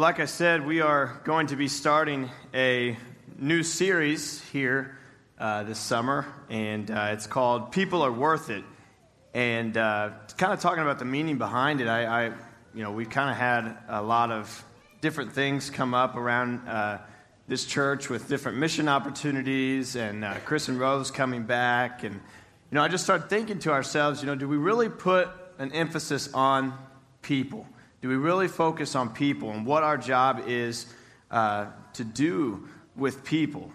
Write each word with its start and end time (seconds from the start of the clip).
Well, 0.00 0.08
like 0.08 0.18
I 0.18 0.24
said, 0.24 0.64
we 0.64 0.80
are 0.80 1.20
going 1.24 1.48
to 1.48 1.56
be 1.56 1.68
starting 1.68 2.30
a 2.54 2.96
new 3.38 3.62
series 3.62 4.40
here 4.48 4.96
uh, 5.38 5.64
this 5.64 5.78
summer, 5.78 6.24
and 6.48 6.90
uh, 6.90 7.10
it's 7.12 7.26
called 7.26 7.70
People 7.70 8.00
Are 8.00 8.10
Worth 8.10 8.48
It. 8.48 8.64
And 9.34 9.76
uh, 9.76 10.12
kind 10.38 10.54
of 10.54 10.60
talking 10.60 10.82
about 10.82 11.00
the 11.00 11.04
meaning 11.04 11.36
behind 11.36 11.82
it, 11.82 11.86
I, 11.86 12.06
I 12.06 12.24
you 12.72 12.82
know, 12.82 12.92
we've 12.92 13.10
kind 13.10 13.28
of 13.28 13.36
had 13.36 13.76
a 13.90 14.00
lot 14.00 14.30
of 14.30 14.64
different 15.02 15.34
things 15.34 15.68
come 15.68 15.92
up 15.92 16.16
around 16.16 16.66
uh, 16.66 17.00
this 17.46 17.66
church 17.66 18.08
with 18.08 18.26
different 18.26 18.56
mission 18.56 18.88
opportunities, 18.88 19.96
and 19.96 20.24
uh, 20.24 20.36
Chris 20.46 20.68
and 20.68 20.80
Rose 20.80 21.10
coming 21.10 21.42
back, 21.42 22.04
and 22.04 22.14
you 22.14 22.20
know, 22.70 22.82
I 22.82 22.88
just 22.88 23.04
started 23.04 23.28
thinking 23.28 23.58
to 23.58 23.72
ourselves, 23.72 24.22
you 24.22 24.28
know, 24.28 24.34
do 24.34 24.48
we 24.48 24.56
really 24.56 24.88
put 24.88 25.28
an 25.58 25.72
emphasis 25.72 26.32
on 26.32 26.72
people? 27.20 27.66
Do 28.02 28.08
we 28.08 28.16
really 28.16 28.48
focus 28.48 28.94
on 28.94 29.10
people 29.10 29.50
and 29.50 29.66
what 29.66 29.82
our 29.82 29.98
job 29.98 30.44
is 30.46 30.86
uh, 31.30 31.66
to 31.94 32.04
do 32.04 32.68
with 32.96 33.24
people, 33.24 33.70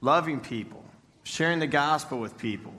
loving 0.00 0.40
people, 0.40 0.84
sharing 1.24 1.58
the 1.58 1.66
gospel 1.66 2.18
with 2.18 2.38
people? 2.38 2.72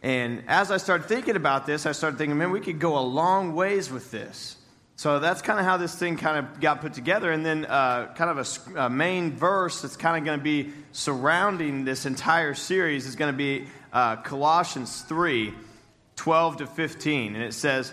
And 0.00 0.44
as 0.48 0.70
I 0.70 0.76
started 0.76 1.08
thinking 1.08 1.34
about 1.34 1.66
this, 1.66 1.86
I 1.86 1.92
started 1.92 2.18
thinking, 2.18 2.38
man, 2.38 2.50
we 2.50 2.60
could 2.60 2.78
go 2.78 2.98
a 2.98 3.00
long 3.00 3.54
ways 3.54 3.90
with 3.90 4.10
this. 4.10 4.56
So 4.96 5.18
that's 5.18 5.42
kind 5.42 5.58
of 5.58 5.64
how 5.64 5.76
this 5.76 5.94
thing 5.94 6.18
kind 6.18 6.38
of 6.46 6.60
got 6.60 6.80
put 6.80 6.92
together. 6.92 7.32
And 7.32 7.44
then, 7.44 7.64
uh, 7.64 8.12
kind 8.14 8.30
of 8.38 8.68
a, 8.76 8.80
a 8.82 8.90
main 8.90 9.32
verse 9.32 9.82
that's 9.82 9.96
kind 9.96 10.16
of 10.16 10.24
going 10.24 10.38
to 10.38 10.44
be 10.44 10.72
surrounding 10.92 11.84
this 11.84 12.06
entire 12.06 12.54
series 12.54 13.06
is 13.06 13.16
going 13.16 13.32
to 13.32 13.36
be 13.36 13.66
uh, 13.92 14.16
Colossians 14.16 15.00
3 15.02 15.52
12 16.16 16.58
to 16.58 16.66
15. 16.66 17.34
And 17.34 17.42
it 17.42 17.54
says, 17.54 17.92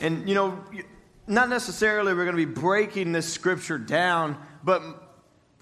And, 0.00 0.28
you 0.28 0.34
know, 0.34 0.58
not 1.26 1.48
necessarily 1.48 2.14
we're 2.14 2.24
going 2.24 2.36
to 2.36 2.46
be 2.46 2.60
breaking 2.60 3.12
this 3.12 3.30
scripture 3.32 3.78
down, 3.78 4.38
but 4.64 4.82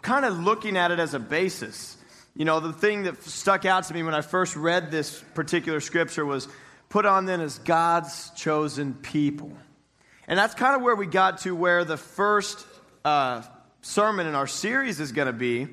kind 0.02 0.24
of 0.24 0.38
looking 0.38 0.76
at 0.76 0.90
it 0.90 0.98
as 0.98 1.14
a 1.14 1.18
basis. 1.18 1.96
You 2.34 2.44
know, 2.44 2.60
the 2.60 2.72
thing 2.72 3.04
that 3.04 3.22
stuck 3.24 3.64
out 3.64 3.84
to 3.84 3.94
me 3.94 4.02
when 4.02 4.14
I 4.14 4.20
first 4.20 4.56
read 4.56 4.90
this 4.90 5.22
particular 5.34 5.80
scripture 5.80 6.24
was 6.24 6.48
put 6.88 7.06
on 7.06 7.24
then 7.24 7.40
as 7.40 7.58
God's 7.58 8.30
chosen 8.30 8.94
people. 8.94 9.52
And 10.28 10.38
that's 10.38 10.54
kind 10.54 10.76
of 10.76 10.82
where 10.82 10.94
we 10.94 11.06
got 11.06 11.38
to 11.38 11.54
where 11.54 11.84
the 11.84 11.96
first 11.96 12.66
uh, 13.04 13.42
sermon 13.82 14.26
in 14.26 14.34
our 14.34 14.46
series 14.46 15.00
is 15.00 15.12
going 15.12 15.26
to 15.26 15.32
be. 15.32 15.68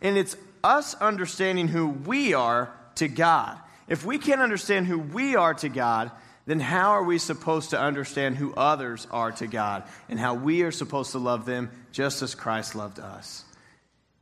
And 0.00 0.16
it's 0.16 0.36
us 0.62 0.94
understanding 0.94 1.68
who 1.68 1.88
we 1.88 2.32
are 2.34 2.74
to 2.96 3.08
God. 3.08 3.58
If 3.88 4.04
we 4.04 4.18
can't 4.18 4.40
understand 4.40 4.86
who 4.86 4.98
we 4.98 5.36
are 5.36 5.54
to 5.54 5.68
God, 5.68 6.10
then 6.46 6.60
how 6.60 6.90
are 6.90 7.02
we 7.02 7.18
supposed 7.18 7.70
to 7.70 7.80
understand 7.80 8.36
who 8.36 8.54
others 8.54 9.06
are 9.10 9.32
to 9.32 9.46
God 9.46 9.84
and 10.08 10.18
how 10.18 10.34
we 10.34 10.62
are 10.62 10.70
supposed 10.70 11.12
to 11.12 11.18
love 11.18 11.46
them 11.46 11.70
just 11.90 12.22
as 12.22 12.34
Christ 12.34 12.74
loved 12.74 12.98
us? 12.98 13.44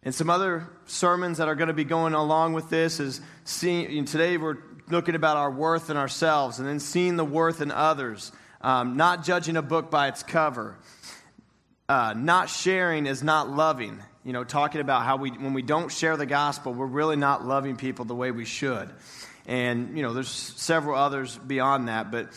And 0.04 0.14
some 0.14 0.30
other 0.30 0.68
sermons 0.86 1.38
that 1.38 1.48
are 1.48 1.54
going 1.54 1.68
to 1.68 1.74
be 1.74 1.84
going 1.84 2.14
along 2.14 2.54
with 2.54 2.70
this 2.70 3.00
is 3.00 3.20
seeing, 3.44 4.04
today 4.04 4.36
we're 4.36 4.58
looking 4.88 5.14
about 5.14 5.36
our 5.36 5.50
worth 5.50 5.90
in 5.90 5.96
ourselves 5.96 6.58
and 6.58 6.68
then 6.68 6.80
seeing 6.80 7.16
the 7.16 7.24
worth 7.24 7.60
in 7.60 7.70
others, 7.70 8.32
um, 8.60 8.96
not 8.96 9.24
judging 9.24 9.56
a 9.56 9.62
book 9.62 9.90
by 9.90 10.08
its 10.08 10.22
cover. 10.22 10.76
Uh, 11.88 12.14
not 12.16 12.48
sharing 12.48 13.06
is 13.06 13.22
not 13.22 13.50
loving. 13.50 14.00
You 14.24 14.32
know, 14.32 14.44
talking 14.44 14.80
about 14.80 15.04
how 15.04 15.16
we, 15.16 15.30
when 15.30 15.52
we 15.52 15.62
don't 15.62 15.90
share 15.90 16.16
the 16.16 16.26
gospel, 16.26 16.72
we're 16.72 16.86
really 16.86 17.16
not 17.16 17.44
loving 17.44 17.76
people 17.76 18.04
the 18.04 18.14
way 18.14 18.30
we 18.30 18.44
should. 18.44 18.88
And, 19.46 19.96
you 19.96 20.02
know, 20.02 20.12
there's 20.12 20.28
several 20.28 20.96
others 20.96 21.36
beyond 21.38 21.88
that. 21.88 22.10
But 22.10 22.28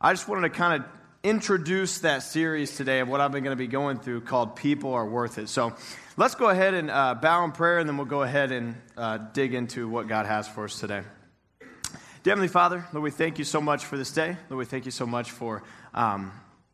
I 0.00 0.12
just 0.12 0.28
wanted 0.28 0.42
to 0.42 0.50
kind 0.50 0.82
of 0.82 0.88
introduce 1.22 2.00
that 2.00 2.22
series 2.22 2.76
today 2.76 3.00
of 3.00 3.08
what 3.08 3.20
I've 3.20 3.32
been 3.32 3.44
going 3.44 3.56
to 3.56 3.62
be 3.62 3.68
going 3.68 3.98
through 3.98 4.22
called 4.22 4.56
People 4.56 4.94
Are 4.94 5.06
Worth 5.06 5.38
It. 5.38 5.48
So 5.48 5.74
let's 6.16 6.34
go 6.34 6.48
ahead 6.48 6.74
and 6.74 6.90
uh, 6.90 7.14
bow 7.14 7.44
in 7.44 7.52
prayer, 7.52 7.78
and 7.78 7.88
then 7.88 7.96
we'll 7.96 8.06
go 8.06 8.22
ahead 8.22 8.52
and 8.52 8.76
uh, 8.96 9.18
dig 9.18 9.54
into 9.54 9.88
what 9.88 10.08
God 10.08 10.26
has 10.26 10.48
for 10.48 10.64
us 10.64 10.78
today. 10.78 11.02
Dear 12.22 12.32
Heavenly 12.32 12.48
Father, 12.48 12.86
Lord, 12.92 13.02
we 13.02 13.10
thank 13.10 13.38
you 13.38 13.44
so 13.44 13.60
much 13.60 13.84
for 13.84 13.96
this 13.96 14.12
day. 14.12 14.36
Lord, 14.48 14.58
we 14.58 14.64
thank 14.64 14.84
you 14.84 14.92
so 14.92 15.06
much 15.06 15.30
for. 15.30 15.62
Um, 15.94 16.32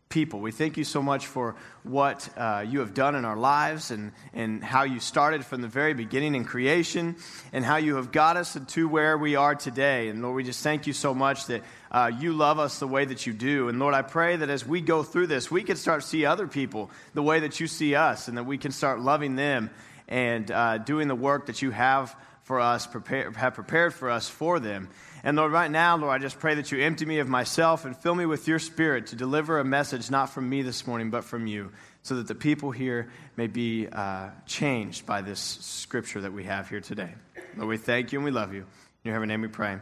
people. 0.09 0.41
We 0.41 0.53
thank 0.53 0.77
you 0.77 0.85
so 0.85 1.03
much 1.03 1.27
for 1.27 1.55
what 1.83 2.29
uh, 2.37 2.65
you 2.67 2.81
have 2.81 2.95
done 2.95 3.15
in 3.15 3.25
our 3.25 3.37
lives 3.37 3.91
and, 3.91 4.13
and 4.33 4.65
how 4.65 4.85
you 4.85 5.01
started 5.01 5.45
from 5.45 5.61
the 5.61 5.69
very 5.69 5.93
beginning 5.93 6.35
in 6.35 6.45
creation 6.45 7.17
and 7.53 7.65
how 7.65 7.77
you 7.77 7.97
have 7.97 8.11
got 8.11 8.37
us 8.37 8.57
to 8.69 8.89
where 8.89 9.19
we 9.19 9.37
are 9.37 9.55
today. 9.55 10.09
And 10.09 10.23
Lord, 10.23 10.37
we 10.37 10.45
just 10.45 10.63
thank 10.63 10.87
you 10.87 10.93
so 10.93 11.13
much 11.13 11.47
that 11.47 11.63
uh, 11.91 12.11
you 12.19 12.33
love 12.33 12.59
us 12.59 12.79
the 12.79 12.89
way 12.89 13.05
that 13.05 13.27
you 13.27 13.33
do. 13.33 13.69
And 13.69 13.79
Lord, 13.79 13.95
I 13.95 14.03
pray 14.03 14.37
that 14.37 14.49
as 14.49 14.67
we 14.67 14.81
go 14.81 15.03
through 15.03 15.27
this, 15.27 15.51
we 15.51 15.63
can 15.63 15.77
start 15.77 16.03
to 16.03 16.09
see 16.09 16.25
other 16.25 16.47
people 16.47 16.91
the 17.15 17.23
way 17.23 17.41
that 17.41 17.61
you 17.61 17.67
see 17.67 17.95
us 17.95 18.29
and 18.29 18.39
that 18.39 18.45
we 18.45 18.57
can 18.59 18.73
start 18.73 19.01
loving 19.01 19.37
them 19.37 19.71
and 20.09 20.51
uh, 20.51 20.79
doing 20.79 21.09
the 21.09 21.15
work 21.15 21.47
that 21.47 21.61
you 21.61 21.71
have 21.71 22.17
for 22.45 22.61
us, 22.61 22.87
prepare, 22.87 23.31
have 23.33 23.53
prepared 23.53 23.93
for 23.93 24.09
us 24.09 24.27
for 24.27 24.59
them. 24.59 24.89
And 25.25 25.37
Lord, 25.37 25.51
right 25.51 25.71
now, 25.71 25.97
Lord, 25.97 26.13
I 26.13 26.23
just 26.23 26.39
pray 26.39 26.55
that 26.55 26.71
you 26.71 26.81
empty 26.81 27.05
me 27.05 27.19
of 27.19 27.29
myself 27.29 27.85
and 27.85 27.97
fill 27.97 28.15
me 28.15 28.25
with 28.25 28.47
your 28.47 28.59
spirit 28.59 29.09
to 29.09 29.17
deliver 29.17 29.59
a 29.59 29.65
message 29.65 30.11
not 30.11 30.31
from 30.31 30.49
me 30.49 30.63
this 30.63 30.87
morning, 30.87 31.11
but 31.11 31.25
from 31.25 31.47
you, 31.47 31.73
so 32.03 32.17
that 32.17 32.29
the 32.29 32.35
people 32.35 32.71
here 32.71 33.11
may 33.37 33.49
be 33.49 33.89
uh, 33.89 34.29
changed 34.47 35.07
by 35.07 35.21
this 35.21 35.41
scripture 35.41 36.21
that 36.21 36.33
we 36.33 36.45
have 36.45 36.69
here 36.69 36.81
today. 36.81 37.15
Lord, 37.57 37.69
we 37.69 37.77
thank 37.77 38.13
you 38.13 38.19
and 38.19 38.25
we 38.25 38.31
love 38.31 38.55
you. 38.55 38.61
In 38.61 38.67
your 39.05 39.15
heavenly 39.15 39.33
name 39.33 39.43
we 39.43 39.49
pray. 39.49 39.79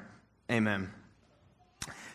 Amen. 0.50 0.91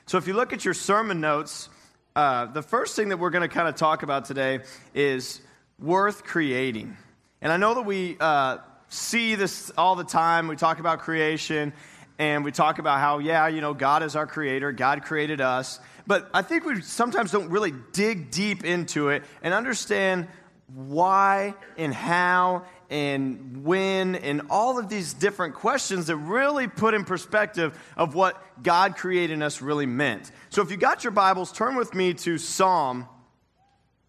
So 0.07 0.17
if 0.17 0.27
you 0.27 0.33
look 0.33 0.51
at 0.51 0.65
your 0.65 0.73
sermon 0.73 1.21
notes, 1.21 1.69
uh, 2.15 2.47
the 2.47 2.63
first 2.63 2.95
thing 2.95 3.09
that 3.09 3.17
we're 3.17 3.29
going 3.29 3.47
to 3.47 3.53
kind 3.53 3.67
of 3.67 3.75
talk 3.75 4.03
about 4.03 4.25
today 4.25 4.61
is 4.93 5.41
worth 5.79 6.23
creating. 6.23 6.97
And 7.41 7.51
I 7.51 7.57
know 7.57 7.75
that 7.75 7.83
we 7.83 8.17
uh, 8.19 8.57
see 8.89 9.35
this 9.35 9.71
all 9.77 9.95
the 9.95 10.03
time. 10.03 10.47
We 10.47 10.55
talk 10.55 10.79
about 10.79 10.99
creation 10.99 11.73
and 12.21 12.45
we 12.45 12.51
talk 12.51 12.77
about 12.77 12.99
how, 12.99 13.17
yeah, 13.17 13.47
you 13.47 13.61
know, 13.61 13.73
God 13.73 14.03
is 14.03 14.15
our 14.15 14.27
creator, 14.27 14.71
God 14.71 15.01
created 15.01 15.41
us. 15.41 15.79
But 16.05 16.29
I 16.35 16.43
think 16.43 16.65
we 16.65 16.79
sometimes 16.81 17.31
don't 17.31 17.49
really 17.49 17.73
dig 17.93 18.29
deep 18.29 18.63
into 18.63 19.09
it 19.09 19.23
and 19.41 19.55
understand 19.55 20.27
why 20.67 21.55
and 21.79 21.91
how 21.91 22.65
and 22.91 23.65
when 23.65 24.13
and 24.13 24.43
all 24.51 24.77
of 24.77 24.87
these 24.87 25.15
different 25.15 25.55
questions 25.55 26.07
that 26.07 26.15
really 26.15 26.67
put 26.67 26.93
in 26.93 27.05
perspective 27.05 27.75
of 27.97 28.13
what 28.13 28.39
God 28.61 28.97
creating 28.97 29.41
us 29.41 29.59
really 29.59 29.87
meant. 29.87 30.29
So 30.51 30.61
if 30.61 30.69
you 30.69 30.77
got 30.77 31.03
your 31.03 31.11
Bibles, 31.11 31.51
turn 31.51 31.75
with 31.75 31.95
me 31.95 32.13
to 32.13 32.37
Psalm 32.37 33.07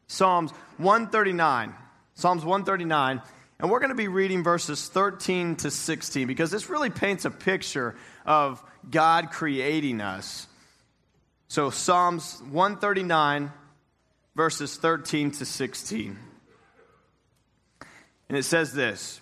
Psalms 0.06 0.50
139. 0.76 1.74
Psalms 2.12 2.44
139. 2.44 3.22
And 3.62 3.70
we're 3.70 3.78
going 3.78 3.90
to 3.90 3.94
be 3.94 4.08
reading 4.08 4.42
verses 4.42 4.88
13 4.88 5.54
to 5.56 5.70
16 5.70 6.26
because 6.26 6.50
this 6.50 6.68
really 6.68 6.90
paints 6.90 7.24
a 7.24 7.30
picture 7.30 7.94
of 8.26 8.60
God 8.90 9.30
creating 9.30 10.00
us. 10.00 10.48
So, 11.46 11.70
Psalms 11.70 12.42
139, 12.50 13.52
verses 14.34 14.76
13 14.76 15.30
to 15.30 15.44
16. 15.44 16.18
And 18.28 18.36
it 18.36 18.42
says 18.42 18.72
this 18.72 19.20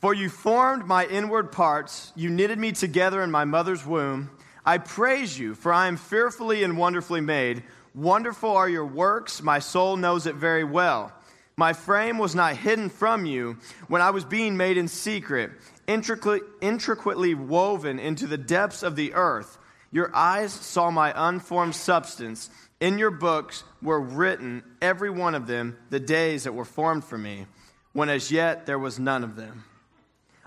For 0.00 0.14
you 0.14 0.30
formed 0.30 0.86
my 0.86 1.04
inward 1.04 1.52
parts, 1.52 2.10
you 2.16 2.30
knitted 2.30 2.58
me 2.58 2.72
together 2.72 3.22
in 3.22 3.30
my 3.30 3.44
mother's 3.44 3.84
womb. 3.84 4.30
I 4.64 4.78
praise 4.78 5.38
you, 5.38 5.54
for 5.54 5.74
I 5.74 5.88
am 5.88 5.98
fearfully 5.98 6.62
and 6.62 6.78
wonderfully 6.78 7.20
made. 7.20 7.64
Wonderful 7.94 8.56
are 8.56 8.68
your 8.68 8.86
works, 8.86 9.42
my 9.42 9.58
soul 9.58 9.98
knows 9.98 10.26
it 10.26 10.36
very 10.36 10.64
well. 10.64 11.12
My 11.58 11.72
frame 11.72 12.18
was 12.18 12.36
not 12.36 12.56
hidden 12.56 12.88
from 12.88 13.26
you 13.26 13.58
when 13.88 14.00
I 14.00 14.10
was 14.10 14.24
being 14.24 14.56
made 14.56 14.76
in 14.76 14.86
secret, 14.86 15.50
intricately, 15.88 17.34
woven 17.34 17.98
into 17.98 18.28
the 18.28 18.38
depths 18.38 18.84
of 18.84 18.94
the 18.94 19.12
earth. 19.14 19.58
Your 19.90 20.14
eyes 20.14 20.52
saw 20.52 20.92
my 20.92 21.12
unformed 21.16 21.74
substance. 21.74 22.48
In 22.78 22.96
your 22.96 23.10
books 23.10 23.64
were 23.82 24.00
written, 24.00 24.62
every 24.80 25.10
one 25.10 25.34
of 25.34 25.48
them, 25.48 25.76
the 25.90 25.98
days 25.98 26.44
that 26.44 26.54
were 26.54 26.64
formed 26.64 27.04
for 27.04 27.18
me, 27.18 27.46
when 27.92 28.08
as 28.08 28.30
yet 28.30 28.66
there 28.66 28.78
was 28.78 29.00
none 29.00 29.24
of 29.24 29.34
them. 29.34 29.64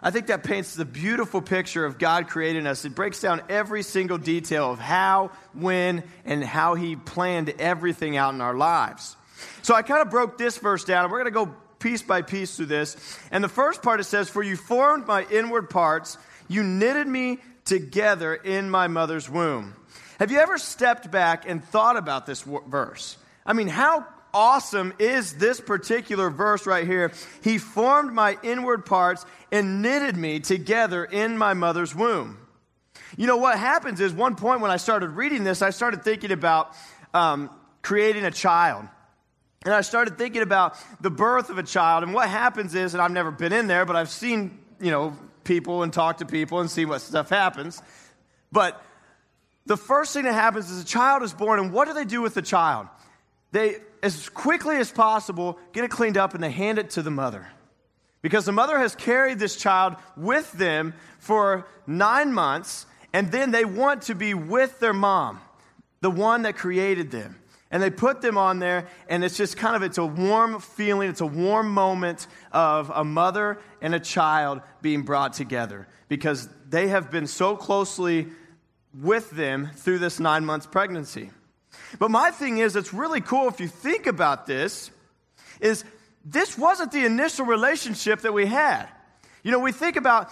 I 0.02 0.12
think 0.12 0.28
that 0.28 0.46
paints 0.46 0.76
the 0.76 0.86
beautiful 0.86 1.42
picture 1.42 1.84
of 1.84 2.00
God 2.00 2.30
creating 2.30 2.66
us. 2.66 2.86
It 2.86 2.96
breaks 2.96 3.20
down 3.20 3.42
every 3.50 3.84
single 3.84 4.18
detail 4.18 4.72
of 4.72 4.80
how, 4.80 5.32
when, 5.52 6.04
and 6.24 6.42
how 6.42 6.76
He 6.76 6.96
planned 6.96 7.50
everything 7.60 8.16
out 8.16 8.34
in 8.34 8.40
our 8.40 8.56
lives. 8.56 9.18
So 9.62 9.76
I 9.76 9.82
kind 9.82 10.02
of 10.02 10.10
broke 10.10 10.38
this 10.38 10.58
verse 10.58 10.84
down, 10.84 11.04
and 11.04 11.12
we're 11.12 11.24
going 11.24 11.34
to 11.34 11.46
go 11.46 11.56
piece 11.80 12.02
by 12.02 12.22
piece 12.22 12.56
through 12.56 12.68
this. 12.68 12.96
And 13.32 13.44
the 13.44 13.50
first 13.50 13.82
part 13.82 14.00
it 14.00 14.06
says, 14.06 14.30
For 14.30 14.44
you 14.44 14.56
formed 14.56 15.08
my 15.08 15.26
inward 15.32 15.70
parts, 15.70 16.18
you 16.48 16.64
knitted 16.64 17.08
me 17.08 17.40
together 17.66 18.36
in 18.36 18.70
my 18.70 18.88
mother's 18.88 19.30
womb. 19.30 19.76
Have 20.20 20.32
you 20.32 20.40
ever 20.40 20.58
stepped 20.58 21.10
back 21.10 21.48
and 21.48 21.64
thought 21.64 21.98
about 21.98 22.26
this 22.26 22.44
verse? 22.44 23.18
I 23.46 23.54
mean, 23.54 23.68
how 23.68 24.06
awesome 24.34 24.94
is 25.00 25.34
this 25.34 25.60
particular 25.60 26.30
verse 26.30 26.66
right 26.66 26.86
here? 26.86 27.12
He 27.44 27.58
formed 27.58 28.14
my 28.14 28.38
inward 28.44 28.86
parts 28.86 29.26
and 29.52 29.82
knitted 29.82 30.16
me 30.16 30.40
together 30.40 31.04
in 31.04 31.38
my 31.38 31.54
mother's 31.54 31.96
womb. 31.96 32.38
You 33.18 33.28
know, 33.28 33.38
what 33.38 33.58
happens 33.58 34.00
is 34.00 34.14
one 34.14 34.36
point 34.36 34.62
when 34.62 34.72
I 34.72 34.78
started 34.78 35.10
reading 35.12 35.44
this, 35.44 35.62
I 35.62 35.72
started 35.72 36.04
thinking 36.04 36.32
about 36.32 36.74
um, 37.14 37.50
creating 37.82 38.24
a 38.26 38.32
child. 38.32 38.88
And 39.64 39.74
I 39.74 39.82
started 39.82 40.18
thinking 40.18 40.42
about 40.42 40.76
the 41.02 41.12
birth 41.12 41.50
of 41.50 41.58
a 41.58 41.64
child. 41.64 42.04
And 42.04 42.14
what 42.14 42.28
happens 42.28 42.74
is, 42.74 42.94
and 42.94 43.02
I've 43.02 43.12
never 43.12 43.30
been 43.30 43.54
in 43.54 43.68
there, 43.68 43.86
but 43.86 43.96
I've 43.96 44.10
seen, 44.10 44.58
you 44.80 44.90
know, 44.90 45.16
people 45.44 45.84
and 45.84 45.94
talked 45.94 46.20
to 46.20 46.26
people 46.26 46.60
and 46.60 46.70
see 46.70 46.86
what 46.86 47.02
stuff 47.02 47.30
happens. 47.30 47.82
But 48.52 48.84
the 49.66 49.78
first 49.78 50.14
thing 50.14 50.24
that 50.24 50.34
happens 50.34 50.72
is 50.72 50.82
a 50.82 50.86
child 50.86 51.22
is 51.22 51.34
born, 51.34 51.60
and 51.60 51.72
what 51.72 51.88
do 51.88 51.94
they 51.94 52.06
do 52.06 52.22
with 52.22 52.34
the 52.34 52.42
child? 52.42 52.88
They, 53.52 53.78
as 54.02 54.30
quickly 54.30 54.78
as 54.78 54.92
possible, 54.92 55.60
get 55.74 55.84
it 55.84 55.92
cleaned 55.92 56.18
up 56.18 56.34
and 56.34 56.44
they 56.44 56.52
hand 56.52 56.80
it 56.80 56.92
to 56.92 57.02
the 57.02 57.12
mother. 57.12 57.48
Because 58.22 58.46
the 58.46 58.52
mother 58.52 58.78
has 58.80 58.96
carried 58.96 59.40
this 59.40 59.56
child 59.56 59.96
with 60.16 60.52
them 60.54 60.94
for 61.20 61.68
nine 61.86 62.34
months, 62.34 62.86
and 63.14 63.32
then 63.32 63.52
they 63.52 63.66
want 63.66 64.04
to 64.04 64.16
be 64.16 64.34
with 64.34 64.80
their 64.80 64.94
mom, 64.94 65.40
the 66.02 66.12
one 66.12 66.44
that 66.44 66.56
created 66.56 67.12
them. 67.12 67.36
And 67.72 67.82
they 67.82 67.90
put 67.90 68.22
them 68.22 68.38
on 68.38 68.60
there, 68.60 68.88
and 69.08 69.24
it's 69.24 69.38
just 69.38 69.56
kind 69.56 69.78
of 69.78 69.82
it's 69.82 69.98
a 69.98 70.06
warm 70.06 70.60
feeling, 70.60 71.10
it's 71.10 71.22
a 71.22 71.26
warm 71.26 71.70
moment 71.70 72.28
of 72.52 72.92
a 72.94 73.04
mother 73.06 73.60
and 73.82 73.96
a 73.96 74.00
child 74.00 74.62
being 74.82 75.04
brought 75.04 75.34
together 75.34 75.88
because 76.10 76.50
they 76.68 76.90
have 76.90 77.10
been 77.10 77.28
so 77.28 77.56
closely 77.56 78.28
with 78.94 79.30
them 79.32 79.70
through 79.76 80.00
this 80.00 80.20
nine 80.20 80.46
months 80.46 80.68
pregnancy. 80.68 81.32
But 81.98 82.12
my 82.12 82.32
thing 82.32 82.58
is, 82.58 82.76
it's 82.76 82.94
really 82.94 83.22
cool 83.22 83.48
if 83.48 83.62
you 83.62 83.70
think 83.70 84.06
about 84.06 84.46
this, 84.46 84.92
is 85.62 85.86
this 86.26 86.58
wasn't 86.58 86.92
the 86.92 87.06
initial 87.06 87.46
relationship 87.46 88.22
that 88.22 88.34
we 88.34 88.46
had. 88.46 88.88
You 89.44 89.52
know, 89.52 89.60
we 89.60 89.72
think 89.72 89.96
about 89.96 90.30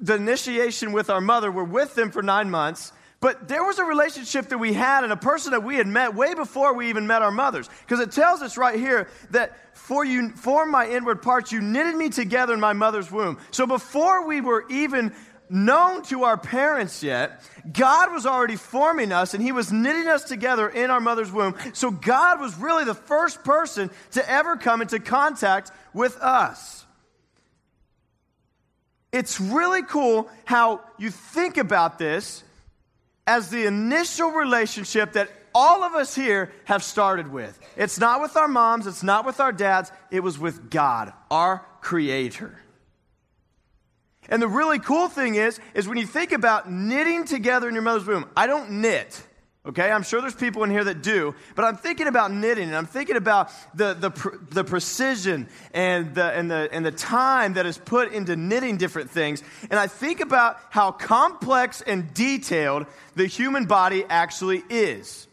the 0.00 0.14
initiation 0.14 0.92
with 0.92 1.10
our 1.10 1.20
mother, 1.20 1.50
we're 1.50 1.64
with 1.64 1.94
them 1.94 2.12
for 2.12 2.22
nine 2.22 2.50
months, 2.50 2.92
but 3.20 3.48
there 3.48 3.64
was 3.64 3.78
a 3.78 3.84
relationship 3.84 4.48
that 4.50 4.58
we 4.58 4.72
had 4.72 5.02
and 5.02 5.12
a 5.12 5.16
person 5.16 5.50
that 5.50 5.64
we 5.64 5.76
had 5.76 5.88
met 5.88 6.14
way 6.14 6.34
before 6.34 6.74
we 6.74 6.88
even 6.88 7.08
met 7.08 7.20
our 7.20 7.32
mothers. 7.32 7.68
Because 7.80 7.98
it 7.98 8.12
tells 8.12 8.42
us 8.42 8.56
right 8.56 8.78
here 8.78 9.08
that 9.30 9.56
for 9.76 10.04
you 10.04 10.30
formed 10.30 10.70
my 10.70 10.88
inward 10.88 11.20
parts, 11.20 11.50
you 11.50 11.60
knitted 11.60 11.96
me 11.96 12.10
together 12.10 12.54
in 12.54 12.60
my 12.60 12.74
mother's 12.74 13.10
womb. 13.10 13.38
So 13.50 13.66
before 13.66 14.26
we 14.26 14.40
were 14.40 14.64
even 14.70 15.12
known 15.50 16.02
to 16.02 16.24
our 16.24 16.36
parents 16.36 17.02
yet, 17.02 17.42
God 17.72 18.12
was 18.12 18.24
already 18.24 18.54
forming 18.54 19.10
us 19.10 19.34
and 19.34 19.42
He 19.42 19.50
was 19.50 19.72
knitting 19.72 20.06
us 20.06 20.22
together 20.22 20.68
in 20.68 20.90
our 20.90 21.00
mother's 21.00 21.32
womb. 21.32 21.56
So 21.72 21.90
God 21.90 22.40
was 22.40 22.56
really 22.56 22.84
the 22.84 22.94
first 22.94 23.42
person 23.42 23.90
to 24.12 24.30
ever 24.30 24.56
come 24.56 24.80
into 24.80 25.00
contact 25.00 25.72
with 25.92 26.16
us. 26.18 26.86
It's 29.10 29.40
really 29.40 29.82
cool 29.82 30.28
how 30.44 30.82
you 30.98 31.10
think 31.10 31.56
about 31.56 31.98
this 31.98 32.44
as 33.28 33.50
the 33.50 33.66
initial 33.66 34.30
relationship 34.30 35.12
that 35.12 35.30
all 35.54 35.84
of 35.84 35.94
us 35.94 36.14
here 36.14 36.50
have 36.64 36.82
started 36.82 37.30
with. 37.30 37.58
It's 37.76 37.98
not 38.00 38.22
with 38.22 38.36
our 38.36 38.48
moms, 38.48 38.86
it's 38.86 39.02
not 39.02 39.26
with 39.26 39.38
our 39.38 39.52
dads, 39.52 39.92
it 40.10 40.20
was 40.20 40.38
with 40.38 40.70
God, 40.70 41.12
our 41.30 41.64
creator. 41.82 42.58
And 44.30 44.40
the 44.40 44.48
really 44.48 44.78
cool 44.78 45.08
thing 45.08 45.34
is 45.34 45.60
is 45.74 45.86
when 45.86 45.98
you 45.98 46.06
think 46.06 46.32
about 46.32 46.72
knitting 46.72 47.26
together 47.26 47.68
in 47.68 47.74
your 47.74 47.82
mother's 47.82 48.06
womb. 48.06 48.24
I 48.34 48.46
don't 48.46 48.80
knit. 48.80 49.22
Okay, 49.68 49.90
I'm 49.90 50.02
sure 50.02 50.22
there's 50.22 50.34
people 50.34 50.64
in 50.64 50.70
here 50.70 50.84
that 50.84 51.02
do, 51.02 51.34
but 51.54 51.62
I'm 51.62 51.76
thinking 51.76 52.06
about 52.06 52.32
knitting 52.32 52.68
and 52.68 52.74
I'm 52.74 52.86
thinking 52.86 53.16
about 53.16 53.50
the, 53.76 53.92
the, 53.92 54.10
the 54.50 54.64
precision 54.64 55.46
and 55.74 56.14
the, 56.14 56.24
and, 56.24 56.50
the, 56.50 56.70
and 56.72 56.86
the 56.86 56.90
time 56.90 57.52
that 57.54 57.66
is 57.66 57.76
put 57.76 58.10
into 58.12 58.34
knitting 58.34 58.78
different 58.78 59.10
things. 59.10 59.42
And 59.70 59.78
I 59.78 59.86
think 59.86 60.20
about 60.20 60.58
how 60.70 60.90
complex 60.90 61.82
and 61.82 62.14
detailed 62.14 62.86
the 63.14 63.26
human 63.26 63.66
body 63.66 64.04
actually 64.08 64.62
is. 64.70 65.26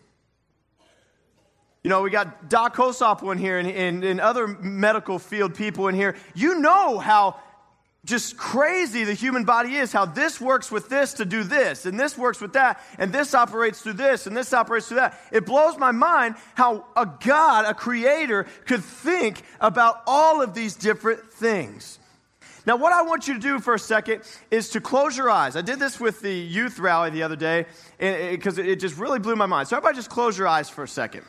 You 1.81 1.89
know, 1.89 2.01
we 2.01 2.09
got 2.09 2.49
Doc 2.49 2.75
Hosop 2.75 3.31
in 3.31 3.37
here 3.37 3.57
and, 3.57 3.69
and, 3.69 4.03
and 4.03 4.19
other 4.19 4.47
medical 4.47 5.17
field 5.17 5.55
people 5.55 5.87
in 5.87 5.95
here. 5.95 6.17
You 6.33 6.59
know 6.59 6.99
how 6.99 7.39
just 8.05 8.37
crazy 8.37 9.03
the 9.03 9.13
human 9.13 9.43
body 9.43 9.75
is, 9.75 9.91
how 9.91 10.05
this 10.05 10.39
works 10.39 10.71
with 10.71 10.89
this 10.89 11.13
to 11.15 11.25
do 11.25 11.43
this, 11.43 11.85
and 11.85 11.99
this 11.99 12.17
works 12.17 12.39
with 12.39 12.53
that, 12.53 12.81
and 12.97 13.11
this 13.11 13.33
operates 13.33 13.81
through 13.81 13.93
this, 13.93 14.27
and 14.27 14.37
this 14.37 14.53
operates 14.53 14.87
through 14.87 14.97
that. 14.97 15.19
It 15.31 15.45
blows 15.45 15.77
my 15.77 15.91
mind 15.91 16.35
how 16.53 16.85
a 16.95 17.05
God, 17.05 17.65
a 17.65 17.73
creator, 17.73 18.45
could 18.65 18.83
think 18.83 19.41
about 19.59 20.03
all 20.05 20.41
of 20.41 20.53
these 20.53 20.75
different 20.75 21.31
things. 21.31 21.99
Now, 22.67 22.77
what 22.77 22.93
I 22.93 23.03
want 23.03 23.27
you 23.27 23.35
to 23.35 23.39
do 23.39 23.59
for 23.59 23.75
a 23.75 23.79
second 23.79 24.21
is 24.49 24.69
to 24.69 24.81
close 24.81 25.15
your 25.15 25.29
eyes. 25.29 25.55
I 25.55 25.61
did 25.61 25.77
this 25.77 25.99
with 25.99 26.21
the 26.21 26.33
youth 26.33 26.79
rally 26.79 27.11
the 27.11 27.23
other 27.23 27.35
day 27.35 27.65
because 27.99 28.57
it 28.57 28.79
just 28.79 28.97
really 28.97 29.19
blew 29.19 29.35
my 29.35 29.45
mind. 29.45 29.67
So, 29.67 29.77
everybody, 29.77 29.97
just 29.97 30.09
close 30.09 30.37
your 30.37 30.47
eyes 30.47 30.69
for 30.69 30.83
a 30.83 30.87
second. 30.87 31.25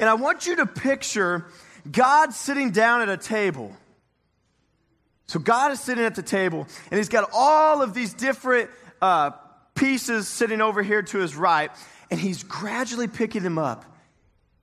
And 0.00 0.08
I 0.08 0.14
want 0.14 0.46
you 0.46 0.56
to 0.56 0.66
picture 0.66 1.46
God 1.90 2.32
sitting 2.32 2.70
down 2.70 3.02
at 3.02 3.10
a 3.10 3.18
table 3.18 3.76
so 5.26 5.38
God 5.38 5.72
is 5.72 5.80
sitting 5.80 6.04
at 6.04 6.14
the 6.14 6.22
table, 6.22 6.66
and 6.90 6.98
He's 6.98 7.08
got 7.08 7.30
all 7.32 7.82
of 7.82 7.94
these 7.94 8.14
different 8.14 8.70
uh, 9.00 9.30
pieces 9.74 10.28
sitting 10.28 10.60
over 10.60 10.82
here 10.82 11.02
to 11.02 11.18
His 11.18 11.34
right, 11.36 11.70
and 12.10 12.20
He's 12.20 12.42
gradually 12.42 13.08
picking 13.08 13.42
them 13.42 13.58
up. 13.58 13.84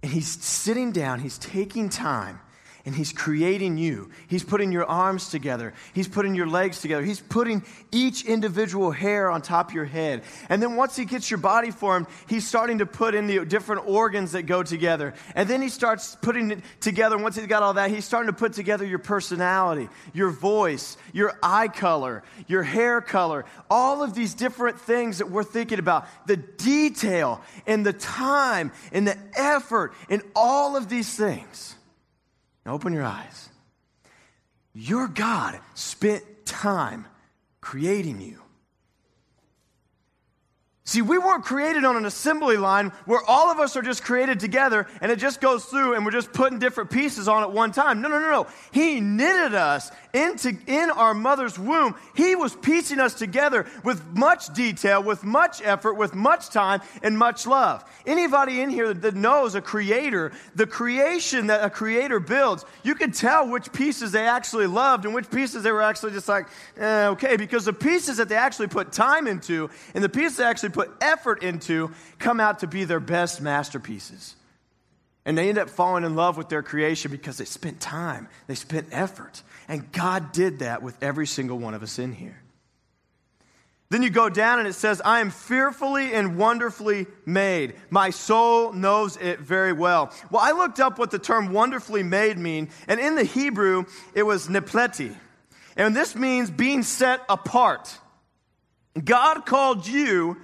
And 0.04 0.12
He's 0.12 0.28
sitting 0.44 0.92
down, 0.92 1.20
He's 1.20 1.38
taking 1.38 1.90
time 1.90 2.40
and 2.86 2.96
He's 2.96 3.14
creating 3.14 3.78
you. 3.78 4.10
He's 4.28 4.44
putting 4.44 4.72
your 4.72 4.86
arms 4.86 5.30
together. 5.30 5.74
He's 5.94 6.08
putting 6.08 6.36
your 6.36 6.48
legs 6.48 6.82
together. 6.82 7.04
He's 7.04 7.20
putting 7.20 7.64
each 7.92 8.26
individual 8.26 8.92
hair 8.92 9.30
on 9.30 9.42
top 9.42 9.70
of 9.70 9.76
your 9.76 9.86
head. 9.86 10.24
And 10.50 10.62
then 10.62 10.76
once 10.76 10.96
He 10.96 11.06
gets 11.06 11.30
your 11.30 11.38
body 11.38 11.72
formed, 11.72 12.08
He's 12.28 12.48
starting 12.48 12.80
to 12.80 12.86
put 12.86 13.16
in 13.16 13.28
the 13.28 13.46
different 13.46 13.88
organs 13.88 14.32
that 14.32 14.44
go 14.44 14.64
together. 14.64 15.14
And 15.36 15.50
then 15.50 15.62
He 15.62 15.70
starts 15.70 16.18
putting 16.22 16.52
it 16.52 16.60
together. 16.80 17.18
Once 17.18 17.36
He's 17.36 17.48
got 17.48 17.64
all 17.64 17.76
that, 17.76 17.90
He's 17.90 18.06
starting 18.06 18.28
to 18.28 18.38
put 18.38 18.54
together 18.54 18.86
your 18.86 19.00
personality, 19.00 19.90
your 20.14 20.32
voice, 20.32 20.98
your 21.14 21.38
eye 21.44 21.68
color, 21.68 22.24
your 22.48 22.64
hair 22.64 23.02
color, 23.02 23.46
all 23.70 24.04
of 24.04 24.14
these 24.14 24.34
different 24.34 24.80
things 24.80 25.20
that 25.20 25.30
we're 25.30 25.44
thinking 25.44 25.80
about. 25.80 26.08
The 26.26 26.38
detail 26.38 27.42
and 27.68 27.86
the 27.86 27.94
time 27.94 28.72
and 28.92 29.08
the 29.08 29.18
effort 29.36 29.94
and 30.10 30.22
all 30.36 30.76
of 30.76 30.90
these 30.90 31.14
things. 31.16 31.76
Now 32.66 32.74
open 32.74 32.94
your 32.94 33.06
eyes. 33.06 33.50
Your 34.74 35.08
God 35.08 35.60
spent 35.74 36.24
time 36.46 37.08
creating 37.60 38.22
you. 38.22 38.42
See, 40.84 41.02
we 41.02 41.18
weren't 41.18 41.46
created 41.46 41.86
on 41.86 41.96
an 41.96 42.06
assembly 42.06 42.58
line 42.58 42.92
where 43.06 43.22
all 43.26 43.50
of 43.50 43.60
us 43.60 43.78
are 43.78 43.82
just 43.82 44.04
created 44.04 44.42
together 44.42 44.88
and 45.00 45.10
it 45.10 45.20
just 45.20 45.40
goes 45.40 45.64
through 45.64 45.94
and 45.94 46.04
we're 46.04 46.12
just 46.12 46.34
putting 46.34 46.60
different 46.60 46.90
pieces 46.90 47.30
on 47.30 47.44
at 47.44 47.52
one 47.52 47.72
time. 47.72 48.02
No, 48.02 48.10
no, 48.10 48.20
no, 48.20 48.30
no. 48.30 48.48
He 48.72 49.00
knitted 49.00 49.54
us 49.54 49.90
into, 50.14 50.58
in 50.68 50.92
our 50.92 51.14
mother's 51.14 51.58
womb. 51.58 51.96
He 52.16 52.36
was 52.36 52.54
piecing 52.56 53.00
us 53.00 53.14
together 53.14 53.66
with 53.84 54.06
much 54.14 54.54
detail, 54.54 55.02
with 55.02 55.24
much 55.24 55.62
effort, 55.64 55.94
with 55.94 56.14
much 56.14 56.50
time, 56.50 56.82
and 57.02 57.18
much 57.18 57.48
love. 57.48 57.86
Anybody 58.06 58.62
in 58.62 58.70
here 58.70 58.94
that 58.94 59.16
knows 59.16 59.56
a 59.56 59.62
creator, 59.62 60.34
the 60.56 60.68
creation 60.68 61.48
that 61.48 61.64
a 61.64 61.70
creator 61.70 62.20
builds, 62.20 62.66
you 62.84 62.96
can 62.96 63.12
tell 63.12 63.48
which 63.48 63.72
pieces 63.72 64.12
they 64.12 64.28
actually 64.28 64.68
loved 64.68 65.06
and 65.06 65.14
which 65.14 65.30
pieces 65.32 65.64
they 65.64 65.72
were 65.72 65.82
actually 65.82 66.12
just 66.12 66.28
like, 66.28 66.48
eh, 66.78 67.08
okay, 67.08 67.38
because 67.38 67.64
the 67.64 67.74
pieces 67.74 68.18
that 68.18 68.28
they 68.28 68.36
actually 68.36 68.68
put 68.68 68.92
time 68.92 69.28
into 69.28 69.70
and 69.94 70.04
the 70.04 70.10
pieces 70.10 70.38
they 70.38 70.44
actually 70.44 70.70
put 70.70 70.82
put 70.82 71.04
effort 71.04 71.44
into 71.44 71.92
come 72.18 72.40
out 72.40 72.60
to 72.60 72.68
be 72.68 72.84
their 72.84 73.00
best 73.00 73.42
masterpieces. 73.42 74.36
And 75.26 75.38
they 75.38 75.50
end 75.50 75.58
up 75.58 75.70
falling 75.70 76.04
in 76.04 76.16
love 76.16 76.36
with 76.36 76.50
their 76.50 76.64
creation 76.64 77.12
because 77.12 77.38
they 77.38 77.46
spent 77.46 77.80
time, 77.80 78.28
they 78.48 78.56
spent 78.56 78.88
effort. 78.92 79.44
And 79.68 79.92
God 79.92 80.32
did 80.32 80.60
that 80.60 80.82
with 80.82 81.02
every 81.02 81.28
single 81.28 81.60
one 81.60 81.74
of 81.74 81.84
us 81.84 82.00
in 82.00 82.12
here. 82.12 82.42
Then 83.92 84.04
you 84.04 84.10
go 84.10 84.30
down 84.30 84.60
and 84.60 84.70
it 84.70 84.74
says, 84.74 85.02
I 85.04 85.20
am 85.20 85.32
fearfully 85.32 86.14
and 86.14 86.38
wonderfully 86.38 87.08
made. 87.26 87.76
My 87.90 88.10
soul 88.10 88.72
knows 88.72 89.18
it 89.18 89.40
very 89.40 89.74
well. 89.74 90.14
Well, 90.32 90.42
I 90.42 90.52
looked 90.52 90.80
up 90.80 90.98
what 90.98 91.12
the 91.12 91.20
term 91.20 91.52
wonderfully 91.52 92.02
made 92.02 92.38
mean, 92.38 92.70
and 92.88 93.02
in 93.02 93.16
the 93.16 93.26
Hebrew, 93.26 93.84
it 94.14 94.24
was 94.24 94.48
nepleti. 94.48 95.14
And 95.76 95.94
this 95.94 96.16
means 96.16 96.50
being 96.50 96.84
set 96.84 97.20
apart. 97.28 97.98
God 99.04 99.46
called 99.46 99.86
you 99.86 100.38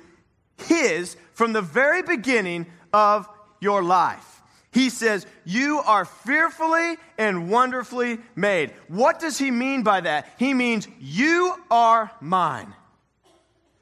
His 0.58 1.16
from 1.32 1.54
the 1.54 1.62
very 1.62 2.02
beginning 2.02 2.66
of 2.92 3.30
your 3.62 3.82
life. 3.82 4.37
He 4.78 4.92
says, 4.92 5.26
You 5.44 5.80
are 5.80 6.06
fearfully 6.06 6.98
and 7.18 7.50
wonderfully 7.50 8.20
made. 8.36 8.76
What 8.88 9.20
does 9.20 9.36
He 9.36 9.50
mean 9.50 9.82
by 9.82 10.02
that? 10.02 10.32
He 10.38 10.54
means, 10.54 10.88
You 11.00 11.56
are 11.72 12.12
mine. 12.22 12.76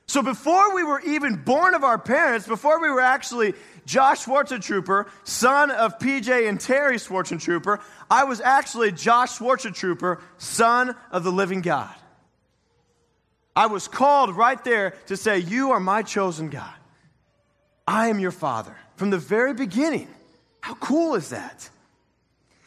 So 0.08 0.22
before 0.22 0.74
we 0.74 0.84
were 0.84 1.02
even 1.02 1.36
born 1.36 1.76
of 1.76 1.84
our 1.84 1.98
parents, 1.98 2.48
before 2.48 2.82
we 2.82 2.90
were 2.90 3.02
actually 3.02 3.56
Josh 3.86 4.24
Schwarzentrooper, 4.24 5.10
son 5.26 5.70
of 5.70 6.00
PJ 6.00 6.48
and 6.48 6.62
Terry 6.62 6.96
Schwarzentrooper, 6.96 7.82
I 8.10 8.24
was 8.24 8.40
actually 8.40 8.94
Josh 8.94 9.38
Schwarzentrooper, 9.38 10.22
son 10.38 10.96
of 11.12 11.26
the 11.26 11.32
living 11.32 11.60
God. 11.60 11.94
I 13.54 13.66
was 13.66 13.90
called 13.90 14.34
right 14.38 14.64
there 14.64 14.92
to 15.08 15.18
say, 15.18 15.40
You 15.40 15.72
are 15.72 15.82
my 15.82 16.04
chosen 16.04 16.50
God. 16.50 16.74
I 17.86 18.08
am 18.08 18.18
your 18.18 18.32
father 18.32 18.78
from 18.96 19.10
the 19.10 19.18
very 19.18 19.54
beginning. 19.54 20.08
How 20.66 20.74
cool 20.74 21.14
is 21.14 21.30
that? 21.30 21.70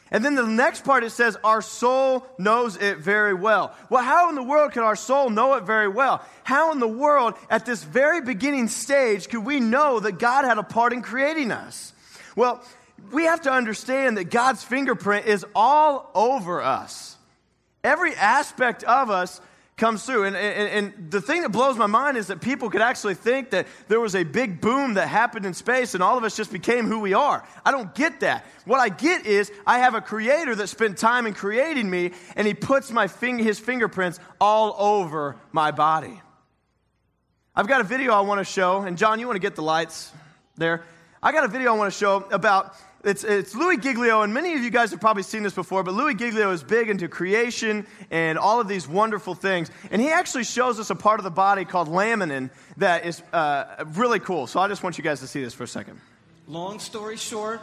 And 0.09 0.23
then 0.23 0.35
the 0.35 0.47
next 0.47 0.85
part 0.85 1.03
it 1.03 1.09
says, 1.09 1.35
Our 1.43 1.61
soul 1.61 2.25
knows 2.37 2.77
it 2.77 2.99
very 2.99 3.33
well. 3.33 3.75
Well, 3.89 4.01
how 4.01 4.29
in 4.29 4.35
the 4.35 4.41
world 4.41 4.71
can 4.71 4.83
our 4.83 4.95
soul 4.95 5.29
know 5.29 5.55
it 5.55 5.63
very 5.63 5.89
well? 5.89 6.23
How 6.45 6.71
in 6.71 6.79
the 6.79 6.87
world, 6.87 7.33
at 7.49 7.65
this 7.65 7.83
very 7.83 8.21
beginning 8.21 8.69
stage, 8.69 9.27
could 9.27 9.43
we 9.43 9.59
know 9.59 9.99
that 9.99 10.17
God 10.17 10.45
had 10.45 10.57
a 10.57 10.63
part 10.63 10.93
in 10.93 11.01
creating 11.01 11.51
us? 11.51 11.91
Well, 12.37 12.63
we 13.11 13.25
have 13.25 13.41
to 13.41 13.51
understand 13.51 14.15
that 14.15 14.31
God's 14.31 14.63
fingerprint 14.63 15.25
is 15.25 15.45
all 15.53 16.09
over 16.15 16.61
us. 16.61 17.17
Every 17.83 18.15
aspect 18.15 18.85
of 18.85 19.09
us 19.09 19.41
comes 19.79 20.05
through. 20.05 20.25
And, 20.25 20.35
and, 20.35 20.69
and, 20.93 21.11
the 21.11 21.21
thing 21.21 21.41
that 21.41 21.49
blows 21.49 21.77
my 21.77 21.87
mind 21.87 22.17
is 22.17 22.27
that 22.27 22.41
people 22.41 22.69
could 22.69 22.81
actually 22.81 23.15
think 23.15 23.49
that 23.51 23.65
there 23.87 23.99
was 23.99 24.13
a 24.13 24.23
big 24.23 24.61
boom 24.61 24.93
that 24.95 25.07
happened 25.07 25.45
in 25.45 25.55
space 25.55 25.95
and 25.95 26.03
all 26.03 26.17
of 26.17 26.23
us 26.23 26.35
just 26.35 26.51
became 26.51 26.85
who 26.85 26.99
we 26.99 27.13
are. 27.13 27.43
I 27.65 27.71
don't 27.71 27.95
get 27.95 28.19
that. 28.19 28.45
What 28.65 28.79
I 28.79 28.89
get 28.89 29.25
is 29.25 29.51
I 29.65 29.79
have 29.79 29.95
a 29.95 30.01
creator 30.01 30.53
that 30.53 30.67
spent 30.67 30.97
time 30.97 31.25
in 31.25 31.33
creating 31.33 31.89
me 31.89 32.11
and 32.35 32.45
he 32.45 32.53
puts 32.53 32.91
my 32.91 33.07
fing- 33.07 33.39
his 33.39 33.57
fingerprints 33.57 34.19
all 34.39 34.75
over 34.77 35.37
my 35.51 35.71
body. 35.71 36.21
I've 37.55 37.67
got 37.67 37.81
a 37.81 37.85
video 37.85 38.13
I 38.13 38.21
want 38.21 38.39
to 38.39 38.45
show, 38.45 38.81
and 38.81 38.97
John, 38.97 39.19
you 39.19 39.25
want 39.25 39.37
to 39.37 39.41
get 39.41 39.55
the 39.55 39.63
lights 39.63 40.11
there? 40.55 40.83
I 41.23 41.31
got 41.31 41.43
a 41.43 41.47
video 41.47 41.73
I 41.73 41.77
want 41.77 41.91
to 41.91 41.97
show 41.97 42.17
about 42.31 42.75
it's, 43.03 43.23
it's 43.23 43.55
Louis 43.55 43.77
Giglio, 43.77 44.23
and 44.23 44.33
many 44.33 44.53
of 44.53 44.61
you 44.61 44.69
guys 44.69 44.91
have 44.91 44.99
probably 44.99 45.23
seen 45.23 45.43
this 45.43 45.53
before, 45.53 45.83
but 45.83 45.93
Louis 45.93 46.15
Giglio 46.15 46.51
is 46.51 46.63
big 46.63 46.89
into 46.89 47.07
creation 47.07 47.87
and 48.11 48.37
all 48.37 48.59
of 48.59 48.67
these 48.67 48.87
wonderful 48.87 49.35
things. 49.35 49.71
And 49.89 50.01
he 50.01 50.09
actually 50.09 50.43
shows 50.43 50.79
us 50.79 50.89
a 50.89 50.95
part 50.95 51.19
of 51.19 51.23
the 51.23 51.31
body 51.31 51.63
called 51.63 51.87
laminin 51.87 52.49
that 52.77 53.05
is 53.05 53.21
uh, 53.31 53.85
really 53.93 54.19
cool. 54.19 54.47
So 54.47 54.59
I 54.59 54.67
just 54.67 54.83
want 54.83 54.97
you 54.97 55.03
guys 55.03 55.21
to 55.21 55.27
see 55.27 55.41
this 55.41 55.53
for 55.53 55.63
a 55.63 55.67
second. 55.67 56.01
Long 56.47 56.79
story 56.79 57.15
short, 57.15 57.61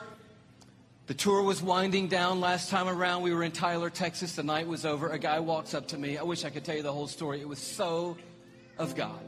the 1.07 1.14
tour 1.14 1.43
was 1.43 1.62
winding 1.62 2.09
down 2.09 2.40
last 2.40 2.71
time 2.71 2.88
around. 2.88 3.23
We 3.23 3.35
were 3.35 3.43
in 3.43 3.52
Tyler, 3.52 3.90
Texas. 3.90 4.37
The 4.37 4.43
night 4.43 4.66
was 4.66 4.87
over. 4.87 5.11
A 5.11 5.19
guy 5.19 5.40
walks 5.40 5.75
up 5.75 5.88
to 5.88 5.99
me. 5.99 6.16
I 6.16 6.23
wish 6.23 6.45
I 6.45 6.50
could 6.50 6.64
tell 6.64 6.76
you 6.76 6.83
the 6.83 6.93
whole 6.93 7.09
story. 7.09 7.40
It 7.40 7.49
was 7.49 7.59
so 7.59 8.16
of 8.78 8.95
God 8.95 9.21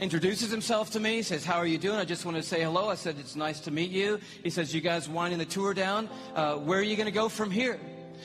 introduces 0.00 0.50
himself 0.50 0.90
to 0.92 1.00
me, 1.00 1.22
says, 1.22 1.44
How 1.44 1.56
are 1.56 1.66
you 1.66 1.78
doing? 1.78 1.98
I 1.98 2.04
just 2.04 2.24
want 2.24 2.36
to 2.36 2.42
say 2.42 2.62
hello. 2.62 2.88
I 2.88 2.94
said, 2.94 3.16
It's 3.18 3.36
nice 3.36 3.60
to 3.60 3.70
meet 3.70 3.90
you. 3.90 4.18
He 4.42 4.50
says, 4.50 4.74
You 4.74 4.80
guys 4.80 5.08
winding 5.08 5.38
the 5.38 5.44
tour 5.44 5.74
down. 5.74 6.08
Uh, 6.34 6.56
where 6.56 6.78
are 6.78 6.82
you 6.82 6.96
going 6.96 7.06
to 7.06 7.12
go 7.12 7.28
from 7.28 7.50
here? 7.50 7.78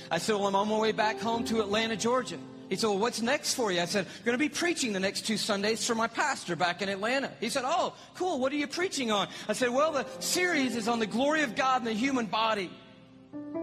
I 0.09 0.17
said, 0.17 0.35
Well, 0.35 0.47
I'm 0.47 0.55
on 0.55 0.69
my 0.69 0.77
way 0.77 0.91
back 0.91 1.19
home 1.19 1.43
to 1.45 1.61
Atlanta, 1.61 1.95
Georgia. 1.95 2.37
He 2.69 2.75
said, 2.75 2.87
Well, 2.87 2.99
what's 2.99 3.21
next 3.21 3.53
for 3.53 3.71
you? 3.71 3.81
I 3.81 3.85
said, 3.85 4.05
I'm 4.05 4.25
going 4.25 4.37
to 4.37 4.43
be 4.43 4.49
preaching 4.49 4.93
the 4.93 4.99
next 4.99 5.25
two 5.25 5.37
Sundays 5.37 5.85
for 5.85 5.95
my 5.95 6.07
pastor 6.07 6.55
back 6.55 6.81
in 6.81 6.89
Atlanta. 6.89 7.31
He 7.39 7.49
said, 7.49 7.63
Oh, 7.65 7.93
cool. 8.15 8.39
What 8.39 8.51
are 8.51 8.57
you 8.57 8.67
preaching 8.67 9.11
on? 9.11 9.27
I 9.47 9.53
said, 9.53 9.69
Well, 9.69 9.91
the 9.91 10.05
series 10.19 10.75
is 10.75 10.87
on 10.87 10.99
the 10.99 11.07
glory 11.07 11.41
of 11.41 11.55
God 11.55 11.81
in 11.81 11.85
the 11.85 11.93
human 11.93 12.25
body. 12.25 12.71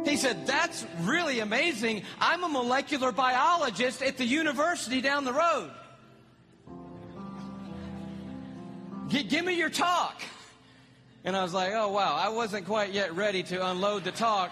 He 0.04 0.16
said, 0.16 0.46
That's 0.46 0.86
really 1.00 1.40
amazing. 1.40 2.02
I'm 2.20 2.44
a 2.44 2.48
molecular 2.48 3.10
biologist 3.10 4.02
at 4.02 4.18
the 4.18 4.24
university 4.24 5.00
down 5.00 5.24
the 5.24 5.32
road. 5.32 5.70
Give 9.20 9.44
me 9.44 9.56
your 9.56 9.70
talk. 9.70 10.22
And 11.24 11.36
I 11.36 11.42
was 11.42 11.52
like, 11.54 11.72
oh, 11.74 11.90
wow, 11.90 12.16
I 12.16 12.30
wasn't 12.30 12.66
quite 12.66 12.92
yet 12.92 13.14
ready 13.14 13.42
to 13.44 13.66
unload 13.66 14.04
the 14.04 14.12
talk 14.12 14.50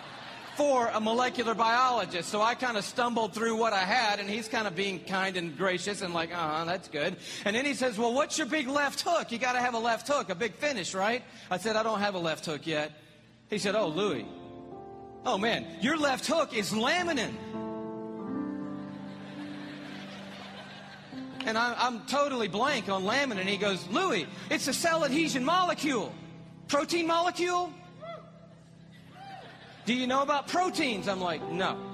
for 0.56 0.88
a 0.88 1.00
molecular 1.00 1.54
biologist. 1.54 2.28
So 2.28 2.42
I 2.42 2.54
kind 2.54 2.76
of 2.76 2.84
stumbled 2.84 3.32
through 3.32 3.56
what 3.56 3.72
I 3.72 3.78
had, 3.78 4.20
and 4.20 4.28
he's 4.28 4.46
kind 4.46 4.66
of 4.66 4.76
being 4.76 5.00
kind 5.00 5.36
and 5.36 5.56
gracious 5.56 6.02
and 6.02 6.12
like, 6.12 6.32
uh 6.32 6.36
huh, 6.36 6.64
that's 6.66 6.88
good. 6.88 7.16
And 7.44 7.56
then 7.56 7.64
he 7.64 7.74
says, 7.74 7.98
well, 7.98 8.12
what's 8.12 8.36
your 8.36 8.46
big 8.46 8.68
left 8.68 9.00
hook? 9.00 9.32
You 9.32 9.38
got 9.38 9.54
to 9.54 9.60
have 9.60 9.74
a 9.74 9.78
left 9.78 10.06
hook, 10.06 10.28
a 10.28 10.34
big 10.34 10.54
finish, 10.54 10.94
right? 10.94 11.22
I 11.50 11.56
said, 11.56 11.76
I 11.76 11.82
don't 11.82 12.00
have 12.00 12.14
a 12.14 12.18
left 12.18 12.44
hook 12.44 12.66
yet. 12.66 12.92
He 13.48 13.58
said, 13.58 13.74
oh, 13.74 13.88
Louis. 13.88 14.26
Oh, 15.24 15.38
man, 15.38 15.66
your 15.80 15.96
left 15.96 16.26
hook 16.26 16.56
is 16.56 16.70
laminin. 16.72 17.32
And 21.46 21.56
I'm, 21.56 21.74
I'm 21.78 22.06
totally 22.06 22.48
blank 22.48 22.88
on 22.88 23.04
laminin. 23.04 23.38
And 23.38 23.48
he 23.48 23.56
goes, 23.56 23.86
Louis, 23.88 24.26
it's 24.50 24.68
a 24.68 24.72
cell 24.72 25.04
adhesion 25.04 25.44
molecule. 25.44 26.12
Protein 26.68 27.06
molecule? 27.06 27.72
Do 29.86 29.94
you 29.94 30.06
know 30.06 30.22
about 30.22 30.46
proteins? 30.46 31.08
I'm 31.08 31.20
like, 31.20 31.42
no. 31.50 31.89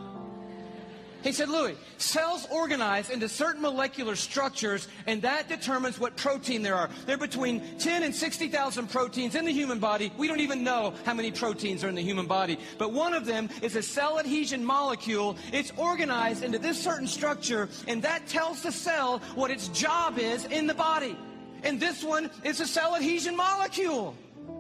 He 1.23 1.33
said, 1.33 1.49
Louis, 1.49 1.77
cells 1.99 2.47
organize 2.53 3.11
into 3.11 3.29
certain 3.29 3.61
molecular 3.61 4.15
structures, 4.15 4.87
and 5.07 5.21
that 5.23 5.49
determines 5.49 5.99
what 5.99 6.17
protein 6.17 6.63
there 6.63 6.77
are. 6.77 6.89
There 7.05 7.17
are 7.17 7.19
between 7.19 7.79
10 7.79 8.05
and 8.05 8.15
60,000 8.15 8.89
proteins 8.89 9.35
in 9.35 9.45
the 9.45 9.53
human 9.53 9.81
body. 9.81 10.13
We 10.17 10.29
don't 10.29 10.41
even 10.41 10.63
know 10.63 10.95
how 11.05 11.15
many 11.15 11.33
proteins 11.33 11.83
are 11.83 11.89
in 11.89 11.95
the 11.95 12.03
human 12.03 12.27
body. 12.27 12.59
But 12.79 12.93
one 12.93 13.13
of 13.13 13.27
them 13.27 13.49
is 13.61 13.75
a 13.75 13.83
cell 13.83 14.19
adhesion 14.21 14.65
molecule. 14.65 15.37
It's 15.53 15.73
organized 15.77 16.45
into 16.45 16.59
this 16.59 16.83
certain 16.83 17.09
structure, 17.09 17.69
and 17.89 18.03
that 18.03 18.29
tells 18.29 18.63
the 18.63 18.73
cell 18.73 19.19
what 19.35 19.51
its 19.51 19.69
job 19.69 20.19
is 20.19 20.45
in 20.45 20.67
the 20.67 20.75
body. 20.75 21.17
And 21.65 21.81
this 21.81 22.05
one 22.05 22.31
is 22.45 22.61
a 22.61 22.67
cell 22.67 22.95
adhesion 22.95 23.37
molecule. 23.37 24.15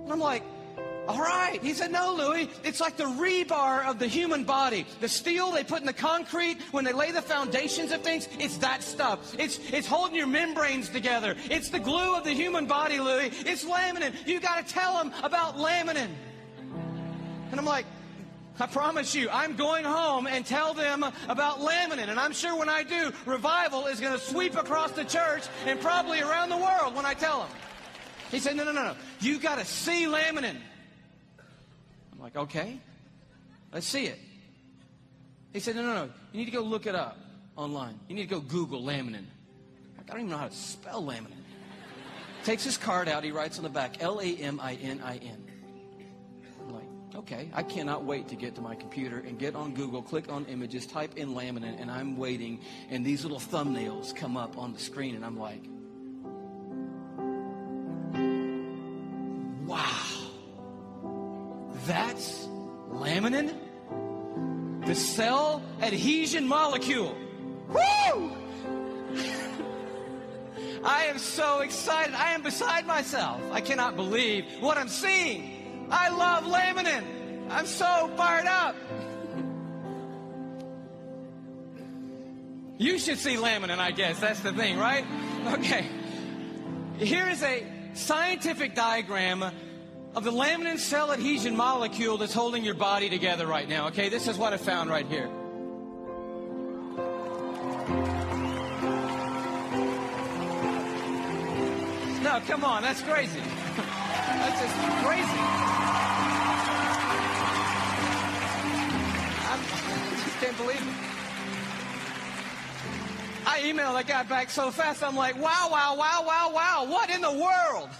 And 0.04 0.12
I'm 0.12 0.18
like, 0.18 0.42
all 1.08 1.20
right. 1.20 1.58
He 1.62 1.72
said, 1.72 1.92
No, 1.92 2.14
Louis, 2.14 2.48
it's 2.64 2.80
like 2.80 2.96
the 2.96 3.04
rebar 3.04 3.86
of 3.86 3.98
the 3.98 4.06
human 4.06 4.44
body. 4.44 4.86
The 5.00 5.08
steel 5.08 5.52
they 5.52 5.64
put 5.64 5.80
in 5.80 5.86
the 5.86 5.92
concrete 5.92 6.60
when 6.72 6.84
they 6.84 6.92
lay 6.92 7.12
the 7.12 7.22
foundations 7.22 7.92
of 7.92 8.02
things, 8.02 8.28
it's 8.38 8.58
that 8.58 8.82
stuff. 8.82 9.34
It's, 9.38 9.58
it's 9.72 9.86
holding 9.86 10.16
your 10.16 10.26
membranes 10.26 10.88
together. 10.88 11.36
It's 11.50 11.70
the 11.70 11.78
glue 11.78 12.16
of 12.16 12.24
the 12.24 12.32
human 12.32 12.66
body, 12.66 12.98
Louis. 12.98 13.30
It's 13.44 13.64
laminin. 13.64 14.14
You 14.26 14.40
got 14.40 14.66
to 14.66 14.74
tell 14.74 14.98
them 14.98 15.12
about 15.22 15.56
laminin. 15.56 16.08
And 17.50 17.60
I'm 17.60 17.66
like, 17.66 17.86
I 18.58 18.66
promise 18.66 19.14
you, 19.14 19.28
I'm 19.30 19.54
going 19.54 19.84
home 19.84 20.26
and 20.26 20.44
tell 20.44 20.72
them 20.72 21.04
about 21.28 21.60
laminin. 21.60 22.08
And 22.08 22.18
I'm 22.18 22.32
sure 22.32 22.58
when 22.58 22.68
I 22.68 22.82
do, 22.82 23.12
revival 23.26 23.86
is 23.86 24.00
going 24.00 24.14
to 24.14 24.18
sweep 24.18 24.56
across 24.56 24.92
the 24.92 25.04
church 25.04 25.44
and 25.66 25.80
probably 25.80 26.20
around 26.20 26.48
the 26.48 26.56
world 26.56 26.94
when 26.94 27.04
I 27.04 27.14
tell 27.14 27.40
them. 27.40 27.50
He 28.30 28.40
said, 28.40 28.56
No, 28.56 28.64
no, 28.64 28.72
no, 28.72 28.82
no. 28.82 28.96
You 29.20 29.38
got 29.38 29.58
to 29.58 29.64
see 29.64 30.06
laminin. 30.06 30.56
I'm 32.16 32.22
like, 32.22 32.36
okay, 32.36 32.80
let's 33.72 33.86
see 33.86 34.06
it. 34.06 34.18
He 35.52 35.60
said, 35.60 35.76
no, 35.76 35.82
no, 35.82 35.94
no. 35.94 36.10
You 36.32 36.38
need 36.38 36.46
to 36.46 36.50
go 36.50 36.62
look 36.62 36.86
it 36.86 36.94
up 36.94 37.18
online. 37.56 38.00
You 38.08 38.14
need 38.14 38.28
to 38.28 38.34
go 38.34 38.40
Google 38.40 38.82
laminin. 38.82 39.26
I 39.98 40.02
don't 40.02 40.20
even 40.20 40.30
know 40.30 40.38
how 40.38 40.48
to 40.48 40.54
spell 40.54 41.02
laminin. 41.02 41.42
Takes 42.44 42.64
his 42.64 42.78
card 42.78 43.08
out. 43.08 43.22
He 43.24 43.32
writes 43.32 43.58
on 43.58 43.64
the 43.64 43.70
back, 43.70 44.02
L 44.02 44.20
A 44.20 44.24
M 44.24 44.60
I 44.62 44.74
N 44.74 45.00
I 45.04 45.16
N. 45.16 45.44
I'm 46.60 46.74
like, 46.74 46.84
okay, 47.16 47.50
I 47.52 47.62
cannot 47.62 48.04
wait 48.04 48.28
to 48.28 48.36
get 48.36 48.54
to 48.54 48.60
my 48.60 48.74
computer 48.74 49.18
and 49.18 49.38
get 49.38 49.54
on 49.54 49.74
Google, 49.74 50.00
click 50.00 50.30
on 50.30 50.46
images, 50.46 50.86
type 50.86 51.16
in 51.16 51.34
laminin, 51.34 51.80
and 51.80 51.90
I'm 51.90 52.16
waiting, 52.16 52.60
and 52.88 53.04
these 53.04 53.24
little 53.24 53.40
thumbnails 53.40 54.14
come 54.14 54.36
up 54.36 54.56
on 54.56 54.72
the 54.72 54.78
screen, 54.78 55.16
and 55.16 55.24
I'm 55.24 55.38
like, 55.38 55.62
That's 61.86 62.48
laminin, 62.90 63.54
the 64.84 64.94
cell 64.94 65.62
adhesion 65.80 66.48
molecule. 66.48 67.16
Woo! 67.68 68.32
I 70.84 71.04
am 71.04 71.18
so 71.18 71.60
excited. 71.60 72.14
I 72.14 72.32
am 72.32 72.42
beside 72.42 72.86
myself. 72.86 73.40
I 73.52 73.60
cannot 73.60 73.94
believe 73.94 74.44
what 74.60 74.76
I'm 74.78 74.88
seeing. 74.88 75.86
I 75.90 76.08
love 76.08 76.44
laminin. 76.44 77.04
I'm 77.50 77.66
so 77.66 78.10
fired 78.16 78.46
up. 78.46 78.74
You 82.78 82.98
should 82.98 83.18
see 83.18 83.36
laminin, 83.36 83.78
I 83.78 83.92
guess. 83.92 84.18
That's 84.18 84.40
the 84.40 84.52
thing, 84.52 84.76
right? 84.76 85.04
Okay. 85.46 85.86
Here 86.98 87.28
is 87.28 87.42
a 87.44 87.64
scientific 87.94 88.74
diagram 88.74 89.44
of 90.16 90.24
the 90.24 90.32
laminin 90.32 90.78
cell 90.78 91.12
adhesion 91.12 91.54
molecule 91.54 92.16
that's 92.16 92.32
holding 92.32 92.64
your 92.64 92.74
body 92.74 93.10
together 93.10 93.46
right 93.46 93.68
now. 93.68 93.88
Okay, 93.88 94.08
this 94.08 94.26
is 94.26 94.38
what 94.38 94.54
I 94.54 94.56
found 94.56 94.88
right 94.88 95.06
here. 95.06 95.28
No, 102.22 102.40
come 102.46 102.64
on, 102.64 102.82
that's 102.82 103.02
crazy. 103.02 103.40
that's 103.76 104.60
just 104.62 104.74
crazy. 105.04 105.40
I'm, 109.44 109.60
I 109.60 110.22
just 110.24 110.40
can't 110.40 110.56
believe 110.56 110.80
it. 110.80 110.94
I 113.48 113.60
emailed 113.60 113.94
that 113.94 114.06
guy 114.08 114.22
back 114.22 114.48
so 114.48 114.70
fast, 114.70 115.04
I'm 115.04 115.14
like, 115.14 115.36
wow, 115.36 115.68
wow, 115.70 115.94
wow, 115.96 116.24
wow, 116.26 116.52
wow, 116.54 116.86
what 116.88 117.10
in 117.10 117.20
the 117.20 117.32
world? 117.32 117.90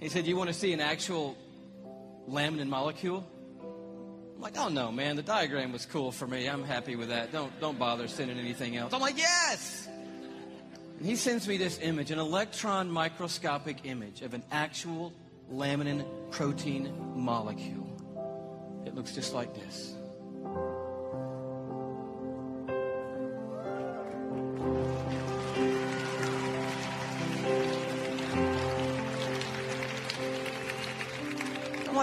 He 0.00 0.08
said, 0.08 0.26
You 0.26 0.36
want 0.36 0.48
to 0.48 0.54
see 0.54 0.72
an 0.72 0.80
actual 0.80 1.36
laminin 2.28 2.68
molecule? 2.68 3.26
I'm 4.34 4.40
like, 4.40 4.56
oh 4.56 4.70
no, 4.70 4.90
man, 4.90 5.16
the 5.16 5.22
diagram 5.22 5.70
was 5.70 5.84
cool 5.84 6.10
for 6.12 6.26
me. 6.26 6.48
I'm 6.48 6.64
happy 6.64 6.96
with 6.96 7.10
that. 7.10 7.30
Don't 7.30 7.52
don't 7.60 7.78
bother 7.78 8.08
sending 8.08 8.38
anything 8.38 8.74
else. 8.74 8.94
I'm 8.94 9.00
like, 9.02 9.18
yes! 9.18 9.86
And 10.98 11.06
he 11.06 11.16
sends 11.16 11.46
me 11.46 11.58
this 11.58 11.78
image, 11.82 12.10
an 12.10 12.18
electron 12.18 12.90
microscopic 12.90 13.84
image 13.84 14.22
of 14.22 14.32
an 14.32 14.42
actual 14.50 15.12
laminin 15.52 16.06
protein 16.30 16.90
molecule. 17.14 17.86
It 18.86 18.94
looks 18.94 19.14
just 19.14 19.34
like 19.34 19.54
this. 19.54 19.94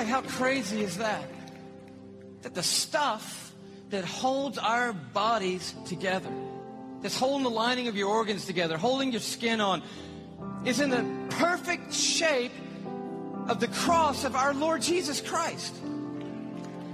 Like, 0.08 0.24
how 0.24 0.30
crazy 0.30 0.82
is 0.82 0.98
that? 0.98 1.24
That 2.42 2.54
the 2.54 2.64
stuff 2.64 3.54
that 3.90 4.06
holds 4.06 4.58
our 4.58 4.94
bodies 4.94 5.74
together, 5.86 6.32
that's 7.02 7.18
holding 7.18 7.44
the 7.44 7.50
lining 7.50 7.88
of 7.88 7.96
your 7.96 8.10
organs 8.10 8.46
together, 8.46 8.78
holding 8.78 9.12
your 9.12 9.22
skin 9.22 9.62
on, 9.62 9.82
is 10.66 10.80
in 10.80 10.90
the 10.90 11.06
perfect 11.36 11.94
shape 11.94 12.52
of 13.48 13.60
the 13.60 13.68
cross 13.68 14.24
of 14.24 14.36
our 14.36 14.54
Lord 14.54 14.82
Jesus 14.82 15.22
Christ. 15.22 15.76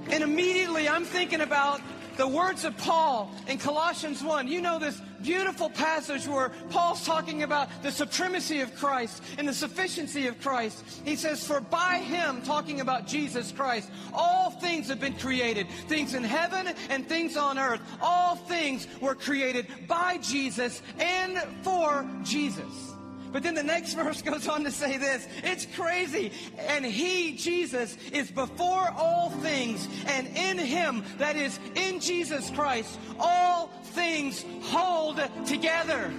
And 0.09 0.23
immediately 0.23 0.87
I'm 0.87 1.05
thinking 1.05 1.41
about 1.41 1.81
the 2.17 2.27
words 2.27 2.63
of 2.65 2.77
Paul 2.77 3.31
in 3.47 3.57
Colossians 3.57 4.23
1. 4.23 4.47
You 4.47 4.61
know 4.61 4.77
this 4.77 5.01
beautiful 5.23 5.69
passage 5.69 6.27
where 6.27 6.49
Paul's 6.69 7.05
talking 7.05 7.43
about 7.43 7.69
the 7.81 7.91
supremacy 7.91 8.59
of 8.59 8.75
Christ 8.75 9.23
and 9.37 9.47
the 9.47 9.53
sufficiency 9.53 10.27
of 10.27 10.39
Christ. 10.41 10.83
He 11.05 11.15
says, 11.15 11.45
For 11.45 11.61
by 11.61 11.97
him, 11.97 12.41
talking 12.41 12.81
about 12.81 13.07
Jesus 13.07 13.51
Christ, 13.51 13.89
all 14.13 14.51
things 14.51 14.89
have 14.89 14.99
been 14.99 15.15
created 15.15 15.67
things 15.87 16.13
in 16.13 16.23
heaven 16.23 16.73
and 16.89 17.07
things 17.07 17.37
on 17.37 17.57
earth. 17.57 17.81
All 18.01 18.35
things 18.35 18.87
were 19.01 19.15
created 19.15 19.67
by 19.87 20.17
Jesus 20.17 20.81
and 20.99 21.37
for 21.63 22.05
Jesus. 22.23 22.93
But 23.33 23.41
then 23.41 23.55
the 23.55 23.63
next 23.63 23.93
verse 23.95 24.21
goes 24.21 24.47
on 24.47 24.63
to 24.63 24.71
say 24.71 24.97
this 24.97 25.27
it's 25.43 25.65
crazy. 25.65 26.31
And 26.57 26.85
he, 26.85 27.35
Jesus, 27.35 27.97
is 28.13 28.31
before 28.31 28.89
all 28.95 29.31
things, 29.31 29.87
and 30.07 30.27
in 30.27 30.57
him, 30.57 31.03
that 31.17 31.35
is, 31.35 31.59
in 31.75 31.99
Jesus 31.99 32.49
Christ, 32.51 32.97
all 33.19 33.71
things 33.93 34.43
hold 34.63 35.21
together. 35.45 36.11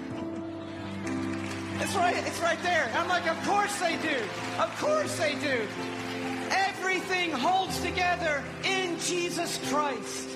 It's 1.81 1.95
right, 1.97 2.17
it's 2.17 2.41
right 2.41 2.63
there. 2.63 2.91
I'm 2.95 3.09
like, 3.09 3.27
of 3.27 3.43
course 3.45 3.79
they 3.81 3.97
do. 3.97 4.23
Of 4.59 4.79
course 4.79 5.19
they 5.19 5.35
do. 5.35 5.67
Everything 6.51 7.33
holds 7.33 7.81
together 7.81 8.45
in 8.65 8.99
Jesus 9.01 9.59
Christ. 9.69 10.31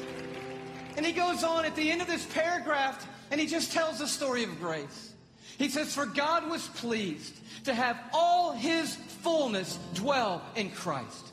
And 0.97 1.07
he 1.07 1.13
goes 1.13 1.45
on 1.45 1.65
at 1.65 1.77
the 1.77 1.91
end 1.91 2.03
of 2.03 2.09
this 2.09 2.27
paragraph 2.27 3.07
and 3.31 3.41
he 3.41 3.47
just 3.47 3.73
tells 3.73 4.01
the 4.01 4.09
story 4.09 4.43
of 4.43 4.59
grace. 4.59 5.15
He 5.59 5.69
says, 5.69 5.95
For 5.95 6.07
God 6.07 6.51
was 6.51 6.67
pleased 6.69 7.35
to 7.65 7.75
have 7.75 7.99
all 8.13 8.53
his 8.53 8.97
fullness 9.23 9.79
dwell 9.95 10.43
in 10.55 10.71
Christ, 10.71 11.33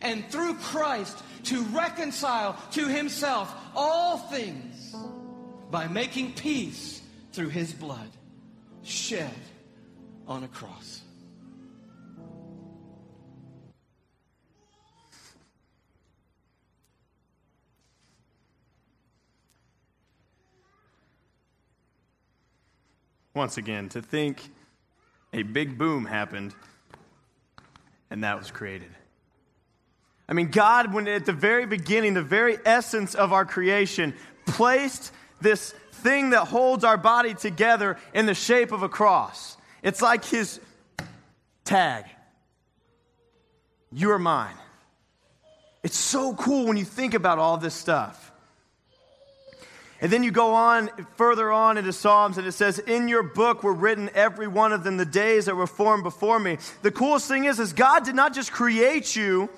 and 0.00 0.24
through 0.30 0.54
Christ 0.54 1.22
to 1.44 1.62
reconcile 1.64 2.56
to 2.72 2.86
himself 2.86 3.54
all 3.74 4.16
things 4.18 4.73
by 5.74 5.88
making 5.88 6.32
peace 6.34 7.02
through 7.32 7.48
his 7.48 7.72
blood 7.72 8.08
shed 8.84 9.34
on 10.28 10.44
a 10.44 10.48
cross. 10.48 11.00
once 23.34 23.56
again 23.56 23.88
to 23.88 24.00
think 24.00 24.48
a 25.32 25.42
big 25.42 25.76
boom 25.76 26.04
happened 26.04 26.54
and 28.08 28.22
that 28.22 28.38
was 28.38 28.52
created. 28.52 28.90
I 30.28 30.34
mean, 30.34 30.50
God, 30.50 30.94
when 30.94 31.08
at 31.08 31.26
the 31.26 31.32
very 31.32 31.66
beginning, 31.66 32.14
the 32.14 32.22
very 32.22 32.58
essence 32.64 33.16
of 33.16 33.32
our 33.32 33.44
creation, 33.44 34.14
placed 34.46 35.10
this 35.44 35.70
thing 35.92 36.30
that 36.30 36.46
holds 36.46 36.82
our 36.82 36.96
body 36.96 37.34
together 37.34 37.96
in 38.12 38.26
the 38.26 38.34
shape 38.34 38.72
of 38.72 38.82
a 38.82 38.88
cross. 38.88 39.56
It's 39.84 40.02
like 40.02 40.24
his 40.24 40.58
tag. 41.64 42.06
You 43.92 44.10
are 44.10 44.18
mine. 44.18 44.56
It's 45.84 45.96
so 45.96 46.34
cool 46.34 46.66
when 46.66 46.76
you 46.76 46.84
think 46.84 47.14
about 47.14 47.38
all 47.38 47.58
this 47.58 47.74
stuff. 47.74 48.32
And 50.00 50.12
then 50.12 50.22
you 50.24 50.32
go 50.32 50.54
on 50.54 50.90
further 51.16 51.52
on 51.52 51.78
into 51.78 51.92
Psalms, 51.92 52.36
and 52.36 52.46
it 52.46 52.52
says, 52.52 52.78
In 52.78 53.06
your 53.06 53.22
book 53.22 53.62
were 53.62 53.72
written 53.72 54.10
every 54.14 54.48
one 54.48 54.72
of 54.72 54.82
them 54.82 54.96
the 54.96 55.04
days 55.04 55.46
that 55.46 55.54
were 55.54 55.66
formed 55.66 56.02
before 56.02 56.40
me. 56.40 56.58
The 56.82 56.90
coolest 56.90 57.28
thing 57.28 57.44
is, 57.44 57.60
is 57.60 57.72
God 57.72 58.04
did 58.04 58.14
not 58.14 58.34
just 58.34 58.50
create 58.50 59.14
you 59.14 59.48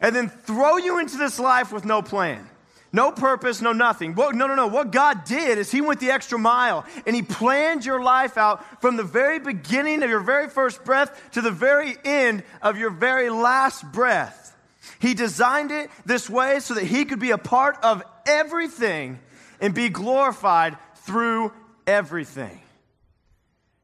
and 0.00 0.14
then 0.14 0.28
throw 0.28 0.76
you 0.76 0.98
into 0.98 1.16
this 1.16 1.38
life 1.38 1.72
with 1.72 1.84
no 1.84 2.02
plan. 2.02 2.46
No 2.92 3.12
purpose, 3.12 3.60
no 3.60 3.72
nothing. 3.72 4.14
What, 4.14 4.34
no, 4.34 4.46
no, 4.46 4.54
no. 4.54 4.66
What 4.66 4.92
God 4.92 5.24
did 5.24 5.58
is 5.58 5.70
He 5.70 5.80
went 5.80 6.00
the 6.00 6.10
extra 6.10 6.38
mile 6.38 6.86
and 7.06 7.14
He 7.14 7.22
planned 7.22 7.84
your 7.84 8.02
life 8.02 8.38
out 8.38 8.80
from 8.80 8.96
the 8.96 9.04
very 9.04 9.38
beginning 9.38 10.02
of 10.02 10.08
your 10.08 10.20
very 10.20 10.48
first 10.48 10.84
breath 10.84 11.30
to 11.32 11.42
the 11.42 11.50
very 11.50 11.96
end 12.04 12.44
of 12.62 12.78
your 12.78 12.90
very 12.90 13.28
last 13.28 13.90
breath. 13.92 14.56
He 15.00 15.14
designed 15.14 15.70
it 15.70 15.90
this 16.06 16.30
way 16.30 16.60
so 16.60 16.74
that 16.74 16.84
He 16.84 17.04
could 17.04 17.20
be 17.20 17.30
a 17.30 17.38
part 17.38 17.76
of 17.82 18.02
everything 18.26 19.18
and 19.60 19.74
be 19.74 19.90
glorified 19.90 20.78
through 20.96 21.52
everything. 21.86 22.60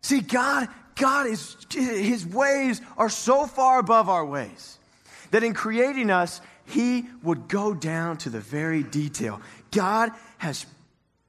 See, 0.00 0.20
God, 0.20 0.68
God 0.96 1.26
is, 1.26 1.56
His 1.70 2.26
ways 2.26 2.80
are 2.96 3.10
so 3.10 3.46
far 3.46 3.78
above 3.78 4.08
our 4.08 4.24
ways 4.24 4.78
that 5.30 5.42
in 5.42 5.52
creating 5.52 6.10
us, 6.10 6.40
He 6.66 7.04
would 7.22 7.48
go 7.48 7.74
down 7.74 8.18
to 8.18 8.30
the 8.30 8.40
very 8.40 8.82
detail. 8.82 9.40
God 9.70 10.10
has 10.38 10.66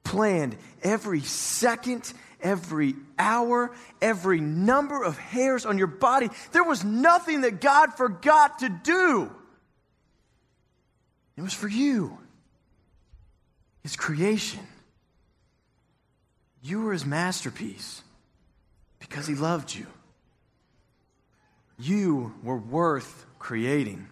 planned 0.04 0.56
every 0.82 1.20
second, 1.20 2.12
every 2.40 2.94
hour, 3.18 3.72
every 4.00 4.40
number 4.40 5.02
of 5.02 5.18
hairs 5.18 5.66
on 5.66 5.78
your 5.78 5.88
body. 5.88 6.30
There 6.52 6.64
was 6.64 6.84
nothing 6.84 7.42
that 7.42 7.60
God 7.60 7.94
forgot 7.94 8.60
to 8.60 8.68
do. 8.68 9.30
It 11.36 11.42
was 11.42 11.52
for 11.52 11.68
you 11.68 12.18
his 13.82 13.94
creation. 13.94 14.66
You 16.60 16.82
were 16.82 16.92
his 16.92 17.06
masterpiece 17.06 18.02
because 18.98 19.28
he 19.28 19.36
loved 19.36 19.72
you. 19.72 19.86
You 21.78 22.34
were 22.42 22.56
worth 22.56 23.26
creating. 23.38 24.08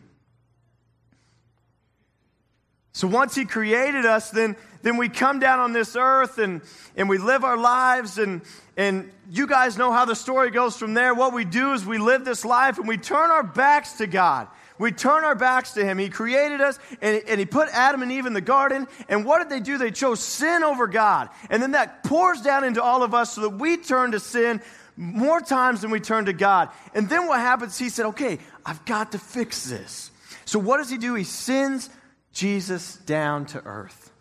So 2.94 3.09
once 3.09 3.35
he 3.35 3.44
created 3.44 4.07
us, 4.07 4.30
then, 4.30 4.54
then 4.83 4.96
we 4.96 5.09
come 5.09 5.40
down 5.40 5.59
on 5.59 5.72
this 5.72 5.96
earth 5.96 6.38
and, 6.38 6.62
and 6.96 7.09
we 7.09 7.18
live 7.18 7.42
our 7.42 7.57
lives. 7.57 8.18
And, 8.18 8.42
and 8.76 9.11
you 9.28 9.48
guys 9.48 9.76
know 9.76 9.90
how 9.90 10.04
the 10.04 10.14
story 10.14 10.52
goes 10.52 10.76
from 10.76 10.94
there. 10.94 11.12
What 11.12 11.35
we 11.35 11.44
do 11.44 11.72
is 11.72 11.85
we 11.85 11.98
live 11.98 12.24
this 12.24 12.44
life 12.44 12.78
and 12.78 12.87
we 12.87 12.96
turn 12.96 13.33
our 13.33 13.42
backs 13.42 13.94
to 13.94 14.07
God. 14.07 14.46
We 14.78 14.92
turn 14.92 15.24
our 15.24 15.35
backs 15.35 15.72
to 15.72 15.85
Him. 15.85 15.98
He 15.98 16.09
created 16.09 16.61
us 16.61 16.78
and, 17.02 17.20
and 17.26 17.40
He 17.40 17.46
put 17.46 17.68
Adam 17.70 18.00
and 18.02 18.12
Eve 18.12 18.26
in 18.26 18.33
the 18.33 18.40
garden. 18.40 18.87
And 19.09 19.24
what 19.24 19.38
did 19.38 19.50
they 19.50 19.61
do? 19.61 19.76
They 19.76 19.90
chose 19.90 20.20
sin 20.20 20.62
over 20.62 20.87
God. 20.87 21.30
And 21.50 21.61
then 21.61 21.72
that 21.72 22.04
pours 22.04 22.42
down 22.42 22.62
into 22.62 22.80
all 22.80 23.02
of 23.02 23.12
us 23.12 23.35
so 23.35 23.40
that 23.40 23.59
we 23.59 23.76
turn 23.76 24.12
to 24.12 24.20
sin 24.20 24.62
more 24.96 25.40
times 25.40 25.80
than 25.80 25.90
we 25.90 25.98
turn 25.98 26.26
to 26.26 26.33
God. 26.33 26.68
And 26.94 27.09
then 27.09 27.26
what 27.26 27.40
happens? 27.40 27.76
He 27.76 27.88
said, 27.88 28.07
okay, 28.07 28.38
I've 28.64 28.85
got 28.85 29.11
to 29.12 29.18
fix 29.18 29.64
this. 29.64 30.12
So 30.44 30.61
what 30.61 30.76
does 30.76 30.90
He 30.90 30.96
do? 30.96 31.14
He 31.16 31.24
sends 31.24 31.90
Jesus 32.35 32.97
down 32.97 33.47
to 33.47 33.64
earth. 33.64 34.12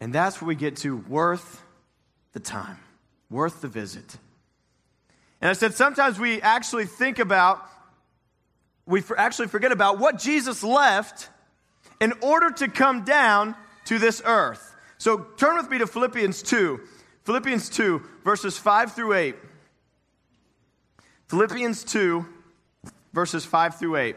And 0.00 0.12
that's 0.12 0.40
where 0.40 0.48
we 0.48 0.54
get 0.54 0.76
to 0.76 0.96
worth 0.96 1.62
the 2.32 2.40
time, 2.40 2.78
worth 3.28 3.60
the 3.60 3.68
visit. 3.68 4.16
And 5.40 5.50
I 5.50 5.54
said, 5.54 5.74
sometimes 5.74 6.18
we 6.18 6.40
actually 6.40 6.86
think 6.86 7.18
about 7.18 7.66
we 8.86 9.02
actually 9.16 9.46
forget 9.46 9.70
about 9.70 9.98
what 9.98 10.18
Jesus 10.18 10.64
left 10.64 11.28
in 12.00 12.12
order 12.22 12.50
to 12.50 12.66
come 12.66 13.04
down 13.04 13.54
to 13.84 14.00
this 14.00 14.20
earth. 14.24 14.74
So 14.98 15.18
turn 15.36 15.56
with 15.56 15.70
me 15.70 15.78
to 15.78 15.86
Philippians 15.86 16.42
2. 16.42 16.80
Philippians 17.22 17.68
2, 17.68 18.02
verses 18.24 18.58
5 18.58 18.92
through 18.94 19.12
8. 19.12 19.36
Philippians 21.28 21.84
2, 21.84 22.26
verses 23.12 23.44
5 23.44 23.78
through 23.78 23.96
8. 23.96 24.16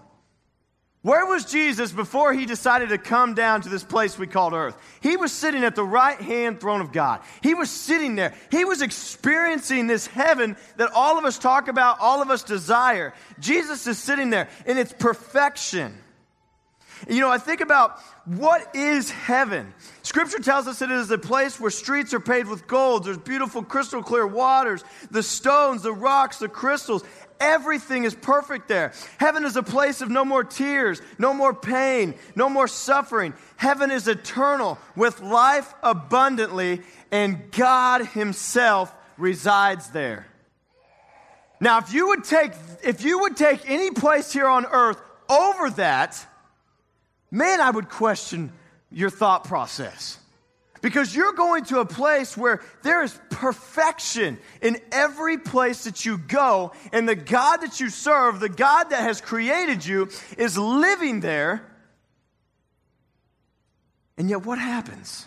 Where 1.03 1.25
was 1.25 1.45
Jesus 1.45 1.91
before 1.91 2.31
he 2.31 2.45
decided 2.45 2.89
to 2.89 2.99
come 2.99 3.33
down 3.33 3.61
to 3.61 3.69
this 3.69 3.83
place 3.83 4.19
we 4.19 4.27
called 4.27 4.53
earth? 4.53 4.75
He 5.01 5.17
was 5.17 5.31
sitting 5.31 5.63
at 5.63 5.75
the 5.75 5.83
right 5.83 6.19
hand 6.19 6.59
throne 6.59 6.79
of 6.79 6.91
God. 6.91 7.21
He 7.41 7.55
was 7.55 7.71
sitting 7.71 8.13
there. 8.15 8.35
He 8.51 8.65
was 8.65 8.83
experiencing 8.83 9.87
this 9.87 10.05
heaven 10.05 10.55
that 10.77 10.91
all 10.93 11.17
of 11.17 11.25
us 11.25 11.39
talk 11.39 11.67
about, 11.69 11.99
all 11.99 12.21
of 12.21 12.29
us 12.29 12.43
desire. 12.43 13.15
Jesus 13.39 13.87
is 13.87 13.97
sitting 13.97 14.29
there 14.29 14.47
in 14.67 14.77
its 14.77 14.93
perfection. 14.93 15.97
You 17.09 17.19
know, 17.19 17.31
I 17.31 17.39
think 17.39 17.61
about 17.61 17.99
what 18.25 18.75
is 18.75 19.09
heaven? 19.09 19.73
Scripture 20.03 20.37
tells 20.37 20.67
us 20.67 20.83
it 20.83 20.91
is 20.91 21.09
a 21.09 21.17
place 21.17 21.59
where 21.59 21.71
streets 21.71 22.13
are 22.13 22.19
paved 22.19 22.47
with 22.47 22.67
gold. 22.67 23.05
There's 23.05 23.17
beautiful 23.17 23.63
crystal 23.63 24.03
clear 24.03 24.27
waters, 24.27 24.83
the 25.09 25.23
stones, 25.23 25.81
the 25.81 25.93
rocks, 25.93 26.37
the 26.37 26.47
crystals. 26.47 27.03
Everything 27.41 28.03
is 28.03 28.13
perfect 28.13 28.67
there. 28.67 28.93
Heaven 29.17 29.43
is 29.43 29.55
a 29.55 29.63
place 29.63 30.01
of 30.01 30.11
no 30.11 30.23
more 30.23 30.43
tears, 30.43 31.01
no 31.17 31.33
more 31.33 31.55
pain, 31.55 32.13
no 32.35 32.47
more 32.47 32.67
suffering. 32.67 33.33
Heaven 33.57 33.89
is 33.89 34.07
eternal 34.07 34.77
with 34.95 35.19
life 35.21 35.73
abundantly, 35.81 36.81
and 37.11 37.51
God 37.51 38.05
Himself 38.05 38.93
resides 39.17 39.89
there. 39.89 40.27
Now, 41.59 41.79
if 41.79 41.91
you 41.91 42.09
would 42.09 42.23
take, 42.23 42.51
if 42.83 43.03
you 43.03 43.19
would 43.19 43.35
take 43.35 43.67
any 43.67 43.89
place 43.89 44.31
here 44.31 44.47
on 44.47 44.67
earth 44.67 45.01
over 45.27 45.71
that, 45.71 46.23
man, 47.31 47.59
I 47.59 47.71
would 47.71 47.89
question 47.89 48.51
your 48.91 49.09
thought 49.09 49.45
process. 49.45 50.19
Because 50.81 51.15
you're 51.15 51.33
going 51.33 51.65
to 51.65 51.79
a 51.79 51.85
place 51.85 52.35
where 52.35 52.61
there 52.81 53.03
is 53.03 53.17
perfection 53.29 54.39
in 54.61 54.79
every 54.91 55.37
place 55.37 55.83
that 55.83 56.05
you 56.05 56.17
go, 56.17 56.71
and 56.91 57.07
the 57.07 57.15
God 57.15 57.57
that 57.57 57.79
you 57.79 57.89
serve, 57.89 58.39
the 58.39 58.49
God 58.49 58.85
that 58.85 59.01
has 59.01 59.21
created 59.21 59.85
you, 59.85 60.09
is 60.37 60.57
living 60.57 61.19
there. 61.19 61.63
And 64.17 64.29
yet, 64.29 64.45
what 64.45 64.57
happens? 64.57 65.25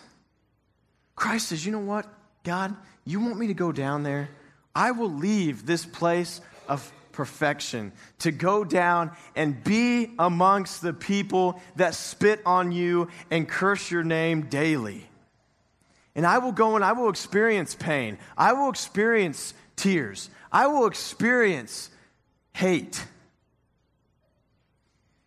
Christ 1.15 1.49
says, 1.49 1.65
You 1.65 1.71
know 1.71 1.79
what, 1.79 2.05
God, 2.43 2.75
you 3.05 3.19
want 3.19 3.37
me 3.37 3.47
to 3.47 3.53
go 3.53 3.71
down 3.71 4.03
there? 4.03 4.29
I 4.75 4.91
will 4.91 5.11
leave 5.11 5.65
this 5.65 5.85
place 5.85 6.41
of 6.67 6.91
perfection 7.13 7.93
to 8.19 8.31
go 8.31 8.65
down 8.65 9.11
and 9.37 9.63
be 9.63 10.11
amongst 10.19 10.81
the 10.81 10.93
people 10.93 11.61
that 11.77 11.95
spit 11.95 12.41
on 12.45 12.73
you 12.73 13.07
and 13.31 13.47
curse 13.47 13.89
your 13.89 14.03
name 14.03 14.43
daily. 14.43 15.07
And 16.15 16.25
I 16.25 16.37
will 16.37 16.53
go 16.53 16.75
and 16.75 16.85
I 16.85 16.93
will 16.93 17.09
experience 17.09 17.75
pain. 17.75 18.17
I 18.37 18.53
will 18.53 18.69
experience 18.69 19.53
tears. 19.75 20.29
I 20.51 20.67
will 20.67 20.87
experience 20.87 21.89
hate. 22.53 23.05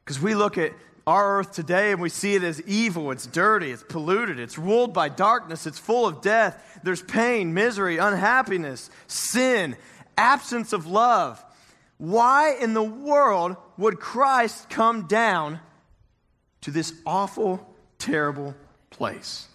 Because 0.05 0.21
we 0.21 0.35
look 0.35 0.57
at 0.57 0.73
our 1.07 1.39
earth 1.39 1.53
today 1.53 1.93
and 1.93 2.01
we 2.01 2.09
see 2.09 2.35
it 2.35 2.43
as 2.43 2.63
evil, 2.63 3.11
it's 3.11 3.27
dirty, 3.27 3.71
it's 3.71 3.83
polluted, 3.83 4.39
it's 4.39 4.59
ruled 4.59 4.93
by 4.95 5.09
darkness, 5.09 5.67
it's 5.67 5.79
full 5.79 6.07
of 6.07 6.23
death. 6.23 6.81
There's 6.83 7.03
pain, 7.03 7.53
misery, 7.53 7.99
unhappiness, 7.99 8.91
sin, 9.07 9.77
absence 10.17 10.73
of 10.73 10.87
love. 10.87 11.43
Why 11.99 12.57
in 12.61 12.75
the 12.75 12.83
world 12.83 13.57
would 13.77 14.01
Christ 14.01 14.71
come 14.71 15.07
down 15.07 15.61
to 16.63 16.71
this 16.71 16.93
awful, 17.05 17.75
terrible 17.99 18.55
place? 18.91 19.47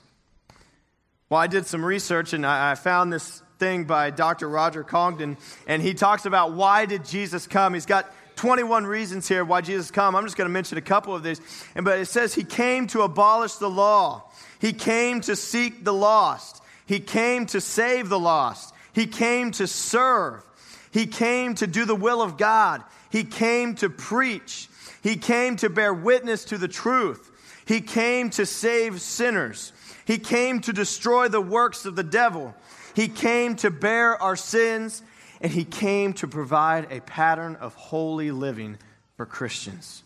Well, 1.33 1.41
I 1.41 1.47
did 1.47 1.65
some 1.65 1.83
research 1.83 2.33
and 2.33 2.45
I 2.45 2.75
found 2.75 3.11
this 3.11 3.41
thing 3.57 3.85
by 3.85 4.11
Dr. 4.11 4.47
Roger 4.47 4.83
Congdon, 4.83 5.37
and 5.65 5.81
he 5.81 5.95
talks 5.95 6.27
about 6.27 6.53
why 6.53 6.85
did 6.85 7.05
Jesus 7.05 7.47
come. 7.47 7.73
He's 7.73 7.87
got 7.87 8.13
21 8.35 8.85
reasons 8.85 9.27
here 9.27 9.43
why 9.43 9.61
Jesus 9.61 9.89
come. 9.89 10.15
I'm 10.15 10.25
just 10.25 10.37
going 10.37 10.47
to 10.47 10.53
mention 10.53 10.77
a 10.77 10.81
couple 10.81 11.15
of 11.15 11.23
these. 11.23 11.41
But 11.75 11.97
it 11.97 12.05
says 12.05 12.35
he 12.35 12.43
came 12.43 12.85
to 12.89 13.01
abolish 13.01 13.55
the 13.55 13.67
law. 13.67 14.29
He 14.61 14.73
came 14.73 15.21
to 15.21 15.35
seek 15.35 15.83
the 15.83 15.91
lost. 15.91 16.61
He 16.85 16.99
came 16.99 17.47
to 17.47 17.59
save 17.59 18.09
the 18.09 18.19
lost. 18.19 18.71
He 18.93 19.07
came 19.07 19.49
to 19.53 19.65
serve. 19.65 20.45
He 20.91 21.07
came 21.07 21.55
to 21.55 21.65
do 21.65 21.85
the 21.85 21.95
will 21.95 22.21
of 22.21 22.37
God. 22.37 22.83
He 23.09 23.23
came 23.23 23.73
to 23.77 23.89
preach. 23.89 24.69
He 25.01 25.15
came 25.15 25.55
to 25.55 25.71
bear 25.71 25.95
witness 25.95 26.45
to 26.45 26.59
the 26.59 26.67
truth. 26.67 27.31
He 27.65 27.81
came 27.81 28.29
to 28.29 28.45
save 28.45 29.01
sinners. 29.01 29.72
He 30.05 30.17
came 30.17 30.61
to 30.61 30.73
destroy 30.73 31.27
the 31.27 31.41
works 31.41 31.85
of 31.85 31.95
the 31.95 32.03
devil. 32.03 32.53
He 32.95 33.07
came 33.07 33.55
to 33.57 33.69
bear 33.69 34.21
our 34.21 34.35
sins, 34.35 35.01
and 35.41 35.51
He 35.51 35.65
came 35.65 36.13
to 36.13 36.27
provide 36.27 36.91
a 36.91 36.99
pattern 37.01 37.55
of 37.55 37.73
holy 37.75 38.31
living 38.31 38.77
for 39.17 39.25
Christians. 39.25 40.03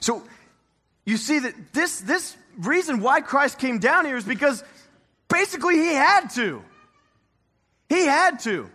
So, 0.00 0.22
you 1.04 1.16
see 1.16 1.40
that 1.40 1.72
this, 1.72 2.00
this 2.00 2.36
reason 2.58 3.00
why 3.00 3.20
Christ 3.20 3.58
came 3.58 3.78
down 3.78 4.04
here 4.04 4.16
is 4.16 4.24
because 4.24 4.62
basically 5.28 5.76
He 5.76 5.94
had 5.94 6.28
to. 6.30 6.62
He 7.88 8.06
had 8.06 8.40
to. 8.40 8.70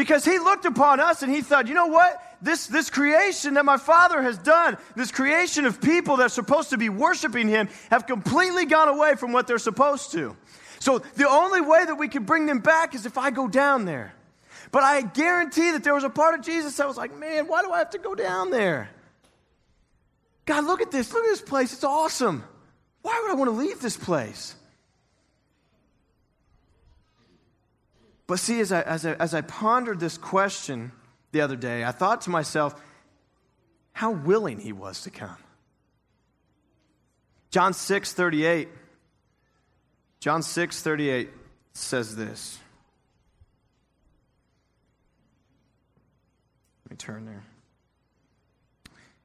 Because 0.00 0.24
He 0.24 0.38
looked 0.38 0.64
upon 0.64 0.98
us 0.98 1.22
and 1.22 1.30
He 1.30 1.42
thought, 1.42 1.66
you 1.68 1.74
know 1.74 1.88
what? 1.88 2.22
this, 2.42 2.66
this 2.68 2.88
creation 2.88 3.52
that 3.52 3.66
my 3.66 3.76
Father 3.76 4.22
has 4.22 4.38
done, 4.38 4.78
this 4.96 5.12
creation 5.12 5.66
of 5.66 5.78
people 5.78 6.16
that 6.16 6.24
are 6.24 6.30
supposed 6.30 6.70
to 6.70 6.78
be 6.78 6.88
worshiping 6.88 7.48
Him, 7.48 7.68
have 7.90 8.06
completely 8.06 8.64
gone 8.64 8.88
away 8.88 9.14
from 9.16 9.32
what 9.32 9.46
they're 9.46 9.58
supposed 9.58 10.12
to. 10.12 10.34
So 10.78 11.00
the 11.16 11.28
only 11.28 11.60
way 11.60 11.84
that 11.84 11.96
we 11.96 12.08
can 12.08 12.24
bring 12.24 12.46
them 12.46 12.60
back 12.60 12.94
is 12.94 13.04
if 13.04 13.18
I 13.18 13.30
go 13.30 13.46
down 13.46 13.84
there. 13.84 14.14
But 14.72 14.84
I 14.84 15.02
guarantee 15.02 15.72
that 15.72 15.84
there 15.84 15.94
was 15.94 16.04
a 16.04 16.08
part 16.08 16.38
of 16.38 16.42
Jesus 16.46 16.78
that 16.78 16.88
was 16.88 16.96
like, 16.96 17.14
man, 17.18 17.46
why 17.46 17.60
do 17.60 17.70
I 17.70 17.78
have 17.78 17.90
to 17.90 17.98
go 17.98 18.14
down 18.14 18.50
there? 18.50 18.88
God, 20.46 20.64
look 20.64 20.80
at 20.80 20.90
this. 20.90 21.12
Look 21.12 21.24
at 21.24 21.28
this 21.28 21.42
place. 21.42 21.74
It's 21.74 21.84
awesome. 21.84 22.42
Why 23.02 23.20
would 23.22 23.32
I 23.32 23.34
want 23.34 23.50
to 23.50 23.56
leave 23.56 23.82
this 23.82 23.98
place? 23.98 24.54
But 28.30 28.38
see, 28.38 28.60
as 28.60 28.70
I, 28.70 28.82
as 28.82 29.04
I, 29.04 29.14
as 29.14 29.34
I 29.34 29.40
pondered 29.40 29.98
this 29.98 30.16
question, 30.16 30.92
the 31.32 31.40
other 31.40 31.56
day, 31.56 31.82
I 31.82 31.90
thought 31.90 32.20
to 32.20 32.30
myself 32.30 32.80
how 33.92 34.12
willing 34.12 34.60
he 34.60 34.72
was 34.72 35.02
to 35.02 35.10
come. 35.10 35.36
John 37.50 37.72
6 37.72 38.12
38. 38.12 38.68
John 40.20 40.44
6 40.44 40.80
38 40.80 41.28
says 41.72 42.14
this. 42.14 42.60
Let 46.84 46.90
me 46.92 46.96
turn 46.98 47.26
there. 47.26 47.42